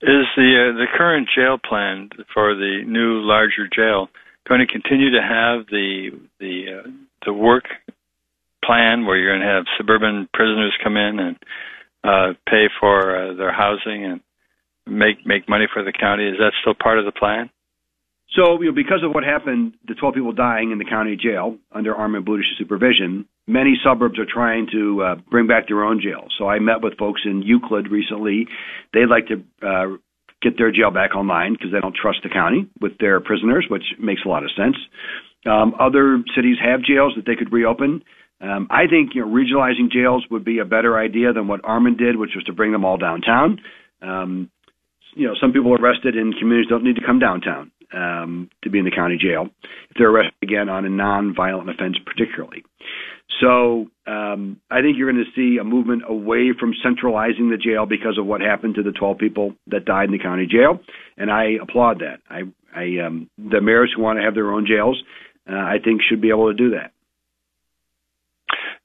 Is 0.00 0.26
the 0.36 0.70
uh, 0.70 0.78
the 0.78 0.86
current 0.96 1.28
jail 1.34 1.58
plan 1.58 2.10
for 2.32 2.54
the 2.54 2.84
new 2.86 3.20
larger 3.20 3.66
jail 3.66 4.08
going 4.48 4.60
to 4.60 4.66
continue 4.66 5.10
to 5.10 5.22
have 5.22 5.66
the 5.66 6.10
the 6.38 6.80
uh, 6.84 6.90
the 7.26 7.32
work 7.32 7.64
plan 8.64 9.06
where 9.06 9.16
you're 9.16 9.36
going 9.36 9.46
to 9.46 9.52
have 9.52 9.64
suburban 9.76 10.28
prisoners 10.32 10.72
come 10.82 10.96
in 10.96 11.18
and 11.18 11.36
uh, 12.04 12.32
pay 12.48 12.68
for 12.78 13.16
uh, 13.16 13.34
their 13.34 13.52
housing 13.52 14.04
and 14.04 14.20
make 14.86 15.26
make 15.26 15.48
money 15.48 15.66
for 15.72 15.82
the 15.82 15.92
county? 15.92 16.28
Is 16.28 16.38
that 16.38 16.52
still 16.60 16.74
part 16.74 16.98
of 16.98 17.04
the 17.04 17.12
plan? 17.12 17.50
So, 18.36 18.60
you 18.60 18.66
know, 18.66 18.74
because 18.74 19.00
of 19.02 19.14
what 19.14 19.24
happened, 19.24 19.74
the 19.86 19.94
12 19.94 20.14
people 20.14 20.32
dying 20.32 20.70
in 20.70 20.78
the 20.78 20.84
county 20.84 21.16
jail 21.16 21.56
under 21.72 21.94
Armond 21.94 22.26
Budish's 22.26 22.58
supervision, 22.58 23.26
many 23.46 23.74
suburbs 23.82 24.18
are 24.18 24.26
trying 24.30 24.66
to 24.72 25.02
uh, 25.02 25.14
bring 25.30 25.46
back 25.46 25.68
their 25.68 25.82
own 25.82 26.00
jails. 26.02 26.34
So 26.38 26.46
I 26.46 26.58
met 26.58 26.82
with 26.82 26.98
folks 26.98 27.22
in 27.24 27.42
Euclid 27.42 27.90
recently. 27.90 28.46
They'd 28.92 29.08
like 29.08 29.28
to 29.28 29.66
uh, 29.66 29.96
get 30.42 30.58
their 30.58 30.70
jail 30.70 30.90
back 30.90 31.16
online 31.16 31.54
because 31.54 31.72
they 31.72 31.80
don't 31.80 31.96
trust 31.96 32.18
the 32.22 32.28
county 32.28 32.68
with 32.80 32.92
their 33.00 33.18
prisoners, 33.20 33.66
which 33.70 33.84
makes 33.98 34.20
a 34.26 34.28
lot 34.28 34.44
of 34.44 34.50
sense. 34.54 34.76
Um, 35.46 35.74
other 35.80 36.22
cities 36.36 36.56
have 36.62 36.82
jails 36.82 37.14
that 37.16 37.24
they 37.24 37.34
could 37.34 37.50
reopen. 37.50 38.02
Um, 38.42 38.68
I 38.70 38.86
think 38.90 39.14
you 39.14 39.22
know, 39.22 39.28
regionalizing 39.28 39.90
jails 39.90 40.24
would 40.30 40.44
be 40.44 40.58
a 40.58 40.64
better 40.66 40.98
idea 40.98 41.32
than 41.32 41.48
what 41.48 41.62
Armond 41.62 41.96
did, 41.96 42.16
which 42.16 42.32
was 42.34 42.44
to 42.44 42.52
bring 42.52 42.72
them 42.72 42.84
all 42.84 42.98
downtown. 42.98 43.58
Um, 44.02 44.50
you 45.14 45.26
know, 45.26 45.34
some 45.40 45.52
people 45.52 45.74
arrested 45.74 46.14
in 46.14 46.34
communities 46.34 46.68
don't 46.68 46.84
need 46.84 46.96
to 46.96 47.04
come 47.04 47.18
downtown 47.18 47.72
um, 47.92 48.50
to 48.62 48.70
be 48.70 48.78
in 48.78 48.84
the 48.84 48.90
county 48.90 49.16
jail 49.20 49.48
if 49.90 49.96
they're 49.96 50.10
arrested 50.10 50.34
again 50.42 50.68
on 50.68 50.84
a 50.84 50.90
non-violent 50.90 51.70
offense, 51.70 51.96
particularly. 52.04 52.64
So 53.40 53.86
um, 54.06 54.60
I 54.70 54.80
think 54.80 54.96
you're 54.96 55.10
going 55.10 55.24
to 55.24 55.32
see 55.36 55.58
a 55.60 55.64
movement 55.64 56.02
away 56.08 56.52
from 56.58 56.72
centralizing 56.82 57.50
the 57.50 57.56
jail 57.56 57.86
because 57.86 58.18
of 58.18 58.26
what 58.26 58.40
happened 58.40 58.74
to 58.76 58.82
the 58.82 58.92
12 58.92 59.18
people 59.18 59.54
that 59.68 59.84
died 59.84 60.06
in 60.06 60.12
the 60.12 60.18
county 60.18 60.46
jail, 60.46 60.80
and 61.16 61.30
I 61.30 61.56
applaud 61.62 62.00
that. 62.00 62.20
I, 62.28 62.42
I 62.74 63.06
um, 63.06 63.30
the 63.38 63.60
mayors 63.60 63.92
who 63.94 64.02
want 64.02 64.18
to 64.18 64.24
have 64.24 64.34
their 64.34 64.50
own 64.50 64.66
jails, 64.66 65.02
uh, 65.48 65.54
I 65.54 65.76
think, 65.82 66.02
should 66.02 66.20
be 66.20 66.30
able 66.30 66.50
to 66.50 66.56
do 66.56 66.70
that. 66.70 66.92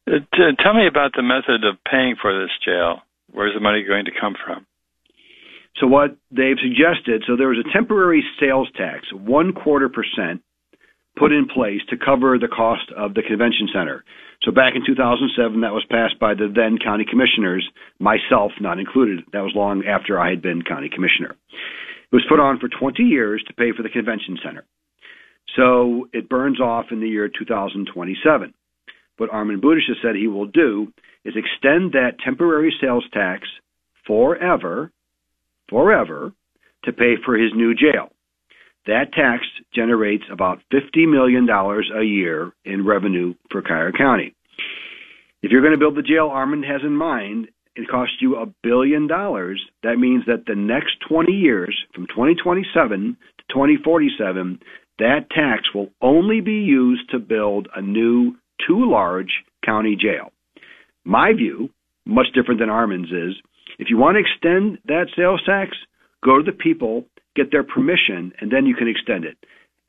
Uh, 0.06 0.20
t- 0.36 0.58
tell 0.62 0.74
me 0.74 0.88
about 0.88 1.12
the 1.16 1.24
method 1.24 1.64
of 1.64 1.78
paying 1.90 2.16
for 2.22 2.38
this 2.42 2.52
jail. 2.66 3.02
Where's 3.32 3.54
the 3.56 3.62
money 3.62 3.84
going 3.88 4.06
to 4.06 4.12
come 4.20 4.36
from? 4.46 4.68
So 5.80 5.88
what 5.88 6.16
they've 6.30 6.60
suggested, 6.62 7.24
so 7.28 7.36
there 7.36 7.50
was 7.50 7.58
a 7.58 7.74
temporary 7.74 8.24
sales 8.40 8.70
tax, 8.78 9.08
one 9.12 9.54
quarter 9.54 9.90
percent, 9.90 10.42
put 11.18 11.32
in 11.32 11.48
place 11.48 11.82
to 11.90 11.98
cover 11.98 12.38
the 12.38 12.48
cost 12.48 12.92
of 12.96 13.14
the 13.14 13.22
convention 13.22 13.70
center. 13.74 14.04
So 14.44 14.52
back 14.52 14.74
in 14.76 14.86
2007, 14.86 15.62
that 15.62 15.74
was 15.74 15.86
passed 15.90 16.20
by 16.20 16.34
the 16.34 16.52
then 16.54 16.78
county 16.78 17.06
commissioners, 17.10 17.68
myself 18.00 18.52
not 18.60 18.80
included. 18.80 19.24
That 19.32 19.42
was 19.42 19.54
long 19.56 19.84
after 19.86 20.20
I 20.20 20.30
had 20.30 20.42
been 20.42 20.64
county 20.64 20.90
commissioner. 20.94 21.36
It 22.12 22.16
was 22.16 22.26
put 22.30 22.40
on 22.40 22.60
for 22.60 22.68
20 22.68 23.04
years 23.04 23.44
to 23.48 23.54
pay 23.54 23.72
for 23.76 23.84
the 23.84 23.90
convention 23.90 24.38
center. 24.44 24.66
So 25.56 26.08
it 26.14 26.30
burns 26.30 26.60
off 26.60 26.86
in 26.92 27.00
the 27.00 27.08
year 27.08 27.30
2027. 27.30 28.54
What 29.18 29.32
Armond 29.32 29.62
Budish 29.62 29.88
has 29.88 29.98
said 30.02 30.16
he 30.16 30.28
will 30.28 30.48
do 30.48 30.92
is 31.24 31.36
extend 31.36 31.94
that 31.94 32.20
temporary 32.24 32.74
sales 32.82 33.06
tax 33.14 33.48
forever 34.06 34.92
forever 35.70 36.32
to 36.86 36.94
pay 36.94 37.16
for 37.24 37.38
his 37.38 37.52
new 37.56 37.74
jail. 37.74 38.10
That 38.86 39.14
tax 39.14 39.44
generates 39.74 40.26
about 40.32 40.60
$50 40.74 41.10
million 41.10 41.48
a 41.50 42.04
year 42.04 42.52
in 42.66 42.86
revenue 42.86 43.34
for 43.50 43.62
Cuyahoga 43.62 43.98
County. 43.98 44.36
If 45.42 45.52
you're 45.52 45.62
going 45.62 45.74
to 45.74 45.80
build 45.80 45.96
the 45.96 46.02
jail 46.02 46.30
Armond 46.30 46.68
has 46.68 46.82
in 46.84 46.96
mind, 46.96 47.48
it 47.76 47.88
costs 47.90 48.16
you 48.20 48.36
a 48.36 48.54
billion 48.62 49.08
dollars. 49.08 49.62
That 49.84 49.98
means 49.98 50.24
that 50.28 50.46
the 50.46 50.56
next 50.56 50.98
20 51.08 51.32
years, 51.32 51.78
from 51.94 52.08
2027 52.08 53.18
to 53.38 53.44
2047, 53.54 54.60
that 55.00 55.30
tax 55.32 55.64
will 55.74 55.90
only 56.02 56.40
be 56.42 56.52
used 56.52 57.10
to 57.12 57.20
build 57.20 57.68
a 57.76 57.82
new, 57.82 58.36
too 58.68 58.90
large 58.90 59.32
county 59.66 59.98
jail. 60.00 60.32
My 61.04 61.34
view, 61.34 61.70
much 62.06 62.28
different 62.36 62.60
than 62.60 62.70
Armond's, 62.70 63.12
is 63.12 63.36
if 63.80 63.90
you 63.90 63.98
want 63.98 64.16
to 64.16 64.22
extend 64.22 64.80
that 64.86 65.08
sales 65.16 65.42
tax, 65.46 65.76
go 66.24 66.38
to 66.38 66.44
the 66.44 66.58
people, 66.58 67.06
get 67.36 67.52
their 67.52 67.64
permission, 67.64 68.32
and 68.40 68.52
then 68.52 68.66
you 68.66 68.76
can 68.76 68.88
extend 68.88 69.26
it. 69.26 69.38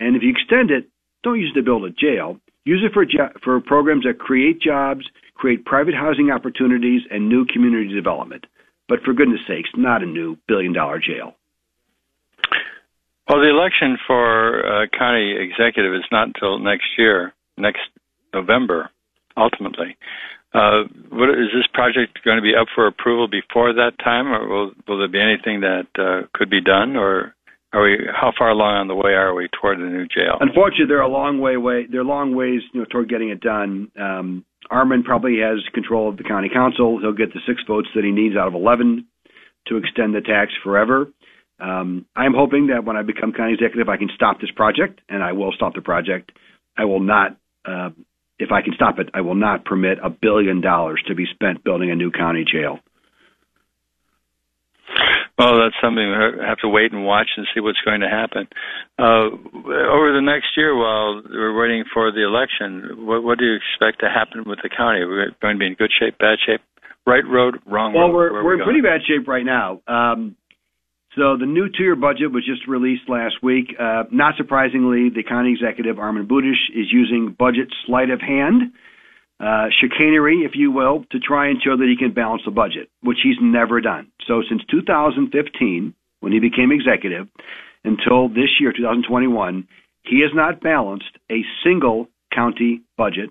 And 0.01 0.17
if 0.17 0.23
you 0.23 0.31
extend 0.31 0.71
it, 0.71 0.89
don't 1.23 1.41
use 1.41 1.53
it 1.55 1.59
to 1.61 1.65
build 1.65 1.85
a 1.85 1.91
jail. 1.91 2.39
Use 2.65 2.83
it 2.85 2.93
for 2.93 3.05
jo- 3.05 3.33
for 3.43 3.61
programs 3.61 4.05
that 4.05 4.19
create 4.19 4.61
jobs, 4.61 5.05
create 5.35 5.65
private 5.65 5.95
housing 5.95 6.31
opportunities, 6.31 7.03
and 7.11 7.29
new 7.29 7.45
community 7.45 7.95
development. 7.95 8.47
But 8.89 9.01
for 9.03 9.13
goodness 9.13 9.41
sakes, 9.47 9.71
not 9.77 10.03
a 10.03 10.07
new 10.07 10.37
billion 10.49 10.73
dollar 10.73 10.99
jail. 10.99 11.35
Well, 13.29 13.41
the 13.41 13.49
election 13.49 13.97
for 14.07 14.67
uh, 14.67 14.87
county 14.99 15.35
executive 15.39 15.95
is 15.95 16.05
not 16.13 16.29
until 16.29 16.59
next 16.59 16.87
year, 16.99 17.33
next 17.57 17.81
November, 18.35 18.91
ultimately. 19.37 19.97
Uh, 20.55 20.85
what, 21.11 21.31
is 21.31 21.51
this 21.53 21.67
project 21.75 22.21
going 22.25 22.37
to 22.37 22.43
be 22.43 22.55
up 22.55 22.69
for 22.75 22.87
approval 22.87 23.27
before 23.27 23.73
that 23.73 23.93
time, 24.03 24.29
or 24.29 24.47
will 24.49 24.71
will 24.87 24.99
there 24.99 25.09
be 25.09 25.21
anything 25.21 25.61
that 25.61 25.87
uh, 25.99 26.27
could 26.33 26.49
be 26.49 26.61
done, 26.61 26.97
or 26.97 27.35
are 27.73 27.83
we 27.83 27.99
how 28.15 28.33
far 28.39 28.51
along 28.51 28.77
on 28.77 28.89
the 28.89 28.95
way 28.95 29.13
are 29.13 29.35
we 29.35 29.49
toward 29.61 29.79
the 29.79 29.85
new 29.85 30.07
jail? 30.07 30.39
Unfortunately, 30.41 30.87
they're 30.87 31.01
a 31.01 31.09
long 31.09 31.41
way 31.41 31.57
way. 31.57 31.87
They're 31.91 32.05
long 32.05 32.37
ways, 32.37 32.63
you 32.73 32.81
know, 32.81 32.87
toward 32.87 33.09
getting 33.09 33.31
it 33.31 33.41
done. 33.41 33.91
Um, 33.99 34.45
Armond 34.71 35.05
probably 35.05 35.39
has 35.41 35.59
control 35.75 36.09
of 36.09 36.17
the 36.17 36.25
county 36.25 36.49
council. 36.49 36.99
He'll 37.01 37.13
get 37.13 37.35
the 37.35 37.41
six 37.47 37.61
votes 37.67 37.89
that 37.95 38.05
he 38.05 38.13
needs 38.13 38.37
out 38.37 38.49
of 38.49 38.55
11 38.55 39.07
to 39.67 39.77
extend 39.77 40.15
the 40.15 40.21
tax 40.21 40.53
forever. 40.63 41.09
Um, 41.61 42.07
I'm 42.17 42.35
hoping 42.35 42.69
that 42.69 42.85
when 42.85 42.97
I 42.97 43.03
become 43.03 43.33
county 43.33 43.55
executive, 43.55 43.89
I 43.89 43.97
can 43.97 44.09
stop 44.15 44.41
this 44.41 44.51
project, 44.51 45.01
and 45.09 45.23
I 45.23 45.33
will 45.33 45.53
stop 45.53 45.75
the 45.75 45.83
project. 45.83 46.33
I 46.77 46.85
will 46.85 47.01
not, 47.01 47.37
uh, 47.65 47.91
if 48.39 48.51
I 48.51 48.63
can 48.63 48.75
stop 48.75 48.99
it, 48.99 49.11
I 49.15 49.21
will 49.21 49.35
not 49.35 49.65
permit 49.65 49.99
a 50.03 50.11
billion 50.11 50.61
dollars 50.61 51.03
to 51.09 51.15
be 51.15 51.27
spent 51.33 51.65
building 51.65 51.91
a 51.91 51.95
new 51.95 52.11
county 52.11 52.45
jail. 52.45 52.79
Well, 55.37 55.59
that's 55.59 55.75
something 55.83 56.07
we 56.07 56.47
have 56.47 56.59
to 56.59 56.69
wait 56.69 56.93
and 56.93 57.05
watch 57.05 57.27
and 57.37 57.47
see 57.53 57.61
what's 57.61 57.81
going 57.85 58.03
to 58.03 58.09
happen. 58.09 58.47
Uh, 58.97 59.35
over 59.35 60.15
the 60.15 60.23
next 60.23 60.55
year, 60.57 60.77
while 60.77 61.23
we're 61.29 61.59
waiting 61.59 61.85
for 61.93 62.13
the 62.13 62.23
election, 62.23 63.05
what, 63.05 63.25
what 63.25 63.39
do 63.39 63.45
you 63.45 63.59
expect 63.59 64.01
to 64.01 64.09
happen 64.09 64.45
with 64.47 64.61
the 64.63 64.71
county? 64.71 65.01
Are 65.01 65.09
we 65.09 65.35
going 65.43 65.57
to 65.57 65.59
be 65.59 65.67
in 65.67 65.75
good 65.75 65.91
shape, 65.91 66.19
bad 66.19 66.39
shape, 66.47 66.61
right 67.05 67.25
road, 67.27 67.59
wrong 67.67 67.95
well, 67.95 68.13
road? 68.13 68.33
Well, 68.33 68.43
we're, 68.43 68.45
we're 68.45 68.57
we 68.57 68.63
in 68.63 68.65
pretty 68.65 68.81
bad 68.81 69.01
shape 69.09 69.27
right 69.27 69.45
now. 69.45 69.81
Um, 69.89 70.37
so 71.17 71.37
the 71.37 71.47
new 71.47 71.69
two-year 71.69 71.97
budget 71.97 72.33
was 72.33 72.45
just 72.45 72.67
released 72.67 73.09
last 73.09 73.43
week. 73.43 73.75
Uh, 73.79 74.05
not 74.11 74.37
surprisingly, 74.37 75.11
the 75.11 75.23
county 75.23 75.53
executive 75.53 75.97
Armond 75.97 76.27
Budish 76.27 76.71
is 76.75 76.93
using 76.93 77.35
budget 77.39 77.69
sleight 77.87 78.11
of 78.11 78.21
hand 78.21 78.73
uh, 79.41 79.67
chicanery, 79.81 80.43
if 80.45 80.53
you 80.55 80.71
will, 80.71 81.05
to 81.11 81.19
try 81.19 81.49
and 81.49 81.61
show 81.63 81.77
that 81.77 81.89
he 81.89 81.97
can 81.97 82.15
balance 82.15 82.43
the 82.45 82.51
budget, 82.51 82.89
which 83.03 83.19
he's 83.23 83.37
never 83.41 83.81
done. 83.81 84.11
So 84.27 84.43
since 84.49 84.63
2015, 84.71 85.95
when 86.21 86.33
he 86.33 86.39
became 86.39 86.73
executive, 86.73 87.27
until 87.85 88.29
this 88.29 88.61
year, 88.61 88.73
2021, 88.73 89.69
he 90.03 90.21
has 90.21 90.31
not 90.35 90.63
balanced 90.63 91.19
a 91.31 91.45
single 91.65 92.09
county 92.33 92.83
budget, 92.97 93.31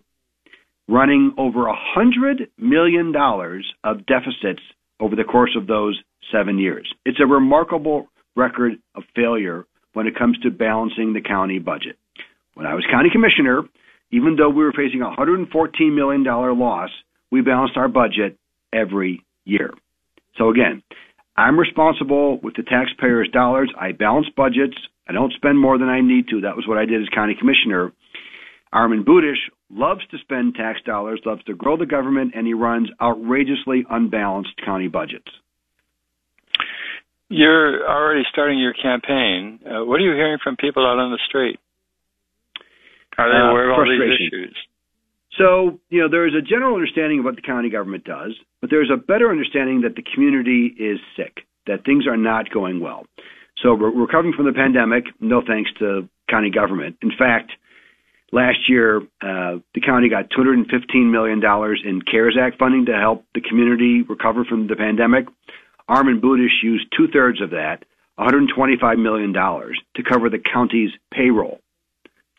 running 0.88 1.34
over 1.38 1.67
a 1.67 1.75
hundred 1.75 2.49
million 2.57 3.11
dollars 3.11 3.65
of 3.84 4.05
deficits 4.05 4.61
over 5.04 5.18
the 5.18 5.26
course 5.26 5.54
of 5.60 5.68
those 5.68 6.01
seven 6.32 6.58
years. 6.58 6.89
It's 7.06 7.20
a 7.20 7.28
remarkable 7.28 8.08
record 8.38 8.74
of 8.95 9.04
failure 9.14 9.66
when 9.91 10.08
it 10.08 10.18
comes 10.18 10.39
to 10.39 10.49
balancing 10.49 11.12
the 11.12 11.20
county 11.20 11.60
budget. 11.60 11.97
When 12.54 12.66
I 12.66 12.74
was 12.74 12.86
county 12.89 13.10
commissioner, 13.12 13.64
even 14.12 14.38
though 14.38 14.49
we 14.49 14.64
were 14.64 14.72
facing 14.72 15.01
a 15.01 15.14
$114 15.14 15.93
million 15.93 16.24
loss, 16.24 16.89
we 17.32 17.41
balanced 17.41 17.76
our 17.76 17.89
budget 17.89 18.38
every 18.72 19.26
year. 19.43 19.74
So 20.38 20.49
again, 20.49 20.82
I'm 21.36 21.60
responsible 21.60 22.39
with 22.41 22.56
the 22.56 22.64
taxpayers' 22.64 23.30
dollars. 23.34 23.74
I 23.78 23.91
balance 23.91 24.28
budgets. 24.38 24.78
I 25.10 25.12
don't 25.12 25.34
spend 25.34 25.60
more 25.60 25.78
than 25.78 25.89
I 25.89 25.99
need 25.99 26.30
to. 26.30 26.41
That 26.41 26.56
was 26.56 26.66
what 26.66 26.78
I 26.78 26.86
did 26.86 27.01
as 27.01 27.10
county 27.14 27.36
commissioner. 27.38 27.91
Armond 28.74 29.04
Budish 29.04 29.51
loves 29.74 30.01
to 30.11 30.17
spend 30.19 30.55
tax 30.55 30.80
dollars, 30.86 31.21
loves 31.26 31.43
to 31.45 31.53
grow 31.53 31.78
the 31.78 31.86
government, 31.86 32.34
and 32.36 32.47
he 32.47 32.53
runs 32.53 32.89
outrageously 33.01 33.86
unbalanced 33.89 34.53
county 34.65 34.88
budgets. 34.88 35.28
You're 37.30 37.89
already 37.89 38.24
starting 38.32 38.59
your 38.59 38.74
campaign. 38.74 39.59
Uh, 39.65 39.86
what 39.86 39.95
are 39.95 40.05
you 40.05 40.13
hearing 40.13 40.38
from 40.43 40.55
people 40.55 40.86
out 40.86 40.99
on 40.99 41.11
the 41.11 41.19
street? 41.28 41.59
Are 43.17 43.30
they 43.30 43.49
aware 43.49 43.71
of 43.71 43.80
all 43.80 43.86
these 43.86 44.30
issues? 44.30 44.55
So, 45.38 45.80
you 45.89 46.01
know, 46.01 46.09
there 46.09 46.28
is 46.28 46.34
a 46.36 46.41
general 46.41 46.76
understanding 46.76 47.19
of 47.19 47.26
what 47.26 47.36
the 47.36 47.41
county 47.41 47.69
government 47.69 48.03
does, 48.03 48.34
but 48.61 48.69
there's 48.69 48.91
a 48.93 48.97
better 48.97 49.32
understanding 49.32 49.82
that 49.82 49.95
the 49.95 50.03
community 50.13 50.76
is 50.78 50.99
sick, 51.17 51.45
that 51.65 51.86
things 51.86 52.05
are 52.05 52.17
not 52.17 52.51
going 52.51 52.80
well. 52.80 53.05
So 53.63 53.74
we're 53.74 53.89
recovering 53.89 54.34
from 54.36 54.45
the 54.45 54.53
pandemic, 54.53 55.05
no 55.19 55.41
thanks 55.45 55.71
to 55.80 56.07
county 56.30 56.51
government. 56.51 56.97
In 57.01 57.11
fact, 57.17 57.51
last 58.34 58.67
year, 58.67 58.97
uh, 59.21 59.61
the 59.73 59.81
county 59.86 60.09
got 60.09 60.29
$215 60.31 61.11
million 61.11 61.41
in 61.86 62.01
CARES 62.01 62.38
Act 62.39 62.57
funding 62.57 62.86
to 62.88 62.93
help 62.93 63.25
the 63.34 63.41
community 63.41 64.01
recover 64.01 64.43
from 64.43 64.67
the 64.67 64.75
pandemic. 64.75 65.25
Armond 65.89 66.21
Budish 66.21 66.63
used 66.63 66.88
two 66.97 67.07
thirds 67.07 67.41
of 67.41 67.51
that, 67.51 67.86
$125 68.19 69.01
million, 69.01 69.34
to 69.34 70.03
cover 70.03 70.29
the 70.29 70.39
county's 70.39 70.91
payroll. 71.13 71.59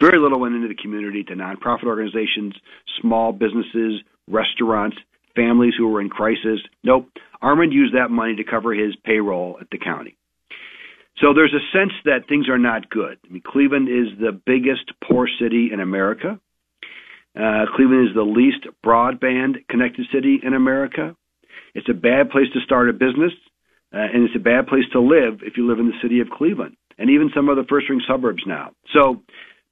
Very 0.01 0.19
little 0.19 0.41
went 0.41 0.57
into 0.57 0.69
the 0.69 0.75
community 0.75 1.23
to 1.25 1.35
nonprofit 1.35 1.85
organizations, 1.85 2.55
small 3.01 3.33
businesses, 3.33 4.03
restaurants, 4.29 4.97
families 5.37 5.75
who 5.79 5.89
were 5.89 6.01
in 6.01 6.09
crisis. 6.09 6.61
Nope. 6.83 7.09
Armond 7.43 7.73
used 7.73 7.95
that 7.95 8.11
money 8.11 8.35
to 8.37 8.45
cover 8.45 8.75
his 8.75 8.97
payroll 9.05 9.59
at 9.61 9.69
the 9.71 9.79
county. 9.79 10.17
So 11.19 11.33
there's 11.33 11.55
a 11.55 11.77
sense 11.77 11.93
that 12.05 12.29
things 12.29 12.49
are 12.49 12.59
not 12.59 12.91
good. 12.91 13.19
I 13.25 13.33
mean, 13.33 13.43
Cleveland 13.47 13.89
is 13.89 14.19
the 14.19 14.33
biggest 14.33 14.91
poor 15.03 15.29
city 15.41 15.71
in 15.73 15.81
America. 15.81 16.41
Uh, 17.37 17.67
Cleveland 17.75 18.09
is 18.09 18.15
the 18.15 18.23
least 18.23 18.67
broadband 18.85 19.67
connected 19.69 20.07
city 20.13 20.41
in 20.43 20.55
America. 20.55 21.17
It's 21.75 21.89
a 21.89 21.95
bad 21.95 22.31
place 22.31 22.47
to 22.55 22.61
start 22.61 22.89
a 22.89 22.93
business, 22.93 23.33
uh, 23.93 23.99
and 23.99 24.25
it's 24.25 24.37
a 24.37 24.41
bad 24.41 24.67
place 24.67 24.85
to 24.93 25.01
live 25.01 25.41
if 25.43 25.57
you 25.57 25.69
live 25.69 25.79
in 25.79 25.87
the 25.87 25.99
city 26.03 26.21
of 26.21 26.29
Cleveland, 26.31 26.77
and 26.99 27.11
even 27.11 27.31
some 27.35 27.49
of 27.49 27.57
the 27.57 27.65
first 27.69 27.89
ring 27.89 28.01
suburbs 28.07 28.43
now. 28.47 28.71
So 28.93 29.23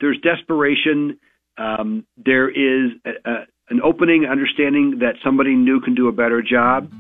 there's 0.01 0.19
desperation. 0.21 1.19
Um, 1.59 2.07
there 2.17 2.49
is 2.49 2.93
a, 3.05 3.31
a, 3.31 3.35
an 3.71 3.81
opening 3.83 4.27
understanding 4.27 4.99
that 5.01 5.15
somebody 5.25 5.55
new 5.55 5.81
can 5.81 5.95
do 5.95 6.09
a 6.09 6.13
better 6.13 6.43
job. 6.43 6.91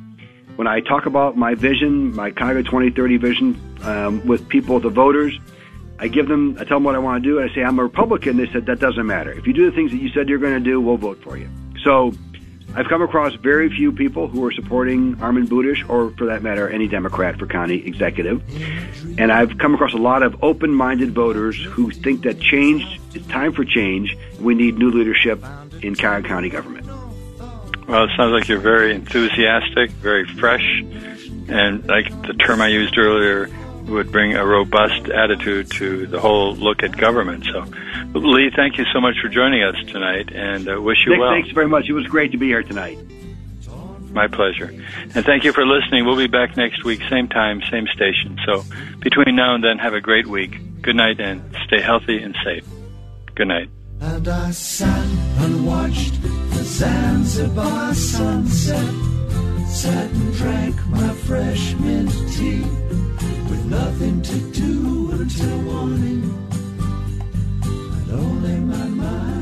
When 0.56 0.66
I 0.66 0.80
talk 0.80 1.06
about 1.06 1.36
my 1.36 1.54
vision, 1.54 2.14
my 2.14 2.30
Cuyahoga 2.30 2.62
2030 2.64 3.16
vision, 3.16 3.78
um, 3.82 4.26
with 4.26 4.48
people, 4.48 4.80
the 4.80 4.90
voters, 4.90 5.38
I 5.98 6.08
give 6.08 6.28
them, 6.28 6.56
I 6.58 6.64
tell 6.64 6.76
them 6.76 6.84
what 6.84 6.94
I 6.94 6.98
want 6.98 7.22
to 7.22 7.28
do. 7.28 7.38
and 7.38 7.50
I 7.50 7.54
say 7.54 7.62
I'm 7.62 7.78
a 7.78 7.84
Republican. 7.84 8.36
They 8.36 8.50
said 8.52 8.66
that 8.66 8.80
doesn't 8.80 9.06
matter. 9.06 9.32
If 9.32 9.46
you 9.46 9.52
do 9.52 9.70
the 9.70 9.74
things 9.74 9.92
that 9.92 9.98
you 9.98 10.10
said 10.10 10.28
you're 10.28 10.38
going 10.38 10.54
to 10.54 10.60
do, 10.60 10.80
we'll 10.80 10.96
vote 10.96 11.22
for 11.22 11.36
you. 11.36 11.48
So 11.84 12.12
I've 12.74 12.88
come 12.88 13.02
across 13.02 13.34
very 13.34 13.68
few 13.68 13.92
people 13.92 14.28
who 14.28 14.44
are 14.44 14.52
supporting 14.52 15.16
Armond 15.16 15.48
Budish, 15.48 15.88
or 15.90 16.10
for 16.16 16.26
that 16.26 16.42
matter, 16.42 16.68
any 16.68 16.88
Democrat 16.88 17.38
for 17.38 17.46
county 17.46 17.86
executive. 17.86 18.42
And 19.18 19.30
I've 19.30 19.58
come 19.58 19.74
across 19.74 19.92
a 19.92 19.98
lot 19.98 20.22
of 20.22 20.42
open 20.42 20.74
minded 20.74 21.12
voters 21.12 21.62
who 21.62 21.90
think 21.90 22.22
that 22.22 22.40
change, 22.40 23.00
it's 23.14 23.26
time 23.26 23.52
for 23.52 23.64
change. 23.64 24.16
We 24.40 24.54
need 24.54 24.78
new 24.78 24.90
leadership 24.90 25.44
in 25.82 25.94
Cuyahoga 25.94 26.26
County 26.26 26.48
government. 26.48 26.81
Well, 27.92 28.04
it 28.04 28.10
sounds 28.16 28.32
like 28.32 28.48
you're 28.48 28.58
very 28.58 28.94
enthusiastic, 28.94 29.90
very 29.90 30.24
fresh, 30.24 30.82
and 31.48 31.86
like 31.86 32.08
the 32.22 32.32
term 32.32 32.62
I 32.62 32.68
used 32.68 32.96
earlier, 32.96 33.50
would 33.84 34.10
bring 34.10 34.34
a 34.34 34.46
robust 34.46 35.10
attitude 35.10 35.70
to 35.72 36.06
the 36.06 36.18
whole 36.18 36.54
look 36.56 36.82
at 36.82 36.96
government. 36.96 37.44
So, 37.52 37.66
Lee, 38.18 38.50
thank 38.56 38.78
you 38.78 38.86
so 38.94 39.00
much 39.02 39.16
for 39.20 39.28
joining 39.28 39.62
us 39.62 39.76
tonight, 39.88 40.32
and 40.32 40.70
uh, 40.70 40.80
wish 40.80 41.04
you 41.04 41.12
Nick, 41.12 41.20
well. 41.20 41.32
Thanks 41.32 41.50
very 41.50 41.68
much. 41.68 41.84
It 41.86 41.92
was 41.92 42.06
great 42.06 42.32
to 42.32 42.38
be 42.38 42.46
here 42.46 42.62
tonight. 42.62 42.98
My 44.12 44.26
pleasure. 44.26 44.72
And 45.14 45.26
thank 45.26 45.44
you 45.44 45.52
for 45.52 45.66
listening. 45.66 46.06
We'll 46.06 46.16
be 46.16 46.28
back 46.28 46.56
next 46.56 46.84
week, 46.84 47.02
same 47.10 47.28
time, 47.28 47.60
same 47.70 47.86
station. 47.88 48.38
So, 48.46 48.64
between 49.00 49.36
now 49.36 49.54
and 49.54 49.62
then, 49.62 49.76
have 49.76 49.92
a 49.92 50.00
great 50.00 50.26
week. 50.26 50.80
Good 50.80 50.96
night, 50.96 51.20
and 51.20 51.42
stay 51.66 51.82
healthy 51.82 52.22
and 52.22 52.34
safe. 52.42 52.64
Good 53.34 53.48
night. 53.48 53.68
And 54.00 54.26
I 54.26 54.50
sat 54.52 55.06
and 55.40 55.66
watched 55.66 56.14
the 56.62 56.68
Zanzibar 56.68 57.92
sunset, 57.92 58.94
sat 59.66 60.08
and 60.10 60.34
drank 60.34 60.76
my 60.86 61.08
fresh 61.26 61.74
mint 61.74 62.12
tea 62.32 62.62
with 63.50 63.64
nothing 63.66 64.22
to 64.22 64.38
do 64.52 65.10
until 65.10 65.58
morning, 65.62 66.22
and 67.64 68.12
only 68.12 68.56
my 68.58 68.86
mind 68.86 69.41